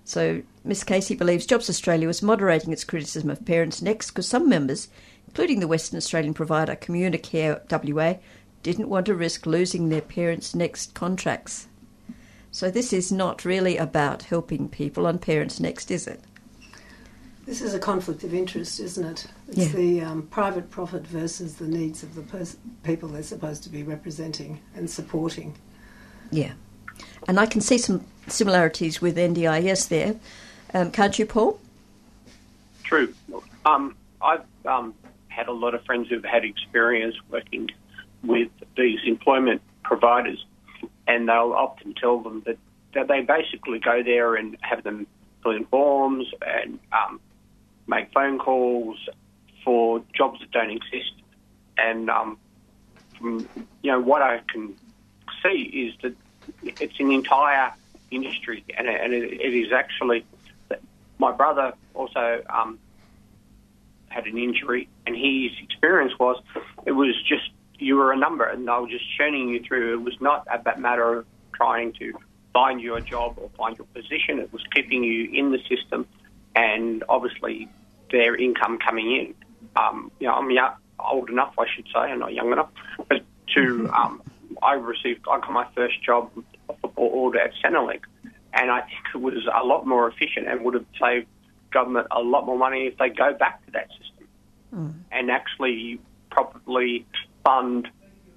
So, 0.04 0.42
Ms. 0.64 0.84
Casey 0.84 1.14
believes 1.14 1.46
Jobs 1.46 1.68
Australia 1.68 2.06
was 2.06 2.22
moderating 2.22 2.72
its 2.72 2.84
criticism 2.84 3.28
of 3.28 3.44
Parents 3.44 3.82
Next 3.82 4.10
because 4.10 4.26
some 4.26 4.48
members, 4.48 4.88
including 5.26 5.60
the 5.60 5.68
Western 5.68 5.98
Australian 5.98 6.32
provider 6.32 6.76
Communicare 6.76 7.60
WA, 7.70 8.18
didn't 8.62 8.88
want 8.88 9.06
to 9.06 9.14
risk 9.14 9.44
losing 9.44 9.88
their 9.88 10.00
Parents 10.00 10.54
Next 10.54 10.94
contracts. 10.94 11.68
So, 12.50 12.70
this 12.70 12.92
is 12.92 13.12
not 13.12 13.44
really 13.44 13.76
about 13.76 14.22
helping 14.22 14.68
people 14.68 15.06
on 15.06 15.18
Parents 15.18 15.60
Next, 15.60 15.90
is 15.90 16.06
it? 16.06 16.22
This 17.48 17.62
is 17.62 17.72
a 17.72 17.78
conflict 17.78 18.24
of 18.24 18.34
interest, 18.34 18.78
isn't 18.78 19.06
it? 19.06 19.26
It's 19.48 19.56
Yeah. 19.56 19.68
the 19.68 20.00
um, 20.02 20.22
private 20.26 20.70
profit 20.70 21.06
versus 21.06 21.54
the 21.54 21.66
needs 21.66 22.02
of 22.02 22.14
the 22.14 22.20
pers- 22.20 22.58
people 22.82 23.08
they're 23.08 23.22
supposed 23.22 23.62
to 23.62 23.70
be 23.70 23.82
representing 23.82 24.60
and 24.74 24.90
supporting. 24.90 25.54
Yeah. 26.30 26.52
And 27.26 27.40
I 27.40 27.46
can 27.46 27.62
see 27.62 27.78
some 27.78 28.04
similarities 28.26 29.00
with 29.00 29.16
NDIS 29.16 29.88
there. 29.88 30.16
Um, 30.74 30.90
can't 30.90 31.18
you, 31.18 31.24
Paul? 31.24 31.58
True. 32.84 33.14
Um, 33.64 33.96
I've 34.20 34.44
um, 34.66 34.92
had 35.28 35.48
a 35.48 35.52
lot 35.52 35.74
of 35.74 35.82
friends 35.86 36.10
who've 36.10 36.22
had 36.22 36.44
experience 36.44 37.16
working 37.30 37.70
with 38.22 38.50
these 38.76 38.98
employment 39.06 39.62
providers, 39.84 40.44
and 41.06 41.26
they'll 41.26 41.54
often 41.54 41.94
tell 41.94 42.18
them 42.18 42.42
that, 42.44 42.58
that 42.92 43.08
they 43.08 43.22
basically 43.22 43.78
go 43.78 44.02
there 44.02 44.34
and 44.34 44.58
have 44.60 44.84
them 44.84 45.06
fill 45.42 45.52
in 45.52 45.64
forms 45.64 46.26
and 46.42 46.78
um, 46.92 47.18
make 47.88 48.12
phone 48.12 48.38
calls 48.38 48.96
for 49.64 50.02
jobs 50.14 50.40
that 50.40 50.50
don't 50.52 50.70
exist. 50.70 51.12
And 51.76 52.08
um, 52.10 52.38
from 53.18 53.48
you 53.82 53.90
know 53.90 54.00
what 54.00 54.22
I 54.22 54.40
can 54.52 54.74
see 55.42 55.62
is 55.62 55.94
that 56.02 56.14
it's 56.62 56.98
an 57.00 57.10
entire 57.10 57.72
industry, 58.10 58.64
and, 58.76 58.88
and 58.88 59.12
it, 59.12 59.40
it 59.40 59.54
is 59.54 59.72
actually. 59.72 60.24
My 61.20 61.32
brother 61.32 61.72
also 61.94 62.42
um, 62.48 62.78
had 64.08 64.26
an 64.26 64.38
injury, 64.38 64.88
and 65.04 65.16
his 65.16 65.50
experience 65.62 66.12
was 66.18 66.40
it 66.86 66.92
was 66.92 67.14
just 67.28 67.50
you 67.78 67.96
were 67.96 68.12
a 68.12 68.16
number, 68.16 68.44
and 68.44 68.66
they 68.66 68.72
were 68.72 68.88
just 68.88 69.04
churning 69.16 69.48
you 69.48 69.62
through. 69.62 69.94
It 69.94 70.02
was 70.02 70.20
not 70.20 70.46
a 70.50 70.78
matter 70.78 71.18
of 71.18 71.26
trying 71.54 71.92
to 71.94 72.12
find 72.52 72.80
you 72.80 72.94
a 72.94 73.00
job 73.00 73.34
or 73.36 73.50
find 73.56 73.76
your 73.76 73.86
position. 73.88 74.38
It 74.38 74.52
was 74.52 74.62
keeping 74.74 75.02
you 75.04 75.30
in 75.32 75.50
the 75.50 75.58
system, 75.68 76.06
and 76.54 77.04
obviously 77.08 77.68
their 78.10 78.34
income 78.34 78.78
coming 78.78 79.12
in. 79.12 79.34
Um, 79.76 80.10
you 80.18 80.26
know, 80.26 80.34
I'm 80.34 80.50
young, 80.50 80.74
old 80.98 81.30
enough, 81.30 81.54
I 81.58 81.66
should 81.74 81.86
say, 81.86 82.10
and 82.10 82.20
not 82.20 82.32
young 82.32 82.52
enough, 82.52 82.70
but 83.08 83.22
to 83.54 83.88
um, 83.92 84.22
I 84.62 84.74
received 84.74 85.26
I 85.30 85.38
got 85.40 85.52
my 85.52 85.66
first 85.74 86.02
job 86.02 86.30
order 86.96 87.40
at 87.40 87.52
Centrelink, 87.64 88.00
and 88.52 88.70
I 88.70 88.80
think 88.80 89.00
it 89.14 89.18
was 89.18 89.46
a 89.52 89.64
lot 89.64 89.86
more 89.86 90.08
efficient 90.08 90.48
and 90.48 90.64
would 90.64 90.74
have 90.74 90.86
saved 91.00 91.26
government 91.70 92.06
a 92.10 92.20
lot 92.20 92.46
more 92.46 92.58
money 92.58 92.86
if 92.86 92.96
they 92.98 93.10
go 93.10 93.34
back 93.34 93.64
to 93.66 93.72
that 93.72 93.88
system 93.90 94.28
and 95.12 95.30
actually 95.30 96.00
properly 96.30 97.06
fund 97.44 97.88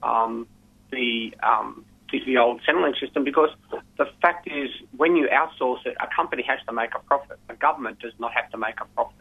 um, 0.04 0.48
the, 0.92 1.34
um, 1.44 1.86
the 2.12 2.20
the 2.26 2.38
old 2.38 2.62
Centrelink 2.68 3.00
system 3.00 3.24
because 3.24 3.50
the 3.98 4.06
fact 4.22 4.48
is 4.48 4.70
when 4.98 5.16
you 5.16 5.28
outsource 5.28 5.86
it, 5.86 5.96
a 6.00 6.08
company 6.14 6.44
has 6.48 6.60
to 6.68 6.74
make 6.74 6.92
a 6.96 7.00
profit. 7.00 7.40
A 7.50 7.56
government 7.56 8.00
does 8.00 8.14
not 8.20 8.34
have 8.34 8.50
to 8.52 8.58
make 8.58 8.80
a 8.82 8.86
profit. 8.96 9.16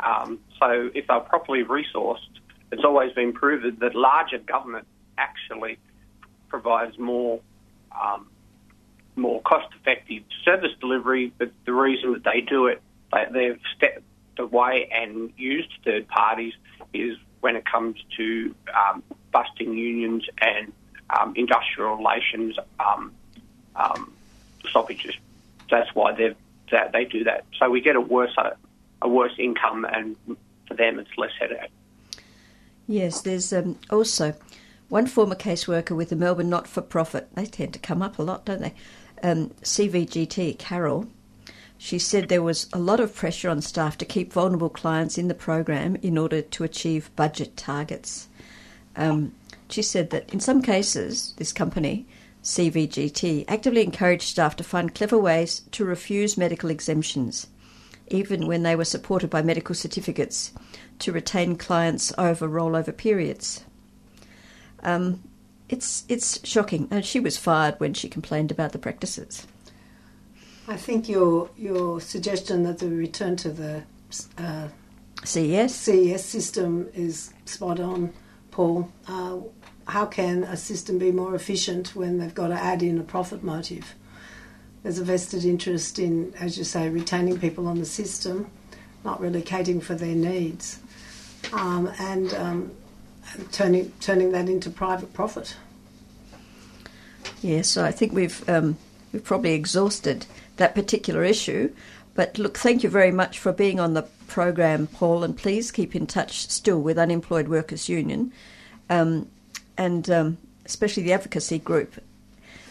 Um, 0.00 0.38
so 0.58 0.90
if 0.94 1.06
they're 1.06 1.20
properly 1.20 1.64
resourced, 1.64 2.18
it's 2.72 2.84
always 2.84 3.12
been 3.12 3.32
proven 3.32 3.76
that 3.80 3.94
larger 3.94 4.38
government 4.38 4.86
actually 5.16 5.78
provides 6.48 6.98
more 6.98 7.40
um, 7.92 8.26
more 9.16 9.40
cost-effective 9.42 10.24
service 10.44 10.72
delivery. 10.80 11.32
But 11.38 11.52
the 11.64 11.72
reason 11.72 12.12
that 12.14 12.24
they 12.24 12.40
do 12.40 12.66
it, 12.66 12.82
they, 13.12 13.26
they've 13.30 13.60
stepped 13.76 14.02
away 14.38 14.90
and 14.92 15.32
used 15.36 15.70
third 15.84 16.08
parties, 16.08 16.54
is 16.92 17.16
when 17.40 17.54
it 17.54 17.64
comes 17.64 18.02
to 18.16 18.54
um, 18.74 19.02
busting 19.30 19.72
unions 19.72 20.24
and 20.40 20.72
um, 21.16 21.34
industrial 21.36 21.96
relations 21.96 22.56
um, 22.80 23.12
um, 23.76 24.12
stoppages. 24.68 25.14
That's 25.70 25.94
why 25.94 26.12
they 26.12 26.34
that 26.70 26.92
they 26.92 27.04
do 27.04 27.24
that. 27.24 27.44
So 27.58 27.70
we 27.70 27.80
get 27.80 27.94
a 27.94 28.00
worse 28.00 28.34
a 29.04 29.08
worse 29.08 29.34
income, 29.38 29.84
and 29.84 30.16
for 30.66 30.74
them 30.74 30.98
it's 30.98 31.10
less 31.16 31.30
headache. 31.38 31.70
Yes, 32.88 33.20
there's 33.20 33.52
um, 33.52 33.78
also 33.90 34.34
one 34.88 35.06
former 35.06 35.36
caseworker 35.36 35.96
with 35.96 36.10
the 36.10 36.16
Melbourne 36.16 36.50
not 36.50 36.66
for 36.66 36.82
profit. 36.82 37.28
They 37.34 37.46
tend 37.46 37.72
to 37.74 37.78
come 37.78 38.02
up 38.02 38.18
a 38.18 38.22
lot, 38.22 38.44
don't 38.44 38.60
they? 38.60 38.74
Um, 39.22 39.50
CVGT, 39.62 40.58
Carol. 40.58 41.06
She 41.78 41.98
said 41.98 42.28
there 42.28 42.42
was 42.42 42.68
a 42.72 42.78
lot 42.78 43.00
of 43.00 43.14
pressure 43.14 43.50
on 43.50 43.60
staff 43.60 43.98
to 43.98 44.04
keep 44.04 44.32
vulnerable 44.32 44.68
clients 44.68 45.18
in 45.18 45.28
the 45.28 45.34
program 45.34 45.96
in 45.96 46.16
order 46.16 46.40
to 46.40 46.64
achieve 46.64 47.10
budget 47.16 47.56
targets. 47.56 48.28
Um, 48.96 49.34
she 49.68 49.82
said 49.82 50.10
that 50.10 50.32
in 50.32 50.40
some 50.40 50.62
cases, 50.62 51.34
this 51.36 51.52
company, 51.52 52.06
CVGT, 52.42 53.44
actively 53.48 53.82
encouraged 53.82 54.28
staff 54.28 54.56
to 54.56 54.64
find 54.64 54.94
clever 54.94 55.18
ways 55.18 55.62
to 55.72 55.84
refuse 55.84 56.36
medical 56.36 56.70
exemptions, 56.70 57.48
even 58.08 58.46
when 58.46 58.62
they 58.62 58.76
were 58.76 58.84
supported 58.84 59.30
by 59.30 59.42
medical 59.42 59.74
certificates, 59.74 60.52
to 60.98 61.12
retain 61.12 61.56
clients 61.56 62.12
over 62.18 62.48
rollover 62.48 62.96
periods. 62.96 63.64
Um, 64.82 65.22
it's 65.68 66.04
it's 66.08 66.46
shocking, 66.46 66.88
and 66.90 67.04
she 67.04 67.20
was 67.20 67.36
fired 67.36 67.76
when 67.78 67.94
she 67.94 68.08
complained 68.08 68.50
about 68.50 68.72
the 68.72 68.78
practices. 68.78 69.46
I 70.68 70.76
think 70.76 71.08
your 71.08 71.50
your 71.56 72.00
suggestion 72.00 72.62
that 72.64 72.78
the 72.78 72.90
return 72.90 73.36
to 73.36 73.50
the 73.50 73.82
uh, 74.38 74.68
CES, 75.24 75.74
CES 75.74 76.24
system 76.24 76.88
is 76.94 77.32
spot 77.44 77.80
on, 77.80 78.12
Paul. 78.50 78.90
Uh, 79.08 79.38
how 79.86 80.06
can 80.06 80.44
a 80.44 80.56
system 80.56 80.98
be 80.98 81.12
more 81.12 81.34
efficient 81.34 81.94
when 81.94 82.18
they've 82.18 82.34
got 82.34 82.48
to 82.48 82.54
add 82.54 82.82
in 82.82 82.98
a 82.98 83.02
profit 83.02 83.42
motive? 83.42 83.94
There's 84.84 84.98
a 84.98 85.04
vested 85.04 85.44
interest 85.44 85.98
in, 85.98 86.32
as 86.38 86.56
you 86.56 86.62
say, 86.62 86.88
retaining 86.88 87.40
people 87.40 87.66
on 87.66 87.78
the 87.78 87.86
system, 87.86 88.48
not 89.04 89.20
really 89.20 89.42
catering 89.42 89.80
for 89.80 89.94
their 89.94 90.14
needs, 90.14 90.78
um, 91.52 91.90
and, 91.98 92.32
um, 92.34 92.70
turning 93.50 93.90
turning 94.00 94.30
that 94.32 94.48
into 94.48 94.70
private 94.70 95.12
profit. 95.12 95.56
yeah. 97.40 97.62
So 97.62 97.84
I 97.84 97.90
think 97.90 98.12
we've 98.12 98.48
um, 98.48 98.76
we've 99.12 99.24
probably 99.24 99.54
exhausted 99.54 100.26
that 100.58 100.74
particular 100.74 101.24
issue. 101.24 101.72
But 102.14 102.38
look, 102.38 102.58
thank 102.58 102.84
you 102.84 102.90
very 102.90 103.10
much 103.10 103.40
for 103.40 103.52
being 103.52 103.80
on 103.80 103.94
the 103.94 104.02
program, 104.28 104.86
Paul, 104.86 105.24
and 105.24 105.36
please 105.36 105.72
keep 105.72 105.96
in 105.96 106.06
touch 106.06 106.46
still 106.48 106.80
with 106.80 106.98
Unemployed 106.98 107.48
Workers 107.48 107.88
Union 107.88 108.32
um, 108.90 109.28
and 109.76 110.08
um, 110.10 110.38
especially 110.64 111.02
the 111.02 111.12
advocacy 111.12 111.58
group 111.58 111.94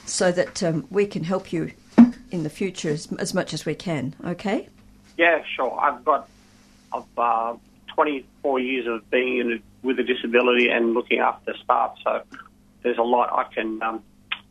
so 0.06 0.32
that 0.32 0.62
um, 0.64 0.86
we 0.90 1.06
can 1.06 1.24
help 1.24 1.52
you 1.52 1.72
in 2.34 2.42
the 2.42 2.50
future 2.50 2.90
as, 2.90 3.08
as, 3.20 3.34
much 3.34 3.54
as 3.54 3.64
we 3.64 3.76
can, 3.76 4.16
okay? 4.26 4.68
Yeah, 5.18 5.44
sure. 5.56 5.80
I've 5.80 6.04
got 6.04 6.28
I've, 6.92 7.04
uh, 7.16 7.54
24 7.94 8.60
years 8.60 8.88
of 8.88 9.08
being 9.12 9.38
in 9.38 9.52
a, 9.54 9.58
with 9.86 10.00
a 10.00 10.04
disability 10.04 10.68
and 10.68 10.96
looking 10.96 11.20
after 11.20 11.54
staff, 11.64 11.96
so 12.04 12.24
there's 12.82 12.98
a 12.98 13.04
lot 13.04 13.32
I 13.32 13.54
can 13.54 13.82
um, 13.84 14.04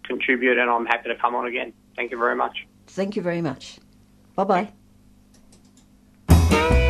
contribute, 0.04 0.58
and 0.58 0.70
I'm 0.70 0.86
happy 0.86 1.08
to 1.08 1.16
come 1.16 1.34
on 1.34 1.46
again. 1.46 1.72
Thank 1.96 2.12
you 2.12 2.18
very 2.18 2.36
much. 2.36 2.66
Thank 2.86 3.16
you 3.16 3.22
very 3.22 3.42
much. 3.42 3.78
Bye 4.36 4.68
bye. 6.28 6.88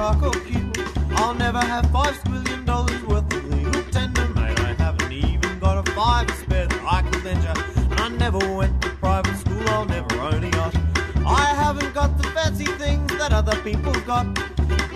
Or 0.00 0.32
Kew. 0.48 0.72
I'll 1.16 1.34
never 1.34 1.58
have 1.58 1.90
five 1.90 2.16
squillion 2.22 2.64
dollars 2.64 3.02
worth 3.04 3.30
of 3.34 3.44
legal 3.50 3.82
tender, 3.90 4.26
mate. 4.28 4.58
I 4.58 4.72
haven't 4.72 5.12
even 5.12 5.58
got 5.58 5.76
a 5.76 5.92
five 5.92 6.26
to 6.26 6.34
spare 6.34 6.66
that 6.66 6.82
I 6.90 7.02
could 7.02 7.22
lend 7.22 7.42
you. 7.44 7.50
And 7.90 8.00
I 8.00 8.08
never 8.08 8.38
went 8.54 8.80
to 8.80 8.88
private 8.96 9.36
school, 9.36 9.68
I'll 9.68 9.84
never 9.84 10.14
own 10.20 10.42
a 10.42 10.48
yacht. 10.48 10.74
I 11.26 11.44
haven't 11.54 11.92
got 11.92 12.16
the 12.16 12.28
fancy 12.28 12.64
things 12.64 13.14
that 13.18 13.34
other 13.34 13.56
people 13.62 13.92
got. 14.12 14.26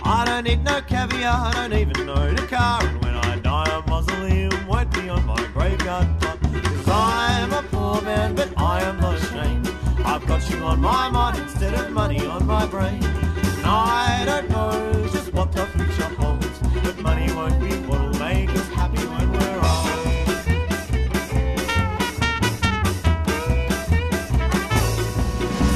I 0.05 0.25
don't 0.25 0.45
need 0.45 0.65
no 0.65 0.81
caviar, 0.81 1.49
I 1.49 1.53
don't 1.53 1.75
even 1.75 2.09
own 2.09 2.39
a 2.39 2.47
car. 2.47 2.83
And 2.83 3.05
when 3.05 3.15
I 3.15 3.37
die, 3.41 3.69
a 3.79 3.87
mausoleum 3.91 4.67
won't 4.67 4.91
be 4.95 5.11
on 5.11 5.27
my 5.27 5.47
graveyard 5.53 6.09
plot. 6.19 6.39
Cause 6.41 6.89
I'm 6.89 7.53
a 7.53 7.63
poor 7.65 8.01
man, 8.01 8.35
but 8.35 8.51
I 8.57 8.81
am 8.83 8.99
not 9.01 9.17
ashamed. 9.17 9.69
I've 10.03 10.27
got 10.27 10.49
you 10.49 10.65
on 10.65 10.81
my 10.81 11.11
mind 11.11 11.39
instead 11.39 11.75
of 11.75 11.91
money 11.91 12.27
on 12.27 12.47
my 12.47 12.65
brain. 12.65 13.03
I 13.65 14.25
don't 14.27 14.51
know 14.51 15.09
just 15.13 15.33
what 15.33 15.53
the 15.53 15.67
future 15.67 16.09
holds, 16.15 16.59
but 16.83 16.99
money 16.99 17.33
won't 17.33 17.59
be 17.61 17.75
what'll 17.89 18.13
make 18.19 18.51
us 18.51 18.69
happy 18.69 18.99
when 18.99 19.33
we're 19.33 19.61
old. 19.73 19.89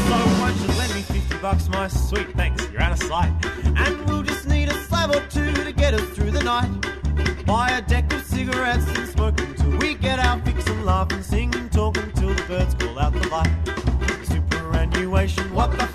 So 0.07 0.17
won't 0.41 0.57
you 0.61 0.69
lend 0.79 0.95
me 0.95 1.03
50 1.03 1.39
bucks, 1.39 1.69
my 1.69 1.89
sweet 1.89 2.31
thanks, 2.37 2.69
you're 2.71 2.83
out 2.83 2.93
of 2.93 3.03
sight. 3.03 3.33
And 3.77 4.07
we'll 4.07 4.23
just 4.23 4.49
need 4.49 4.69
a 4.69 4.75
slab 4.85 5.11
or 5.11 5.21
two 5.29 5.53
to 5.53 5.73
get 5.73 5.95
us 5.95 6.09
through 6.11 6.33
the 6.33 6.45
night. 6.45 6.71
Buy 7.47 7.71
a 7.71 7.83
deck 7.83 8.13
of 8.13 8.23
cigarettes 8.25 8.87
and 8.89 9.09
we 9.83 9.95
get 9.95 10.19
our 10.19 10.41
fix 10.41 10.67
and 10.67 10.85
laugh 10.85 11.11
and 11.13 11.25
sing 11.25 11.55
and 11.55 11.71
the 11.71 12.45
birds 12.49 12.75
call 12.75 12.99
out 12.99 13.13
the 13.13 13.29
light 13.29 13.51
superannuation. 14.25 15.53
What 15.55 15.73
the 15.73 15.87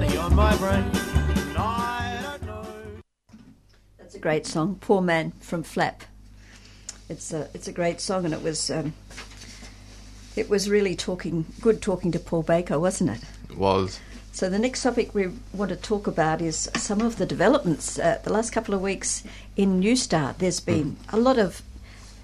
money 0.00 0.16
on 0.16 0.34
my 0.34 0.56
brain. 0.56 0.82
And 0.82 1.56
I 1.56 2.18
don't 2.20 2.42
know. 2.46 2.66
That's 3.96 4.16
a 4.16 4.18
great 4.18 4.44
song, 4.44 4.76
"Poor 4.80 5.00
Man" 5.00 5.30
from 5.38 5.62
Flap. 5.62 6.02
It's 7.08 7.32
a 7.32 7.48
it's 7.54 7.68
a 7.68 7.72
great 7.72 8.00
song, 8.00 8.24
and 8.24 8.34
it 8.34 8.42
was. 8.42 8.70
Um, 8.70 8.94
it 10.34 10.50
was 10.50 10.68
really 10.68 10.96
talking 10.96 11.46
good 11.60 11.80
talking 11.80 12.10
to 12.10 12.18
Paul 12.18 12.42
Baker, 12.42 12.80
wasn't 12.80 13.10
it? 13.10 13.20
It 13.48 13.56
was. 13.56 14.00
So 14.32 14.50
the 14.50 14.58
next 14.58 14.82
topic 14.82 15.14
we 15.14 15.28
want 15.52 15.68
to 15.68 15.76
talk 15.76 16.08
about 16.08 16.42
is 16.42 16.68
some 16.74 17.00
of 17.00 17.18
the 17.18 17.26
developments 17.26 17.96
uh, 17.96 18.18
the 18.24 18.32
last 18.32 18.50
couple 18.50 18.74
of 18.74 18.80
weeks 18.80 19.22
in 19.54 19.78
New 19.78 19.92
Newstart. 19.92 20.38
There's 20.38 20.58
been 20.58 20.96
a 21.12 21.16
lot 21.16 21.38
of 21.38 21.62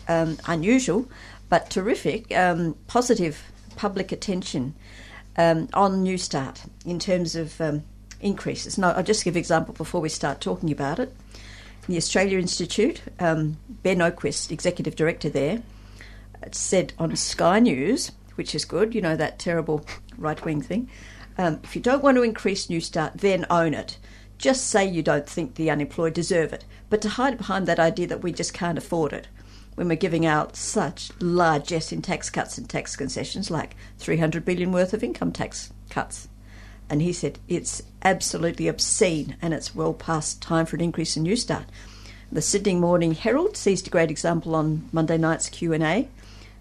um, 0.09 0.39
unusual 0.47 1.09
but 1.49 1.71
terrific 1.71 2.37
um, 2.37 2.75
positive 2.89 3.45
public 3.77 4.11
attention 4.11 4.75
um, 5.41 5.69
on 5.73 6.05
Newstart 6.05 6.69
in 6.85 6.99
terms 6.99 7.35
of 7.35 7.59
um, 7.61 7.83
increases. 8.21 8.77
Now, 8.77 8.93
I'll 8.93 9.03
just 9.03 9.25
give 9.25 9.37
an 9.37 9.39
example 9.39 9.73
before 9.73 10.03
we 10.03 10.11
start 10.11 10.41
talking 10.41 10.71
about 10.71 10.99
it. 10.99 11.15
The 11.89 11.97
Australia 11.97 12.39
Institute, 12.39 13.01
um, 13.19 13.57
Ben 13.83 13.99
Oquist, 13.99 14.51
executive 14.51 14.97
director 14.97 15.31
there, 15.31 15.63
said 16.53 16.93
on 16.99 17.17
Sky 17.17 17.59
News, 17.59 18.13
which 18.35 18.55
is 18.55 18.67
good, 18.67 18.95
you 18.95 19.01
know, 19.01 19.17
that 19.17 19.39
terrible 19.39 19.85
right 20.19 20.43
wing 20.45 20.61
thing. 20.61 20.91
Um, 21.39 21.61
if 21.65 21.75
you 21.75 21.81
don't 21.81 22.03
want 22.03 22.17
to 22.19 22.23
increase 22.23 22.67
Newstart, 22.67 23.15
then 23.15 23.47
own 23.49 23.73
it. 23.73 23.97
Just 24.37 24.67
say 24.67 24.87
you 24.87 25.03
don't 25.03 25.27
think 25.27 25.55
the 25.55 25.71
unemployed 25.71 26.13
deserve 26.13 26.53
it. 26.53 26.67
But 26.91 27.01
to 27.03 27.09
hide 27.09 27.39
behind 27.39 27.67
that 27.67 27.79
idea 27.79 28.07
that 28.09 28.23
we 28.23 28.33
just 28.33 28.53
can't 28.53 28.79
afford 28.79 29.15
it 29.15 29.29
when 29.75 29.89
we're 29.89 29.97
giving 29.97 30.27
out 30.27 30.57
such 30.57 31.11
largesse 31.21 31.93
in 31.93 32.03
tax 32.03 32.29
cuts 32.31 32.59
and 32.59 32.69
tax 32.69 32.97
concessions, 32.97 33.51
like 33.51 33.77
300 33.99 34.45
billion 34.45 34.73
worth 34.73 34.93
of 34.93 35.03
income 35.03 35.33
tax 35.33 35.73
cuts. 35.89 36.29
And 36.89 37.01
he 37.01 37.13
said 37.13 37.39
it's 37.49 37.83
absolutely 38.03 38.69
obscene 38.69 39.37
and 39.41 39.55
it's 39.55 39.75
well 39.75 39.95
past 39.95 40.43
time 40.43 40.67
for 40.67 40.77
an 40.77 40.83
increase 40.83 41.17
in 41.17 41.25
Newstart. 41.25 41.67
The 42.33 42.43
Sydney 42.43 42.75
Morning 42.75 43.13
Herald 43.15 43.57
seized 43.57 43.87
a 43.87 43.91
great 43.91 44.11
example 44.11 44.55
on 44.55 44.89
Monday 44.93 45.19
night's 45.19 45.49
Q&A 45.49 46.09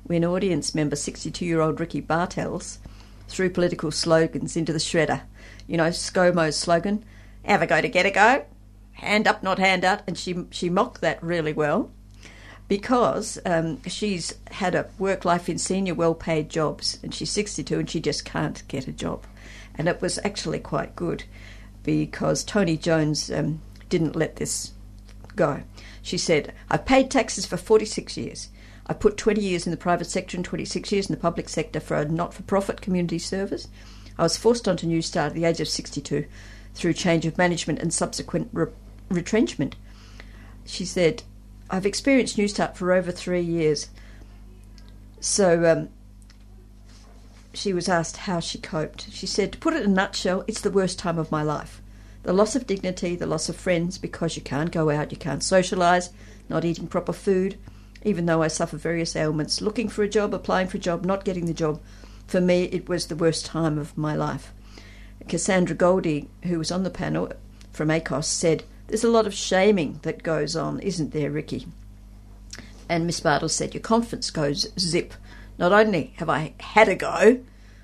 when 0.04 0.26
audience 0.26 0.74
member 0.74 0.96
62-year-old 0.96 1.80
Ricky 1.80 2.02
Bartels 2.02 2.80
threw 3.28 3.50
political 3.50 3.92
slogans 3.92 4.56
into 4.56 4.74
the 4.74 4.80
shredder. 4.80 5.22
You 5.68 5.78
know, 5.78 5.90
ScoMo's 5.90 6.58
slogan, 6.58 7.04
have 7.44 7.62
a 7.62 7.68
go 7.68 7.82
to 7.82 7.88
get 7.88 8.06
a 8.06 8.12
go, 8.12 8.46
hand 8.94 9.28
up, 9.28 9.44
not 9.44 9.60
hand 9.60 9.86
out, 9.86 10.02
and 10.08 10.18
she, 10.18 10.46
she 10.50 10.70
mocked 10.70 11.02
that 11.02 11.22
really 11.22 11.54
well 11.54 11.92
because 12.70 13.40
um, 13.46 13.82
she's 13.88 14.36
had 14.52 14.76
a 14.76 14.88
work 14.98 15.26
life 15.26 15.50
in 15.50 15.58
senior 15.58 15.96
well 15.96 16.14
paid 16.14 16.50
jobs 16.50 17.00
and 17.04 17.14
she's 17.14 17.32
62 17.32 17.80
and 17.80 17.90
she 17.90 18.00
just 18.00 18.24
can't 18.24 18.66
get 18.70 18.88
a 18.88 18.94
job. 18.94 19.26
And 19.76 19.90
it 19.90 20.02
was 20.02 20.20
actually 20.24 20.60
quite 20.60 20.96
good 20.96 21.24
because 21.84 22.44
Tony 22.44 22.78
Jones 22.78 23.32
um, 23.32 23.60
didn't 23.90 24.16
let 24.16 24.36
this 24.36 24.72
go. 25.36 25.64
She 26.02 26.18
said, 26.18 26.54
I've 26.70 26.86
paid 26.86 27.10
taxes 27.10 27.46
for 27.46 27.58
46 27.58 28.16
years. 28.16 28.50
I 28.86 28.94
put 28.94 29.18
20 29.18 29.42
years 29.42 29.66
in 29.66 29.72
the 29.72 29.78
private 29.78 30.10
sector 30.10 30.38
and 30.38 30.46
26 30.46 30.92
years 30.92 31.10
in 31.10 31.16
the 31.16 31.22
public 31.22 31.50
sector 31.50 31.80
for 31.80 31.98
a 31.98 32.06
not 32.06 32.34
for 32.34 32.44
profit 32.44 32.82
community 32.82 33.20
service. 33.20 33.68
I 34.18 34.24
was 34.24 34.38
forced 34.38 34.68
onto 34.68 34.88
Newstart 34.88 35.28
at 35.28 35.34
the 35.34 35.46
age 35.46 35.60
of 35.60 35.68
62 35.68 36.26
through 36.76 36.94
change 36.94 37.26
of 37.26 37.38
management 37.38 37.80
and 37.80 37.92
subsequent 37.92 38.50
re- 38.54 38.68
retrenchment. 39.10 39.76
She 40.66 40.86
said, 40.86 41.24
I've 41.70 41.86
experienced 41.86 42.38
Newstart 42.38 42.76
for 42.76 42.92
over 42.92 43.12
three 43.12 43.42
years. 43.42 43.90
So 45.20 45.72
um, 45.72 45.90
she 47.54 47.74
was 47.74 47.90
asked 47.90 48.18
how 48.18 48.40
she 48.40 48.58
coped. 48.58 49.12
She 49.12 49.28
said, 49.28 49.52
to 49.54 49.58
put 49.58 49.74
it 49.74 49.84
in 49.84 49.92
a 49.92 49.94
nutshell, 49.94 50.44
it's 50.48 50.62
the 50.62 50.72
worst 50.72 50.98
time 50.98 51.18
of 51.18 51.32
my 51.32 51.44
life. 51.44 51.82
The 52.24 52.34
loss 52.34 52.56
of 52.56 52.68
dignity, 52.68 53.16
the 53.16 53.26
loss 53.26 53.50
of 53.50 53.56
friends 53.56 53.98
because 53.98 54.36
you 54.36 54.42
can't 54.42 54.72
go 54.72 54.90
out, 54.90 55.12
you 55.12 55.18
can't 55.18 55.42
socialise, 55.42 56.10
not 56.48 56.66
eating 56.66 56.88
proper 56.88 57.14
food, 57.14 57.58
even 58.04 58.26
though 58.26 58.42
I 58.42 58.48
suffer 58.48 58.78
various 58.78 59.16
ailments, 59.16 59.62
looking 59.62 59.90
for 59.90 60.04
a 60.04 60.10
job, 60.10 60.34
applying 60.34 60.68
for 60.68 60.78
a 60.78 60.82
job, 60.82 61.06
not 61.06 61.26
getting 61.26 61.46
the 61.46 61.54
job, 61.54 61.82
for 62.28 62.42
me 62.42 62.64
it 62.66 62.90
was 62.90 63.08
the 63.08 63.16
worst 63.16 63.46
time 63.46 63.78
of 63.78 63.98
my 63.98 64.16
life. 64.16 64.54
Cassandra 65.28 65.76
Goldie, 65.76 66.30
who 66.44 66.58
was 66.58 66.72
on 66.72 66.84
the 66.84 66.90
panel 66.90 67.32
from 67.72 67.90
ACOSS, 67.90 68.26
said, 68.26 68.64
There's 68.90 69.04
a 69.04 69.10
lot 69.10 69.28
of 69.28 69.36
shaming 69.36 70.00
that 70.02 70.24
goes 70.24 70.56
on, 70.56 70.80
isn't 70.80 71.12
there, 71.12 71.30
Ricky? 71.30 71.68
And 72.90 73.06
Miss 73.06 73.20
Bartle 73.20 73.48
said, 73.48 73.76
Your 73.76 73.82
confidence 73.82 74.32
goes 74.32 74.68
zip. 74.80 75.14
Not 75.60 75.72
only 75.72 76.14
have 76.18 76.28
I 76.28 76.54
had 76.60 76.90
a 76.90 76.96
go 76.96 77.40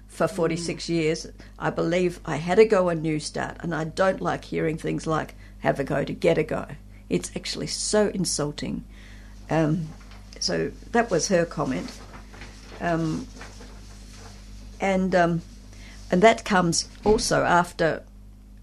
for 0.08 0.28
46 0.28 0.84
mm. 0.84 0.90
years, 0.90 1.28
I 1.60 1.70
believe 1.70 2.20
I 2.26 2.38
had 2.38 2.58
a 2.58 2.66
go 2.66 2.90
on 2.90 3.04
Newstart, 3.04 3.58
and 3.62 3.76
I 3.76 3.84
don't 3.84 4.20
like 4.20 4.46
hearing 4.46 4.78
things 4.78 5.06
like 5.06 5.36
have 5.60 5.80
a 5.80 5.84
go 5.84 6.04
to 6.04 6.14
get 6.14 6.40
a 6.40 6.44
go. 6.44 6.66
It's 7.08 7.32
actually 7.36 7.68
so 7.68 8.08
insulting. 8.08 8.84
Um, 9.52 9.90
so 10.40 10.72
that 10.92 11.12
was 11.12 11.28
her 11.28 11.46
comment. 11.46 11.92
Um, 12.82 13.28
and 14.82 15.14
um, 15.14 15.42
and 16.10 16.24
that 16.24 16.46
comes 16.46 16.90
also 17.04 17.44
after 17.44 18.02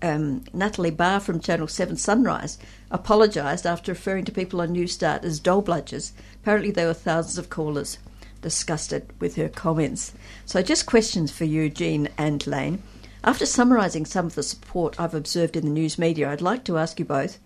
um, 0.03 0.45
Natalie 0.53 0.91
Barr 0.91 1.21
from 1.21 1.41
Channel 1.41 1.69
7 1.69 1.97
Sunrise 1.97 2.59
apologised 2.91 3.67
after 3.67 3.93
referring 3.93 4.25
to 4.25 4.33
people 4.33 4.61
on 4.61 4.73
New 4.73 4.87
Start 4.87 5.25
as 5.25 5.41
dole 5.41 5.63
bludgers. 5.63 6.13
Apparently, 6.43 6.71
there 6.71 6.87
were 6.87 6.95
thousands 6.95 7.39
of 7.39 7.51
callers 7.51 7.99
disgusted 8.43 9.09
with 9.21 9.37
her 9.37 9.49
comments. 9.49 10.13
So, 10.45 10.63
just 10.63 10.87
questions 10.87 11.31
for 11.31 11.45
you, 11.45 11.71
Gene 11.71 12.09
and 12.19 12.45
Laine. 12.47 12.83
After 13.25 13.47
summarising 13.47 14.05
some 14.05 14.27
of 14.27 14.35
the 14.35 14.43
support 14.43 15.01
I've 15.01 15.15
observed 15.15 15.57
in 15.57 15.65
the 15.65 15.71
news 15.71 15.99
media, 15.99 16.29
I'd 16.29 16.43
like 16.43 16.65
to 16.65 16.77
ask 16.77 16.99
you 16.99 17.05
both 17.05 17.39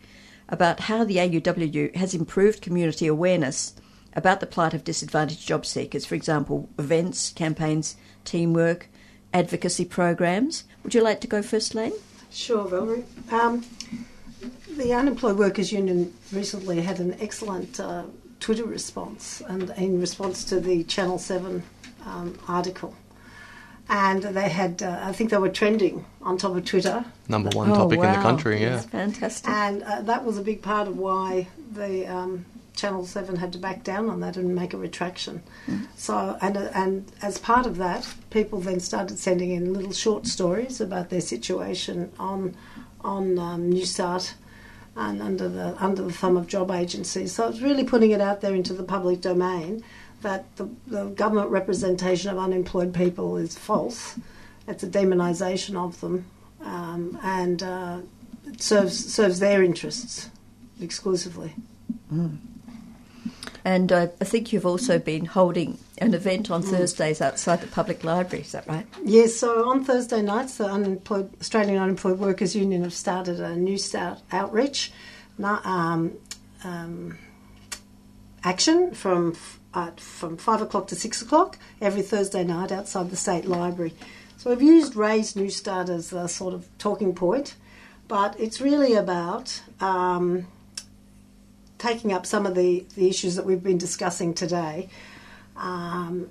about 0.48 0.80
how 0.80 1.04
the 1.04 1.16
AUW 1.16 1.94
has 1.96 2.14
improved 2.14 2.62
community 2.62 3.07
awareness 3.07 3.74
about 4.14 4.40
the 4.40 4.46
plight 4.46 4.72
of 4.72 4.84
disadvantaged 4.84 5.46
job 5.46 5.66
seekers, 5.66 6.07
for 6.07 6.14
example, 6.14 6.70
events, 6.78 7.30
campaigns, 7.32 7.96
teamwork, 8.24 8.88
advocacy 9.34 9.84
programs. 9.84 10.64
Would 10.82 10.94
you 10.94 11.02
like 11.02 11.20
to 11.20 11.26
go 11.26 11.42
first, 11.42 11.74
Laine? 11.74 11.92
Sure, 12.31 12.66
Valerie. 12.68 13.05
Um, 13.31 13.64
the 14.77 14.93
Unemployed 14.93 15.39
Workers 15.39 15.72
Union 15.72 16.12
recently 16.33 16.81
had 16.83 17.01
an 17.01 17.16
excellent 17.20 17.81
uh, 17.81 18.05
Twitter 18.41 18.64
response, 18.64 19.41
and 19.49 19.70
in 19.77 20.01
response 20.01 20.45
to 20.45 20.61
the 20.61 20.85
Channel 20.85 21.18
Seven 21.18 21.62
um, 22.05 22.39
article, 22.47 22.95
and 23.89 24.22
they 24.22 24.49
had, 24.49 24.83
uh, 24.83 25.01
I 25.03 25.12
think 25.12 25.31
they 25.31 25.39
were 25.39 25.49
trending 25.49 26.05
on 26.20 26.37
top 26.37 26.57
of 26.57 26.64
Twitter, 26.64 27.05
Number 27.29 27.51
one 27.55 27.70
Oh, 27.70 27.74
topic 27.74 28.01
in 28.01 28.12
the 28.12 28.18
country, 28.18 28.61
yeah. 28.61 28.70
That's 28.77 28.87
fantastic. 28.87 29.49
and 29.49 29.83
uh, 29.83 30.03
that 30.03 30.24
was 30.24 30.37
a 30.39 30.43
big 30.43 30.61
part 30.62 30.89
of 30.89 30.99
why 30.99 31.49
the 31.72 32.07
um, 32.07 32.45
Channel 32.77 33.07
Seven 33.07 33.37
had 33.37 33.53
to 33.55 33.59
back 33.59 33.83
down 33.83 34.09
on 34.09 34.20
that 34.20 34.37
and 34.37 34.55
make 34.55 34.74
a 34.74 34.77
retraction. 34.77 35.43
So, 35.97 36.39
and 36.41 36.57
uh, 36.57 36.70
and 36.74 37.11
as 37.22 37.39
part 37.39 37.66
of 37.66 37.79
that, 37.79 38.07
people 38.31 38.61
then 38.61 38.81
started 38.81 39.18
sending 39.18 39.51
in 39.51 39.74
little 39.74 39.93
short 39.93 40.27
stories 40.27 40.81
about 40.81 41.09
their 41.11 41.22
situation 41.22 42.12
on 42.18 42.55
on 43.01 43.39
um, 43.39 43.70
New 43.70 43.87
Start 43.87 44.35
and 44.95 45.22
under 45.22 45.49
the 45.49 45.77
under 45.83 46.03
the 46.03 46.12
thumb 46.12 46.37
of 46.37 46.47
job 46.47 46.70
agencies. 46.70 47.33
So 47.33 47.49
it's 47.49 47.61
really 47.61 47.85
putting 47.85 48.11
it 48.11 48.20
out 48.20 48.41
there 48.41 48.55
into 48.55 48.72
the 48.72 48.83
public 48.83 49.20
domain 49.20 49.83
that 50.22 50.45
the, 50.57 50.68
the 50.87 51.05
government 51.07 51.51
representation 51.51 52.31
of 52.31 52.39
unemployed 52.39 52.95
people 52.95 53.37
is 53.37 53.57
false. 53.57 54.18
It's 54.66 54.83
a 54.83 54.89
demonisation 54.89 55.77
of 55.77 56.01
them, 56.01 56.27
um, 56.61 57.18
and 57.22 57.62
uh, 57.62 58.01
it 58.47 58.62
serves 58.62 59.12
serves 59.14 59.39
their 59.39 59.62
interests 59.62 60.31
exclusively. 60.81 61.55
And 63.67 63.91
uh, 63.91 64.07
I 64.21 64.25
think 64.25 64.53
you've 64.53 64.64
also 64.64 65.01
been 65.01 65.25
holding 65.25 65.79
an 65.99 66.14
event 66.14 66.53
on 66.53 66.62
Thursdays 66.62 67.21
outside 67.21 67.61
the 67.62 67.67
public 67.67 68.05
library, 68.05 68.45
is 68.45 68.53
that 68.53 68.64
right? 68.69 68.87
Yes, 69.05 69.35
so 69.35 69.69
on 69.69 69.85
Thursday 69.85 70.23
nights, 70.23 70.59
the 70.59 70.67
unemployed, 70.67 71.33
Australian 71.41 71.83
Unemployed 71.83 72.21
Workers 72.21 72.55
Union 72.55 72.85
have 72.85 72.95
started 72.95 73.41
a 73.41 73.57
new 73.57 73.77
start 73.77 74.21
outreach 74.31 74.93
um, 75.43 76.12
um, 76.62 77.19
action 78.45 78.95
from 78.95 79.37
uh, 79.75 79.91
from 79.97 80.37
five 80.37 80.62
o'clock 80.62 80.87
to 80.87 80.95
six 80.95 81.21
o'clock 81.21 81.59
every 81.81 82.03
Thursday 82.03 82.45
night 82.45 82.71
outside 82.71 83.11
the 83.11 83.17
state 83.17 83.47
library. 83.47 83.93
So 84.37 84.51
we've 84.51 84.62
used 84.62 84.95
Raise 84.95 85.35
New 85.35 85.51
Start 85.51 85.89
as 85.89 86.12
a 86.12 86.29
sort 86.29 86.55
of 86.55 86.69
talking 86.79 87.17
point, 87.17 87.57
but 88.07 88.39
it's 88.39 88.61
really 88.61 88.95
about 88.95 89.61
um, 89.81 90.47
taking 91.79 92.12
up 92.12 92.27
some 92.27 92.47
of 92.47 92.55
the, 92.55 92.85
the 92.95 93.09
issues 93.09 93.37
that 93.37 93.45
we've 93.45 93.62
been 93.62 93.79
discussing 93.79 94.35
today. 94.35 94.89
Um, 95.57 96.29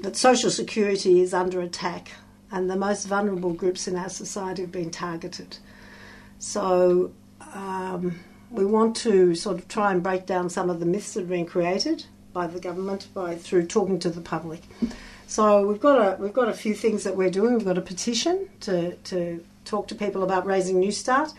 that 0.00 0.16
social 0.16 0.50
security 0.50 1.20
is 1.20 1.32
under 1.32 1.60
attack 1.60 2.12
and 2.50 2.70
the 2.70 2.76
most 2.76 3.06
vulnerable 3.06 3.52
groups 3.52 3.88
in 3.88 3.96
our 3.96 4.08
society 4.08 4.62
have 4.62 4.72
been 4.72 4.90
targeted. 4.90 5.56
So 6.38 7.12
um, 7.54 8.20
we 8.50 8.64
want 8.64 8.96
to 8.96 9.34
sort 9.34 9.58
of 9.58 9.66
try 9.66 9.90
and 9.92 10.02
break 10.02 10.26
down 10.26 10.50
some 10.50 10.70
of 10.70 10.78
the 10.78 10.86
myths 10.86 11.14
that 11.14 11.20
have 11.20 11.28
been 11.28 11.46
created 11.46 12.04
by 12.32 12.46
the 12.46 12.60
government 12.60 13.08
by 13.14 13.34
through 13.34 13.66
talking 13.66 13.98
to 14.00 14.10
the 14.10 14.20
public. 14.20 14.62
So 15.26 15.66
we've 15.66 15.80
got 15.80 15.96
a 15.96 16.22
we've 16.22 16.32
got 16.32 16.48
a 16.48 16.52
few 16.52 16.74
things 16.74 17.02
that 17.04 17.16
we're 17.16 17.30
doing. 17.30 17.54
We've 17.54 17.64
got 17.64 17.78
a 17.78 17.82
petition 17.82 18.48
to 18.60 18.94
to 18.96 19.44
talk 19.64 19.88
to 19.88 19.94
people 19.94 20.22
about 20.22 20.46
raising 20.46 20.78
New 20.78 20.92
Start. 20.92 21.32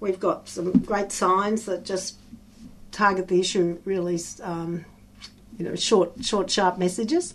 We've 0.00 0.20
got 0.20 0.48
some 0.48 0.72
great 0.72 1.12
signs 1.12 1.64
that 1.66 1.84
just 1.84 2.16
target 2.92 3.28
the 3.28 3.40
issue 3.40 3.78
really, 3.84 4.18
um, 4.42 4.84
you 5.58 5.64
know, 5.64 5.74
short 5.74 6.24
short 6.24 6.50
sharp 6.50 6.78
messages. 6.78 7.34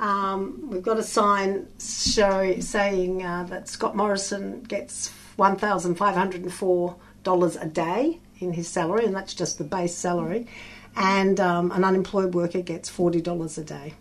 Um, 0.00 0.68
we've 0.70 0.82
got 0.82 0.98
a 0.98 1.02
sign 1.02 1.66
show, 1.80 2.60
saying 2.60 3.24
uh, 3.24 3.44
that 3.44 3.68
Scott 3.68 3.96
Morrison 3.96 4.62
gets 4.62 5.10
one 5.36 5.56
thousand 5.56 5.96
five 5.96 6.14
hundred 6.14 6.42
and 6.42 6.52
four 6.52 6.96
dollars 7.24 7.56
a 7.56 7.66
day 7.66 8.20
in 8.38 8.52
his 8.52 8.68
salary, 8.68 9.04
and 9.04 9.14
that's 9.14 9.34
just 9.34 9.58
the 9.58 9.64
base 9.64 9.94
salary. 9.94 10.46
And 10.94 11.40
um, 11.40 11.72
an 11.72 11.84
unemployed 11.84 12.34
worker 12.34 12.62
gets 12.62 12.88
forty 12.88 13.20
dollars 13.20 13.58
a 13.58 13.64
day. 13.64 13.94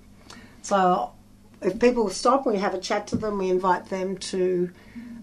So 0.62 1.12
if 1.62 1.80
people 1.80 2.10
stop, 2.10 2.46
we 2.46 2.58
have 2.58 2.74
a 2.74 2.80
chat 2.80 3.08
to 3.08 3.16
them. 3.16 3.38
We 3.38 3.50
invite 3.50 3.90
them 3.90 4.18
to 4.18 4.70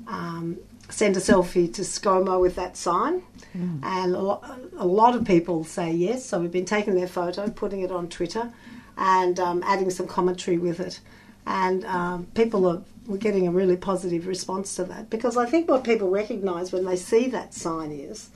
um, 0.08 0.58
send 0.90 1.16
a 1.16 1.20
selfie 1.20 1.72
to 1.74 1.82
ScoMo 1.82 2.40
with 2.40 2.56
that 2.56 2.76
sign, 2.76 3.22
and 3.54 4.14
a, 4.14 4.20
lo- 4.20 4.42
a 4.76 4.86
lot 4.86 5.14
of 5.14 5.24
people 5.24 5.64
say 5.64 5.92
yes. 5.92 6.24
So 6.26 6.40
we've 6.40 6.50
been 6.50 6.64
taking 6.64 6.94
their 6.94 7.08
photo, 7.08 7.48
putting 7.50 7.80
it 7.82 7.90
on 7.90 8.08
Twitter, 8.08 8.52
and 8.96 9.38
um, 9.40 9.62
adding 9.64 9.90
some 9.90 10.06
commentary 10.06 10.58
with 10.58 10.80
it. 10.80 11.00
And 11.46 11.84
um, 11.84 12.26
people 12.34 12.66
are 12.66 12.82
we're 13.06 13.18
getting 13.18 13.46
a 13.46 13.50
really 13.50 13.76
positive 13.76 14.26
response 14.26 14.76
to 14.76 14.84
that 14.84 15.10
because 15.10 15.36
I 15.36 15.44
think 15.46 15.68
what 15.68 15.84
people 15.84 16.08
recognise 16.08 16.72
when 16.72 16.86
they 16.86 16.96
see 16.96 17.28
that 17.28 17.52
sign 17.52 17.92
is 17.92 18.30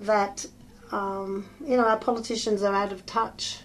that 0.00 0.46
um, 0.92 1.48
you 1.66 1.76
know 1.76 1.84
our 1.84 1.98
politicians 1.98 2.62
are 2.62 2.74
out 2.74 2.92
of 2.92 3.04
touch. 3.06 3.60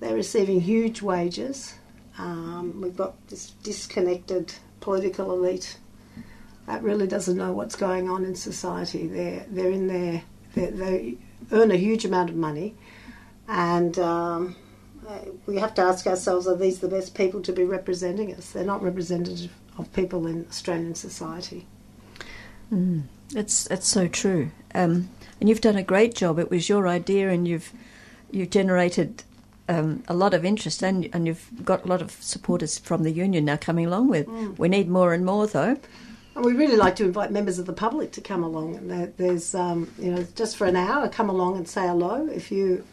They're 0.00 0.14
receiving 0.14 0.60
huge 0.60 1.02
wages. 1.02 1.74
Um, 2.18 2.80
we've 2.80 2.96
got 2.96 3.14
this 3.28 3.50
disconnected 3.62 4.52
political 4.80 5.32
elite 5.32 5.76
that 6.70 6.84
really 6.84 7.08
doesn't 7.08 7.36
know 7.36 7.50
what's 7.50 7.74
going 7.74 8.08
on 8.08 8.24
in 8.24 8.36
society. 8.36 9.08
They're 9.08 9.44
they're 9.50 9.72
in 9.72 9.88
there. 9.88 10.22
They 10.54 10.66
they 10.66 11.16
earn 11.50 11.72
a 11.72 11.76
huge 11.76 12.04
amount 12.04 12.30
of 12.30 12.36
money, 12.36 12.76
and 13.48 13.98
um, 13.98 14.56
we 15.46 15.58
have 15.58 15.74
to 15.74 15.82
ask 15.82 16.06
ourselves: 16.06 16.46
Are 16.46 16.56
these 16.56 16.78
the 16.78 16.86
best 16.86 17.16
people 17.16 17.42
to 17.42 17.52
be 17.52 17.64
representing 17.64 18.32
us? 18.34 18.52
They're 18.52 18.64
not 18.64 18.82
representative 18.84 19.50
of 19.78 19.92
people 19.92 20.28
in 20.28 20.46
Australian 20.48 20.94
society. 20.94 21.66
That's 23.30 23.64
that's 23.64 23.88
so 23.88 24.06
true. 24.06 24.52
Um, 24.72 25.10
and 25.40 25.48
you've 25.48 25.60
done 25.60 25.76
a 25.76 25.82
great 25.82 26.14
job. 26.14 26.38
It 26.38 26.50
was 26.52 26.68
your 26.68 26.86
idea, 26.86 27.30
and 27.30 27.48
you've 27.48 27.72
you've 28.30 28.50
generated 28.50 29.24
um, 29.68 30.04
a 30.06 30.14
lot 30.14 30.34
of 30.34 30.44
interest, 30.44 30.84
and 30.84 31.08
and 31.12 31.26
you've 31.26 31.50
got 31.64 31.84
a 31.84 31.88
lot 31.88 32.00
of 32.00 32.12
supporters 32.20 32.78
from 32.78 33.02
the 33.02 33.10
union 33.10 33.44
now 33.46 33.56
coming 33.56 33.86
along 33.86 34.08
with. 34.08 34.28
We 34.56 34.68
need 34.68 34.88
more 34.88 35.12
and 35.12 35.26
more, 35.26 35.48
though. 35.48 35.76
And 36.34 36.44
we 36.44 36.52
really 36.52 36.76
like 36.76 36.96
to 36.96 37.04
invite 37.04 37.32
members 37.32 37.58
of 37.58 37.66
the 37.66 37.72
public 37.72 38.12
to 38.12 38.20
come 38.20 38.44
along. 38.44 38.76
And 38.76 39.14
there's, 39.16 39.54
um, 39.54 39.90
you 39.98 40.12
know, 40.12 40.26
just 40.36 40.56
for 40.56 40.66
an 40.66 40.76
hour, 40.76 41.08
come 41.08 41.28
along 41.28 41.56
and 41.56 41.68
say 41.68 41.86
hello. 41.86 42.28
If 42.28 42.52
you, 42.52 42.84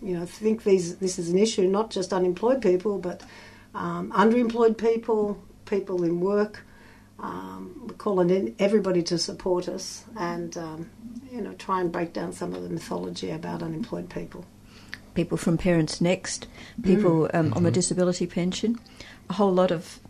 you 0.00 0.16
know, 0.16 0.24
think 0.24 0.62
these 0.62 0.96
this 0.96 1.18
is 1.18 1.30
an 1.30 1.38
issue, 1.38 1.66
not 1.66 1.90
just 1.90 2.12
unemployed 2.12 2.62
people, 2.62 2.98
but 2.98 3.22
um, 3.74 4.12
underemployed 4.12 4.78
people, 4.78 5.42
people 5.64 6.04
in 6.04 6.20
work. 6.20 6.64
Um, 7.18 7.86
we're 7.86 7.94
calling 7.94 8.30
in 8.30 8.54
everybody 8.58 9.02
to 9.04 9.18
support 9.18 9.68
us 9.68 10.04
and, 10.16 10.56
um, 10.56 10.90
you 11.30 11.40
know, 11.40 11.54
try 11.54 11.80
and 11.80 11.90
break 11.90 12.12
down 12.12 12.32
some 12.32 12.52
of 12.52 12.62
the 12.62 12.68
mythology 12.68 13.30
about 13.30 13.62
unemployed 13.62 14.10
people. 14.10 14.44
People 15.14 15.38
from 15.38 15.56
Parents 15.56 16.00
Next, 16.00 16.48
people 16.82 17.30
um, 17.32 17.52
on 17.54 17.62
the 17.62 17.70
disability 17.70 18.26
pension, 18.26 18.80
a 19.30 19.34
whole 19.34 19.52
lot 19.52 19.70
of 19.70 20.00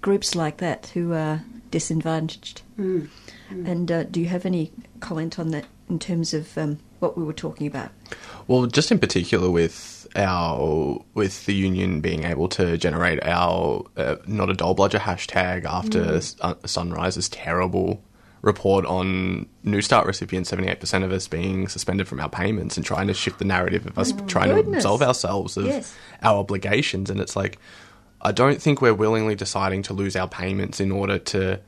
groups 0.00 0.36
like 0.36 0.58
that 0.58 0.86
who 0.94 1.12
are 1.12 1.42
disadvantaged. 1.72 2.62
And 3.50 3.90
uh, 3.90 4.04
do 4.04 4.20
you 4.20 4.26
have 4.28 4.46
any 4.46 4.70
comment 5.00 5.38
on 5.38 5.50
that 5.50 5.66
in 5.90 5.98
terms 5.98 6.32
of 6.32 6.56
um, 6.56 6.78
what 7.00 7.18
we 7.18 7.24
were 7.24 7.32
talking 7.32 7.66
about? 7.66 7.90
Well, 8.46 8.66
just 8.66 8.90
in 8.92 8.98
particular 9.00 9.50
with 9.50 10.06
our 10.14 11.02
with 11.14 11.44
the 11.46 11.54
union 11.54 12.00
being 12.00 12.24
able 12.24 12.48
to 12.50 12.76
generate 12.78 13.22
our 13.24 13.84
uh, 13.96 14.16
not 14.26 14.48
a 14.50 14.54
dole 14.54 14.74
bludger 14.74 14.98
hashtag 14.98 15.64
after 15.64 16.16
S- 16.16 16.36
uh, 16.40 16.54
Sunrise's 16.66 17.28
terrible 17.28 18.02
report 18.42 18.84
on 18.86 19.46
New 19.64 19.80
Start 19.82 20.06
recipients, 20.06 20.48
seventy 20.50 20.68
eight 20.70 20.80
percent 20.80 21.04
of 21.04 21.12
us 21.12 21.28
being 21.28 21.68
suspended 21.68 22.08
from 22.08 22.20
our 22.20 22.28
payments 22.28 22.76
and 22.76 22.84
trying 22.86 23.06
to 23.08 23.14
shift 23.14 23.38
the 23.38 23.44
narrative 23.44 23.86
of 23.86 23.98
us 23.98 24.12
trying 24.26 24.48
to 24.48 24.56
goodness. 24.56 24.78
absolve 24.84 25.02
ourselves 25.02 25.56
of 25.56 25.66
Yes. 25.66 25.94
our 26.22 26.38
obligations, 26.38 27.08
and 27.10 27.20
it's 27.20 27.36
like 27.36 27.58
I 28.22 28.32
don't 28.32 28.62
think 28.62 28.80
we're 28.80 28.94
willingly 28.94 29.34
deciding 29.34 29.82
to 29.84 29.94
lose 29.94 30.14
our 30.14 30.28
payments 30.28 30.80
in 30.80 30.92
order 30.92 31.18
to 31.18 31.60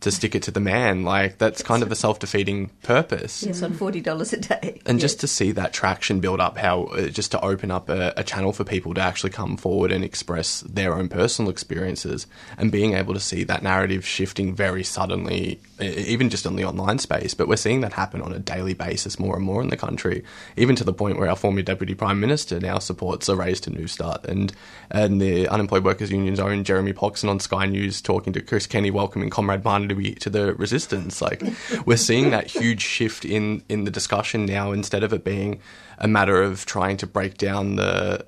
to 0.00 0.10
stick 0.12 0.34
it 0.36 0.42
to 0.44 0.50
the 0.52 0.60
man. 0.60 1.02
Like 1.02 1.38
that's 1.38 1.62
kind 1.62 1.82
of 1.82 1.90
a 1.90 1.96
self 1.96 2.18
defeating 2.20 2.70
purpose. 2.82 3.42
Yes, 3.42 3.62
on 3.62 3.72
forty 3.72 4.00
dollars 4.00 4.32
a 4.32 4.36
day. 4.36 4.80
And 4.86 4.98
Yes. 4.98 5.02
just 5.02 5.20
to 5.20 5.26
see 5.28 5.50
that 5.52 5.72
traction 5.72 6.20
build 6.20 6.40
up, 6.40 6.56
how 6.56 6.84
uh, 6.84 7.08
just 7.08 7.32
to 7.32 7.40
open 7.44 7.70
up 7.70 7.88
a, 7.88 8.12
a 8.16 8.22
channel 8.22 8.52
for 8.52 8.64
people 8.64 8.94
to 8.94 9.00
actually 9.00 9.30
come 9.30 9.56
forward 9.56 9.90
and 9.90 10.04
express 10.04 10.60
their 10.60 10.94
own 10.94 11.08
personal 11.08 11.50
experiences, 11.50 12.26
and 12.56 12.70
being 12.70 12.94
able 12.94 13.12
to 13.14 13.20
see 13.20 13.42
that 13.44 13.62
narrative 13.62 14.06
shifting 14.06 14.54
very 14.54 14.84
suddenly, 14.84 15.60
even 15.80 16.30
just 16.30 16.46
on 16.46 16.54
the 16.56 16.64
online 16.64 16.98
space. 16.98 17.34
But 17.34 17.48
we're 17.48 17.56
seeing 17.56 17.80
that 17.80 17.92
happen 17.92 18.22
on 18.22 18.32
a 18.32 18.38
daily 18.38 18.74
basis 18.74 19.18
more 19.18 19.34
and 19.36 19.44
more 19.44 19.60
in 19.62 19.68
the 19.68 19.76
country, 19.76 20.22
even 20.56 20.76
to 20.76 20.84
the 20.84 20.92
point 20.92 21.18
where 21.18 21.28
our 21.28 21.36
former 21.36 21.62
deputy 21.62 21.94
prime 21.94 22.20
minister 22.20 22.60
now 22.60 22.78
supports 22.78 23.28
a 23.28 23.34
raise 23.36 23.60
to 23.62 23.70
New 23.70 23.86
Start, 23.88 24.24
and 24.26 24.52
and 24.90 25.20
the 25.20 25.48
unemployed 25.48 25.84
workers 25.84 26.10
union's 26.12 26.40
own 26.40 26.62
Jeremy 26.64 26.92
Poxon 26.92 27.28
on 27.28 27.40
Sky 27.40 27.66
News 27.66 28.00
talking 28.00 28.32
to 28.32 28.40
Chris 28.40 28.66
Kenny 28.66 28.90
welcoming 28.90 29.28
Comrade 29.28 29.62
Barnaby 29.62 29.87
to 29.88 29.94
be 29.94 30.14
to 30.14 30.30
the 30.30 30.54
resistance. 30.54 31.20
Like 31.22 31.42
we're 31.84 31.96
seeing 31.96 32.30
that 32.30 32.46
huge 32.46 32.82
shift 32.82 33.24
in 33.24 33.62
in 33.68 33.84
the 33.84 33.90
discussion 33.90 34.46
now. 34.46 34.72
Instead 34.72 35.02
of 35.02 35.12
it 35.12 35.24
being 35.24 35.60
a 35.98 36.08
matter 36.08 36.42
of 36.42 36.66
trying 36.66 36.96
to 36.98 37.06
break 37.06 37.38
down 37.38 37.76
the 37.76 38.26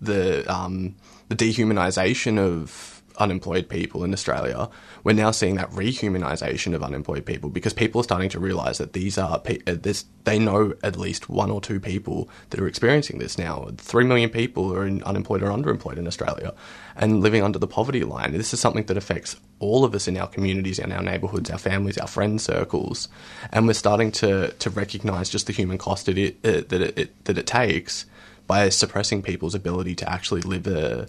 the 0.00 0.50
um, 0.52 0.96
the 1.28 1.36
dehumanization 1.36 2.38
of 2.38 2.91
unemployed 3.18 3.68
people 3.68 4.04
in 4.04 4.12
Australia, 4.12 4.68
we're 5.04 5.12
now 5.12 5.30
seeing 5.30 5.56
that 5.56 5.70
rehumanization 5.70 6.74
of 6.74 6.82
unemployed 6.82 7.24
people 7.26 7.50
because 7.50 7.72
people 7.72 8.00
are 8.00 8.04
starting 8.04 8.28
to 8.30 8.40
realize 8.40 8.78
that 8.78 8.92
these 8.92 9.18
are 9.18 9.42
uh, 9.46 9.76
this 9.80 10.04
they 10.24 10.38
know 10.38 10.74
at 10.82 10.96
least 10.96 11.28
one 11.28 11.50
or 11.50 11.60
two 11.60 11.80
people 11.80 12.28
that 12.50 12.60
are 12.60 12.66
experiencing 12.66 13.18
this 13.18 13.38
now. 13.38 13.68
Three 13.76 14.04
million 14.04 14.30
people 14.30 14.72
are 14.74 14.86
unemployed 14.86 15.42
or 15.42 15.50
underemployed 15.50 15.96
in 15.96 16.06
Australia 16.06 16.54
and 16.96 17.20
living 17.20 17.42
under 17.42 17.58
the 17.58 17.66
poverty 17.66 18.04
line. 18.04 18.32
This 18.32 18.54
is 18.54 18.60
something 18.60 18.84
that 18.86 18.96
affects 18.96 19.36
all 19.58 19.84
of 19.84 19.94
us 19.94 20.08
in 20.08 20.16
our 20.16 20.28
communities, 20.28 20.78
in 20.78 20.92
our 20.92 21.02
neighbourhoods, 21.02 21.50
our 21.50 21.58
families, 21.58 21.98
our 21.98 22.06
friend 22.06 22.40
circles, 22.40 23.08
and 23.52 23.66
we're 23.66 23.74
starting 23.74 24.12
to 24.12 24.52
to 24.52 24.70
recognise 24.70 25.28
just 25.28 25.46
the 25.46 25.52
human 25.52 25.78
cost 25.78 26.08
it, 26.08 26.36
uh, 26.44 26.62
that 26.68 26.80
it, 26.80 26.98
it 26.98 27.24
that 27.24 27.38
it 27.38 27.46
takes 27.46 28.06
by 28.46 28.68
suppressing 28.68 29.22
people's 29.22 29.54
ability 29.54 29.94
to 29.94 30.10
actually 30.10 30.42
live 30.42 30.66
a, 30.66 31.08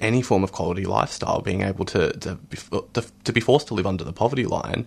any 0.00 0.22
form 0.22 0.44
of 0.44 0.52
quality 0.52 0.84
lifestyle, 0.84 1.40
being 1.40 1.62
able 1.62 1.84
to 1.86 2.12
to 2.18 2.34
be, 2.36 2.56
to, 2.94 3.04
to 3.24 3.32
be 3.32 3.40
forced 3.40 3.68
to 3.68 3.74
live 3.74 3.86
under 3.86 4.04
the 4.04 4.12
poverty 4.12 4.46
line 4.46 4.86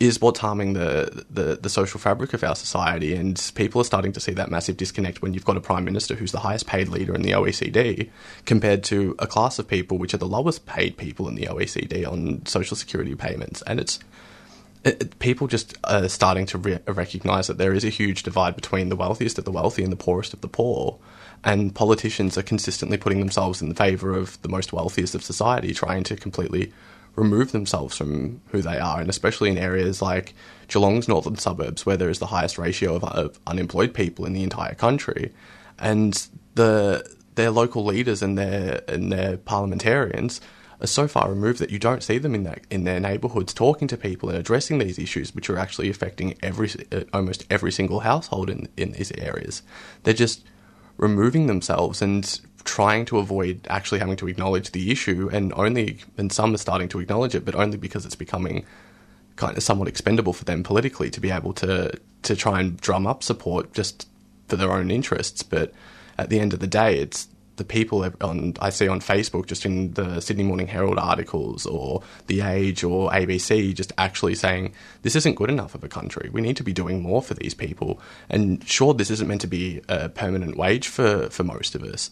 is 0.00 0.20
what's 0.20 0.40
harming 0.40 0.72
the, 0.72 1.24
the 1.30 1.56
the 1.62 1.68
social 1.68 2.00
fabric 2.00 2.34
of 2.34 2.42
our 2.42 2.56
society 2.56 3.14
and 3.14 3.52
people 3.54 3.80
are 3.80 3.84
starting 3.84 4.12
to 4.12 4.18
see 4.18 4.32
that 4.32 4.50
massive 4.50 4.76
disconnect 4.76 5.22
when 5.22 5.32
you've 5.32 5.44
got 5.44 5.56
a 5.56 5.60
prime 5.60 5.84
minister 5.84 6.16
who's 6.16 6.32
the 6.32 6.40
highest 6.40 6.66
paid 6.66 6.88
leader 6.88 7.14
in 7.14 7.22
the 7.22 7.30
OECD 7.30 8.10
compared 8.44 8.82
to 8.82 9.14
a 9.20 9.26
class 9.28 9.60
of 9.60 9.68
people 9.68 9.96
which 9.96 10.12
are 10.12 10.18
the 10.18 10.26
lowest 10.26 10.66
paid 10.66 10.96
people 10.96 11.28
in 11.28 11.36
the 11.36 11.46
OECD 11.46 12.04
on 12.10 12.44
social 12.44 12.76
security 12.76 13.14
payments 13.14 13.62
and 13.68 13.78
it's 13.78 14.00
it, 14.84 15.00
it- 15.00 15.18
people 15.20 15.46
just 15.46 15.78
are 15.84 16.08
starting 16.08 16.44
to 16.46 16.58
re- 16.58 16.80
recognize 16.88 17.46
that 17.46 17.58
there 17.58 17.72
is 17.72 17.84
a 17.84 17.88
huge 17.88 18.24
divide 18.24 18.56
between 18.56 18.88
the 18.88 18.96
wealthiest 18.96 19.38
of 19.38 19.44
the 19.44 19.52
wealthy 19.52 19.84
and 19.84 19.92
the 19.92 19.96
poorest 19.96 20.34
of 20.34 20.40
the 20.40 20.48
poor. 20.48 20.98
And 21.44 21.74
politicians 21.74 22.38
are 22.38 22.42
consistently 22.42 22.96
putting 22.96 23.20
themselves 23.20 23.60
in 23.60 23.68
the 23.68 23.74
favor 23.74 24.14
of 24.14 24.40
the 24.42 24.48
most 24.48 24.72
wealthiest 24.72 25.14
of 25.14 25.22
society, 25.22 25.74
trying 25.74 26.02
to 26.04 26.16
completely 26.16 26.72
remove 27.16 27.52
themselves 27.52 27.96
from 27.96 28.40
who 28.48 28.62
they 28.62 28.78
are. 28.78 29.00
And 29.00 29.10
especially 29.10 29.50
in 29.50 29.58
areas 29.58 30.00
like 30.00 30.34
Geelong's 30.68 31.06
northern 31.06 31.36
suburbs, 31.36 31.84
where 31.84 31.98
there 31.98 32.08
is 32.08 32.18
the 32.18 32.26
highest 32.26 32.58
ratio 32.58 32.96
of, 32.96 33.04
of 33.04 33.38
unemployed 33.46 33.92
people 33.92 34.24
in 34.24 34.32
the 34.32 34.42
entire 34.42 34.74
country. 34.74 35.32
And 35.78 36.26
the 36.54 37.08
their 37.34 37.50
local 37.50 37.84
leaders 37.84 38.22
and 38.22 38.38
their 38.38 38.82
and 38.88 39.12
their 39.12 39.36
parliamentarians 39.36 40.40
are 40.80 40.86
so 40.86 41.06
far 41.06 41.28
removed 41.28 41.58
that 41.58 41.70
you 41.70 41.78
don't 41.78 42.02
see 42.02 42.18
them 42.18 42.34
in 42.34 42.44
that 42.44 42.60
in 42.70 42.84
their 42.84 43.00
neighbourhoods 43.00 43.52
talking 43.52 43.88
to 43.88 43.96
people 43.96 44.28
and 44.28 44.38
addressing 44.38 44.78
these 44.78 44.98
issues, 44.98 45.34
which 45.34 45.50
are 45.50 45.58
actually 45.58 45.90
affecting 45.90 46.36
every 46.42 46.70
uh, 46.90 47.02
almost 47.12 47.44
every 47.50 47.72
single 47.72 48.00
household 48.00 48.48
in 48.48 48.68
in 48.76 48.92
these 48.92 49.12
areas. 49.12 49.62
They're 50.04 50.14
just 50.14 50.42
removing 50.96 51.46
themselves 51.46 52.00
and 52.00 52.40
trying 52.64 53.04
to 53.04 53.18
avoid 53.18 53.66
actually 53.68 53.98
having 53.98 54.16
to 54.16 54.28
acknowledge 54.28 54.72
the 54.72 54.90
issue, 54.90 55.28
and 55.32 55.52
only 55.54 55.98
and 56.16 56.32
some 56.32 56.54
are 56.54 56.58
starting 56.58 56.88
to 56.88 57.00
acknowledge 57.00 57.34
it, 57.34 57.44
but 57.44 57.54
only 57.54 57.76
because 57.76 58.06
it's 58.06 58.14
becoming 58.16 58.64
kind 59.36 59.56
of 59.56 59.62
somewhat 59.62 59.88
expendable 59.88 60.32
for 60.32 60.44
them 60.44 60.62
politically 60.62 61.10
to 61.10 61.20
be 61.20 61.30
able 61.30 61.52
to 61.52 61.92
to 62.22 62.36
try 62.36 62.60
and 62.60 62.80
drum 62.80 63.06
up 63.06 63.22
support 63.22 63.72
just 63.72 64.08
for 64.48 64.56
their 64.56 64.72
own 64.72 64.90
interests. 64.90 65.42
But 65.42 65.72
at 66.18 66.30
the 66.30 66.40
end 66.40 66.54
of 66.54 66.60
the 66.60 66.66
day, 66.66 66.98
it's 66.98 67.28
the 67.56 67.64
people 67.64 68.04
on 68.20 68.54
I 68.60 68.70
see 68.70 68.88
on 68.88 69.00
Facebook, 69.00 69.46
just 69.46 69.64
in 69.64 69.92
the 69.94 70.20
Sydney 70.20 70.44
Morning 70.44 70.66
Herald 70.66 70.98
articles 70.98 71.66
or 71.66 72.02
The 72.26 72.40
Age 72.40 72.82
or 72.82 73.10
ABC, 73.10 73.74
just 73.74 73.92
actually 73.98 74.34
saying 74.34 74.74
this 75.02 75.16
isn't 75.16 75.36
good 75.36 75.50
enough 75.50 75.74
of 75.74 75.84
a 75.84 75.88
country. 75.88 76.30
We 76.32 76.40
need 76.40 76.56
to 76.56 76.64
be 76.64 76.72
doing 76.72 77.02
more 77.02 77.22
for 77.22 77.34
these 77.34 77.54
people. 77.54 78.00
And 78.28 78.66
sure, 78.68 78.94
this 78.94 79.10
isn't 79.10 79.28
meant 79.28 79.40
to 79.42 79.46
be 79.46 79.82
a 79.88 80.08
permanent 80.08 80.56
wage 80.56 80.88
for 80.88 81.28
for 81.30 81.44
most 81.44 81.74
of 81.74 81.82
us, 81.82 82.10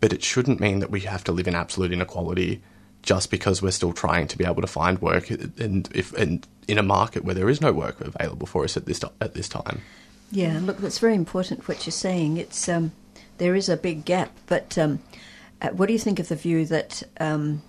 but 0.00 0.12
it 0.12 0.22
shouldn't 0.22 0.60
mean 0.60 0.78
that 0.80 0.90
we 0.90 1.00
have 1.00 1.24
to 1.24 1.32
live 1.32 1.48
in 1.48 1.54
absolute 1.54 1.92
inequality 1.92 2.62
just 3.02 3.30
because 3.30 3.60
we're 3.60 3.70
still 3.70 3.92
trying 3.92 4.26
to 4.26 4.38
be 4.38 4.44
able 4.44 4.62
to 4.62 4.66
find 4.66 5.00
work 5.00 5.30
and 5.30 5.88
if 5.94 6.12
and 6.14 6.46
in 6.66 6.78
a 6.78 6.82
market 6.82 7.24
where 7.24 7.34
there 7.34 7.50
is 7.50 7.60
no 7.60 7.72
work 7.72 8.00
available 8.00 8.46
for 8.46 8.64
us 8.64 8.76
at 8.76 8.86
this 8.86 9.02
at 9.20 9.34
this 9.34 9.48
time. 9.48 9.82
Yeah, 10.30 10.58
look, 10.62 10.78
that's 10.78 10.98
very 10.98 11.14
important 11.14 11.68
what 11.68 11.86
you're 11.86 11.92
saying. 11.92 12.38
It's 12.38 12.68
um, 12.68 12.92
there 13.38 13.54
is 13.54 13.68
a 13.68 13.76
big 13.76 14.04
gap, 14.04 14.30
but 14.46 14.76
um, 14.78 15.00
uh, 15.60 15.68
what 15.68 15.86
do 15.86 15.92
you 15.92 15.98
think 15.98 16.18
of 16.18 16.28
the 16.28 16.36
view 16.36 16.64
that, 16.66 17.02
um, 17.20 17.62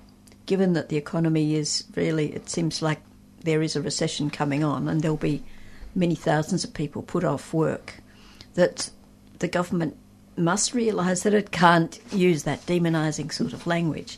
given 0.45 0.73
that 0.73 0.89
the 0.89 0.97
economy 0.97 1.55
is 1.55 1.85
really, 1.95 2.33
it 2.33 2.49
seems 2.49 2.81
like 2.81 2.99
there 3.43 3.61
is 3.61 3.75
a 3.75 3.81
recession 3.81 4.29
coming 4.29 4.63
on, 4.63 4.87
and 4.87 5.01
there'll 5.01 5.17
be 5.17 5.43
many 5.93 6.15
thousands 6.15 6.63
of 6.63 6.73
people 6.73 7.01
put 7.01 7.23
off 7.23 7.53
work, 7.53 7.95
that 8.55 8.89
the 9.39 9.47
government 9.47 9.95
must 10.37 10.73
realise 10.73 11.23
that 11.23 11.33
it 11.33 11.51
can't 11.51 11.99
use 12.11 12.43
that 12.43 12.65
demonising 12.65 13.31
sort 13.31 13.53
of 13.53 13.65
language. 13.65 14.17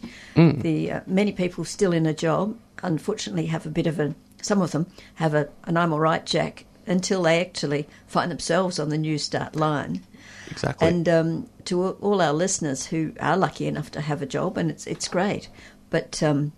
The 0.62 0.92
uh, 0.92 1.00
many 1.06 1.32
people 1.32 1.64
still 1.64 1.94
in 1.94 2.06
a 2.06 2.14
job, 2.14 2.58
unfortunately, 2.82 3.48
have 3.48 3.66
a 3.66 3.70
bit 3.70 3.88
of 3.88 4.00
a. 4.00 4.16
Some 4.42 4.62
of 4.62 4.72
them 4.72 4.88
have 5.16 5.34
a 5.34 5.50
an 5.66 5.78
"I'm 5.78 5.94
all 5.94 6.00
right, 6.00 6.26
Jack" 6.26 6.66
until 6.88 7.24
they 7.24 7.42
actually 7.42 7.88
find 8.08 8.32
themselves 8.32 8.80
on 8.80 8.90
the 8.90 8.98
New 8.98 9.18
Start 9.18 9.56
line. 9.56 10.02
Exactly. 10.50 10.88
And 10.88 11.08
um, 11.10 11.50
to 11.66 11.82
all- 11.84 11.98
all 12.02 12.22
our 12.22 12.34
listeners 12.34 12.86
who 12.88 13.14
are 13.20 13.38
lucky 13.38 13.68
enough 13.68 13.92
to 13.92 14.02
have 14.02 14.22
a 14.22 14.26
job, 14.26 14.58
and 14.58 14.70
it's 14.72 14.88
it's 14.88 15.08
great, 15.08 15.50
but 15.90 16.22
um, 16.24 16.52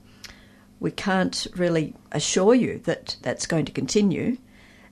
we 0.79 0.91
can't 0.91 1.47
really 1.55 1.93
assure 2.11 2.53
you 2.55 2.79
that 2.85 3.17
that's 3.21 3.45
going 3.45 3.65
to 3.65 3.71
continue. 3.71 4.37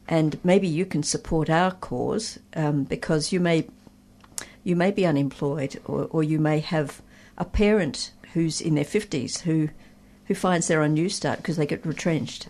And 0.10 0.40
maybe 0.44 0.68
you 0.68 0.86
can 0.86 1.04
support 1.04 1.50
our 1.50 1.72
cause 1.72 2.40
um, 2.56 2.84
because 2.86 3.32
you 3.34 3.40
may 3.40 3.68
you 4.64 4.76
may 4.76 4.92
be 4.92 5.06
unemployed, 5.06 5.80
or, 5.86 6.08
or 6.12 6.24
you 6.24 6.40
may 6.40 6.60
have 6.60 7.02
a 7.38 7.46
parent 7.46 8.12
who's 8.34 8.62
in 8.62 8.76
their 8.76 8.86
fifties 8.86 9.42
who 9.42 9.70
who 10.26 10.36
finds 10.36 10.68
they're 10.68 10.82
on 10.82 10.94
New 10.94 11.10
Start 11.10 11.38
because 11.40 11.56
they 11.58 11.66
get 11.66 11.86
retrenched. 11.86 12.50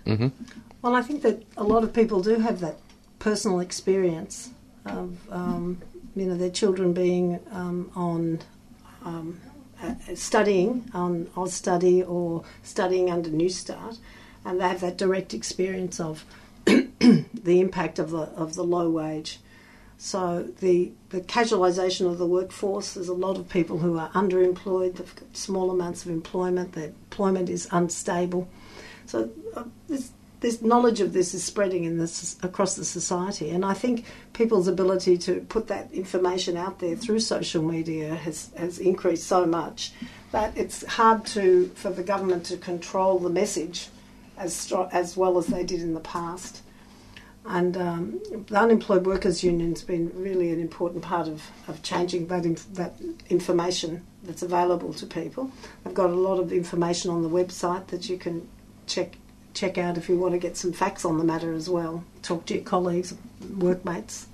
Well, 0.81 0.95
I 0.95 1.01
think 1.01 1.21
that 1.23 1.43
a 1.57 1.63
lot 1.63 1.83
of 1.83 1.93
people 1.93 2.21
do 2.21 2.35
have 2.39 2.59
that 2.61 2.77
personal 3.19 3.59
experience 3.59 4.49
of, 4.85 5.17
um, 5.31 5.81
you 6.19 6.25
know, 6.25 6.37
their 6.37 6.49
children 6.49 6.93
being 6.93 7.39
um, 7.51 7.91
on 7.95 8.39
um, 9.03 9.39
uh, 9.81 9.93
studying 10.15 10.89
on 10.93 11.25
Austudy 11.35 12.07
or 12.07 12.43
studying 12.63 13.09
under 13.09 13.29
New 13.29 13.49
Start, 13.49 13.97
and 14.43 14.59
they 14.59 14.67
have 14.67 14.81
that 14.81 14.97
direct 14.97 15.33
experience 15.33 15.99
of 15.99 16.25
the 16.65 17.59
impact 17.59 17.99
of 17.99 18.11
the 18.11 18.23
of 18.35 18.55
the 18.55 18.63
low 18.63 18.89
wage. 18.89 19.39
So 19.97 20.43
the 20.59 20.91
the 21.09 21.21
casualisation 21.21 22.09
of 22.09 22.17
the 22.17 22.25
workforce. 22.25 22.93
There's 22.93 23.07
a 23.07 23.13
lot 23.13 23.37
of 23.37 23.49
people 23.49 23.79
who 23.79 23.97
are 23.97 24.09
underemployed. 24.11 24.95
They've 24.95 25.15
got 25.15 25.35
small 25.35 25.71
amounts 25.71 26.05
of 26.05 26.11
employment. 26.11 26.73
Their 26.73 26.87
employment 26.87 27.49
is 27.49 27.67
unstable. 27.71 28.47
So 29.05 29.29
uh, 29.55 29.63
this, 29.87 30.11
this 30.39 30.61
knowledge 30.61 31.01
of 31.01 31.13
this 31.13 31.33
is 31.33 31.43
spreading 31.43 31.83
in 31.83 31.97
this 31.97 32.37
across 32.43 32.75
the 32.75 32.85
society, 32.85 33.49
and 33.49 33.65
I 33.65 33.73
think 33.73 34.05
people's 34.33 34.67
ability 34.67 35.17
to 35.19 35.41
put 35.41 35.67
that 35.67 35.91
information 35.91 36.57
out 36.57 36.79
there 36.79 36.95
through 36.95 37.21
social 37.21 37.63
media 37.63 38.15
has, 38.15 38.51
has 38.55 38.77
increased 38.77 39.25
so 39.27 39.45
much 39.45 39.91
that 40.31 40.55
it's 40.55 40.85
hard 40.85 41.25
to 41.27 41.67
for 41.75 41.89
the 41.89 42.03
government 42.03 42.45
to 42.45 42.57
control 42.57 43.17
the 43.19 43.29
message 43.29 43.87
as 44.37 44.71
as 44.91 45.17
well 45.17 45.37
as 45.37 45.47
they 45.47 45.63
did 45.63 45.81
in 45.81 45.93
the 45.93 45.99
past. 46.01 46.61
And 47.49 47.77
um, 47.77 48.19
the 48.47 48.59
Unemployed 48.59 49.05
Workers 49.05 49.41
Union's 49.41 49.81
been 49.81 50.11
really 50.13 50.51
an 50.51 50.59
important 50.59 51.01
part 51.01 51.29
of, 51.29 51.41
of 51.69 51.81
changing 51.81 52.27
that, 52.27 52.45
inf- 52.45 52.73
that 52.73 52.95
information 53.29 54.05
that's 54.23 54.43
available 54.43 54.93
to 54.95 55.05
people. 55.05 55.49
They've 55.83 55.93
got 55.93 56.09
a 56.09 56.15
lot 56.15 56.39
of 56.39 56.51
information 56.51 57.09
on 57.09 57.23
the 57.23 57.29
website 57.29 57.87
that 57.87 58.09
you 58.09 58.17
can 58.17 58.49
check 58.85 59.15
check 59.57 59.77
out 59.77 59.97
if 59.97 60.07
you 60.07 60.17
want 60.17 60.33
to 60.33 60.37
get 60.37 60.55
some 60.55 60.71
facts 60.71 61.03
on 61.03 61.17
the 61.17 61.23
matter 61.23 61.53
as 61.53 61.69
well. 61.69 62.03
Talk 62.21 62.45
to 62.45 62.53
your 62.53 62.63
colleagues, 62.63 63.13
workmates. 63.57 64.27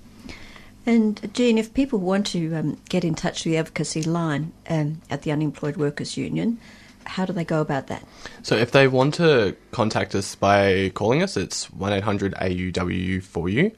And 0.86 1.32
Gene, 1.32 1.56
if 1.56 1.72
people 1.72 1.98
want 1.98 2.26
to 2.28 2.54
um, 2.54 2.80
get 2.88 3.04
in 3.04 3.14
touch 3.14 3.44
with 3.44 3.52
the 3.52 3.58
advocacy 3.58 4.02
line 4.02 4.52
um, 4.68 5.00
at 5.08 5.22
the 5.22 5.32
Unemployed 5.32 5.76
Workers 5.76 6.16
Union, 6.18 6.58
how 7.04 7.24
do 7.24 7.32
they 7.32 7.44
go 7.44 7.60
about 7.60 7.86
that? 7.86 8.06
So 8.42 8.56
if 8.56 8.70
they 8.70 8.86
want 8.86 9.14
to 9.14 9.56
contact 9.70 10.14
us 10.14 10.34
by 10.34 10.90
calling 10.94 11.22
us, 11.22 11.36
it's 11.36 11.70
1800 11.72 12.34
AUW 12.34 13.22
for 13.22 13.48
you. 13.48 13.72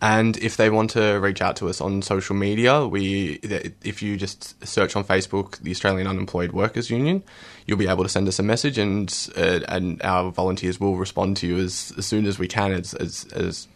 And 0.00 0.36
if 0.36 0.56
they 0.56 0.70
want 0.70 0.90
to 0.90 1.18
reach 1.18 1.42
out 1.42 1.56
to 1.56 1.68
us 1.68 1.80
on 1.80 2.02
social 2.02 2.36
media, 2.36 2.86
we 2.86 3.40
if 3.82 4.00
you 4.00 4.16
just 4.16 4.64
search 4.64 4.94
on 4.94 5.02
Facebook 5.02 5.58
the 5.58 5.72
Australian 5.72 6.06
Unemployed 6.06 6.52
Workers 6.52 6.88
Union, 6.88 7.24
you'll 7.66 7.78
be 7.78 7.88
able 7.88 8.04
to 8.04 8.08
send 8.08 8.28
us 8.28 8.38
a 8.38 8.44
message, 8.44 8.78
and 8.78 9.12
uh, 9.36 9.60
and 9.66 10.00
our 10.02 10.30
volunteers 10.30 10.78
will 10.78 10.96
respond 10.96 11.36
to 11.38 11.48
you 11.48 11.58
as, 11.58 11.92
as 11.98 12.06
soon 12.06 12.26
as 12.26 12.38
we 12.38 12.46
can. 12.46 12.72
As, 12.72 12.94
as 12.94 13.24
as 13.32 13.66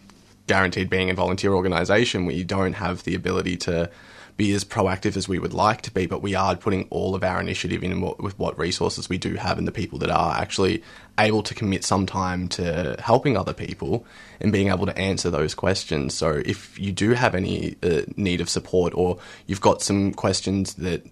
guaranteed, 0.46 0.88
being 0.88 1.10
a 1.10 1.14
volunteer 1.14 1.52
organisation, 1.52 2.24
we 2.24 2.44
don't 2.44 2.74
have 2.74 3.02
the 3.02 3.16
ability 3.16 3.56
to 3.56 3.90
be 4.36 4.52
as 4.52 4.64
proactive 4.64 5.16
as 5.16 5.28
we 5.28 5.38
would 5.38 5.52
like 5.52 5.82
to 5.82 5.90
be, 5.90 6.06
but 6.06 6.22
we 6.22 6.34
are 6.34 6.56
putting 6.56 6.86
all 6.90 7.14
of 7.14 7.22
our 7.22 7.40
initiative 7.40 7.82
in 7.84 8.00
with 8.00 8.38
what 8.38 8.58
resources 8.58 9.08
we 9.08 9.18
do 9.18 9.34
have 9.34 9.58
and 9.58 9.68
the 9.68 9.72
people 9.72 9.98
that 9.98 10.10
are 10.10 10.34
actually 10.34 10.82
able 11.18 11.42
to 11.42 11.54
commit 11.54 11.84
some 11.84 12.06
time 12.06 12.48
to 12.48 12.96
helping 12.98 13.36
other 13.36 13.52
people 13.52 14.06
and 14.40 14.52
being 14.52 14.68
able 14.68 14.86
to 14.86 14.96
answer 14.96 15.30
those 15.30 15.54
questions. 15.54 16.14
So 16.14 16.42
if 16.44 16.78
you 16.78 16.92
do 16.92 17.10
have 17.10 17.34
any 17.34 17.76
uh, 17.82 18.02
need 18.16 18.40
of 18.40 18.48
support 18.48 18.94
or 18.94 19.18
you've 19.46 19.60
got 19.60 19.82
some 19.82 20.12
questions 20.12 20.74
that 20.74 21.06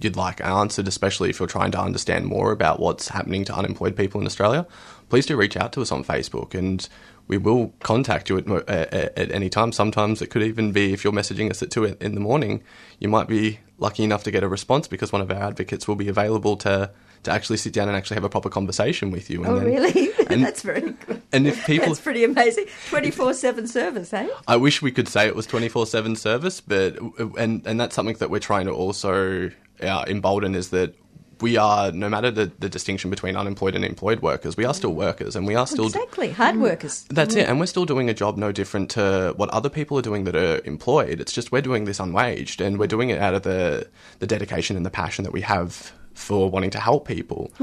you'd 0.00 0.16
like 0.16 0.40
answered, 0.44 0.86
especially 0.88 1.30
if 1.30 1.38
you're 1.38 1.48
trying 1.48 1.70
to 1.70 1.80
understand 1.80 2.26
more 2.26 2.52
about 2.52 2.80
what's 2.80 3.08
happening 3.08 3.44
to 3.46 3.54
unemployed 3.54 3.96
people 3.96 4.20
in 4.20 4.26
Australia, 4.26 4.66
please 5.08 5.26
do 5.26 5.36
reach 5.36 5.56
out 5.56 5.72
to 5.72 5.80
us 5.80 5.92
on 5.92 6.04
Facebook 6.04 6.54
and 6.54 6.88
we 7.28 7.38
will 7.38 7.74
contact 7.80 8.28
you 8.28 8.38
at, 8.38 8.48
at, 8.68 9.18
at, 9.18 9.32
any 9.32 9.48
time. 9.48 9.72
Sometimes 9.72 10.22
it 10.22 10.28
could 10.28 10.42
even 10.42 10.72
be 10.72 10.92
if 10.92 11.04
you're 11.04 11.12
messaging 11.12 11.50
us 11.50 11.62
at 11.62 11.70
2 11.70 11.96
in 12.00 12.14
the 12.14 12.20
morning, 12.20 12.62
you 12.98 13.08
might 13.08 13.28
be 13.28 13.60
lucky 13.78 14.04
enough 14.04 14.24
to 14.24 14.30
get 14.30 14.42
a 14.42 14.48
response 14.48 14.88
because 14.88 15.12
one 15.12 15.20
of 15.20 15.30
our 15.30 15.42
advocates 15.42 15.86
will 15.86 15.96
be 15.96 16.08
available 16.08 16.56
to 16.58 16.90
to 17.22 17.32
actually 17.32 17.56
sit 17.56 17.72
down 17.72 17.88
and 17.88 17.96
actually 17.96 18.14
have 18.14 18.24
a 18.24 18.28
proper 18.28 18.48
conversation 18.48 19.10
with 19.10 19.28
you. 19.30 19.42
And 19.42 19.52
oh, 19.52 19.58
then, 19.58 19.66
really? 19.66 20.10
And, 20.28 20.44
That's 20.44 20.62
very 20.62 20.80
good. 20.80 21.22
And 21.32 21.46
if 21.46 21.66
people, 21.66 21.86
that's 21.86 22.00
pretty 22.00 22.24
amazing. 22.24 22.66
Twenty 22.88 23.12
four 23.12 23.32
seven 23.32 23.68
service, 23.68 24.12
eh? 24.12 24.28
I 24.48 24.56
wish 24.56 24.82
we 24.82 24.90
could 24.90 25.06
say 25.06 25.26
it 25.26 25.36
was 25.36 25.46
twenty 25.46 25.68
four 25.68 25.86
seven 25.86 26.16
service, 26.16 26.60
but 26.60 26.98
and 27.38 27.64
and 27.64 27.78
that's 27.78 27.94
something 27.94 28.16
that 28.16 28.28
we're 28.28 28.40
trying 28.40 28.66
to 28.66 28.72
also 28.72 29.50
uh, 29.80 30.04
embolden 30.08 30.56
is 30.56 30.70
that 30.70 30.94
we 31.40 31.56
are, 31.56 31.92
no 31.92 32.08
matter 32.08 32.30
the, 32.30 32.50
the 32.58 32.68
distinction 32.68 33.10
between 33.10 33.36
unemployed 33.36 33.74
and 33.74 33.84
employed 33.84 34.20
workers, 34.20 34.56
we 34.56 34.64
are 34.64 34.74
still 34.74 34.94
workers 34.94 35.36
and 35.36 35.46
we 35.46 35.54
are 35.54 35.66
still. 35.66 35.86
Exactly, 35.86 36.30
hard 36.30 36.56
mm. 36.56 36.62
workers. 36.62 37.04
That's 37.10 37.34
mm. 37.34 37.38
it. 37.38 37.48
And 37.48 37.60
we're 37.60 37.66
still 37.66 37.84
doing 37.84 38.08
a 38.08 38.14
job 38.14 38.36
no 38.36 38.52
different 38.52 38.90
to 38.90 39.34
what 39.36 39.50
other 39.50 39.68
people 39.68 39.98
are 39.98 40.02
doing 40.02 40.24
that 40.24 40.36
are 40.36 40.60
employed. 40.64 41.20
It's 41.20 41.32
just 41.32 41.52
we're 41.52 41.62
doing 41.62 41.84
this 41.84 41.98
unwaged 41.98 42.64
and 42.64 42.78
we're 42.78 42.86
doing 42.86 43.10
it 43.10 43.20
out 43.20 43.34
of 43.34 43.42
the, 43.42 43.88
the 44.18 44.26
dedication 44.26 44.76
and 44.76 44.86
the 44.86 44.90
passion 44.90 45.24
that 45.24 45.32
we 45.32 45.42
have 45.42 45.92
for 46.14 46.50
wanting 46.50 46.70
to 46.70 46.80
help 46.80 47.06
people. 47.06 47.52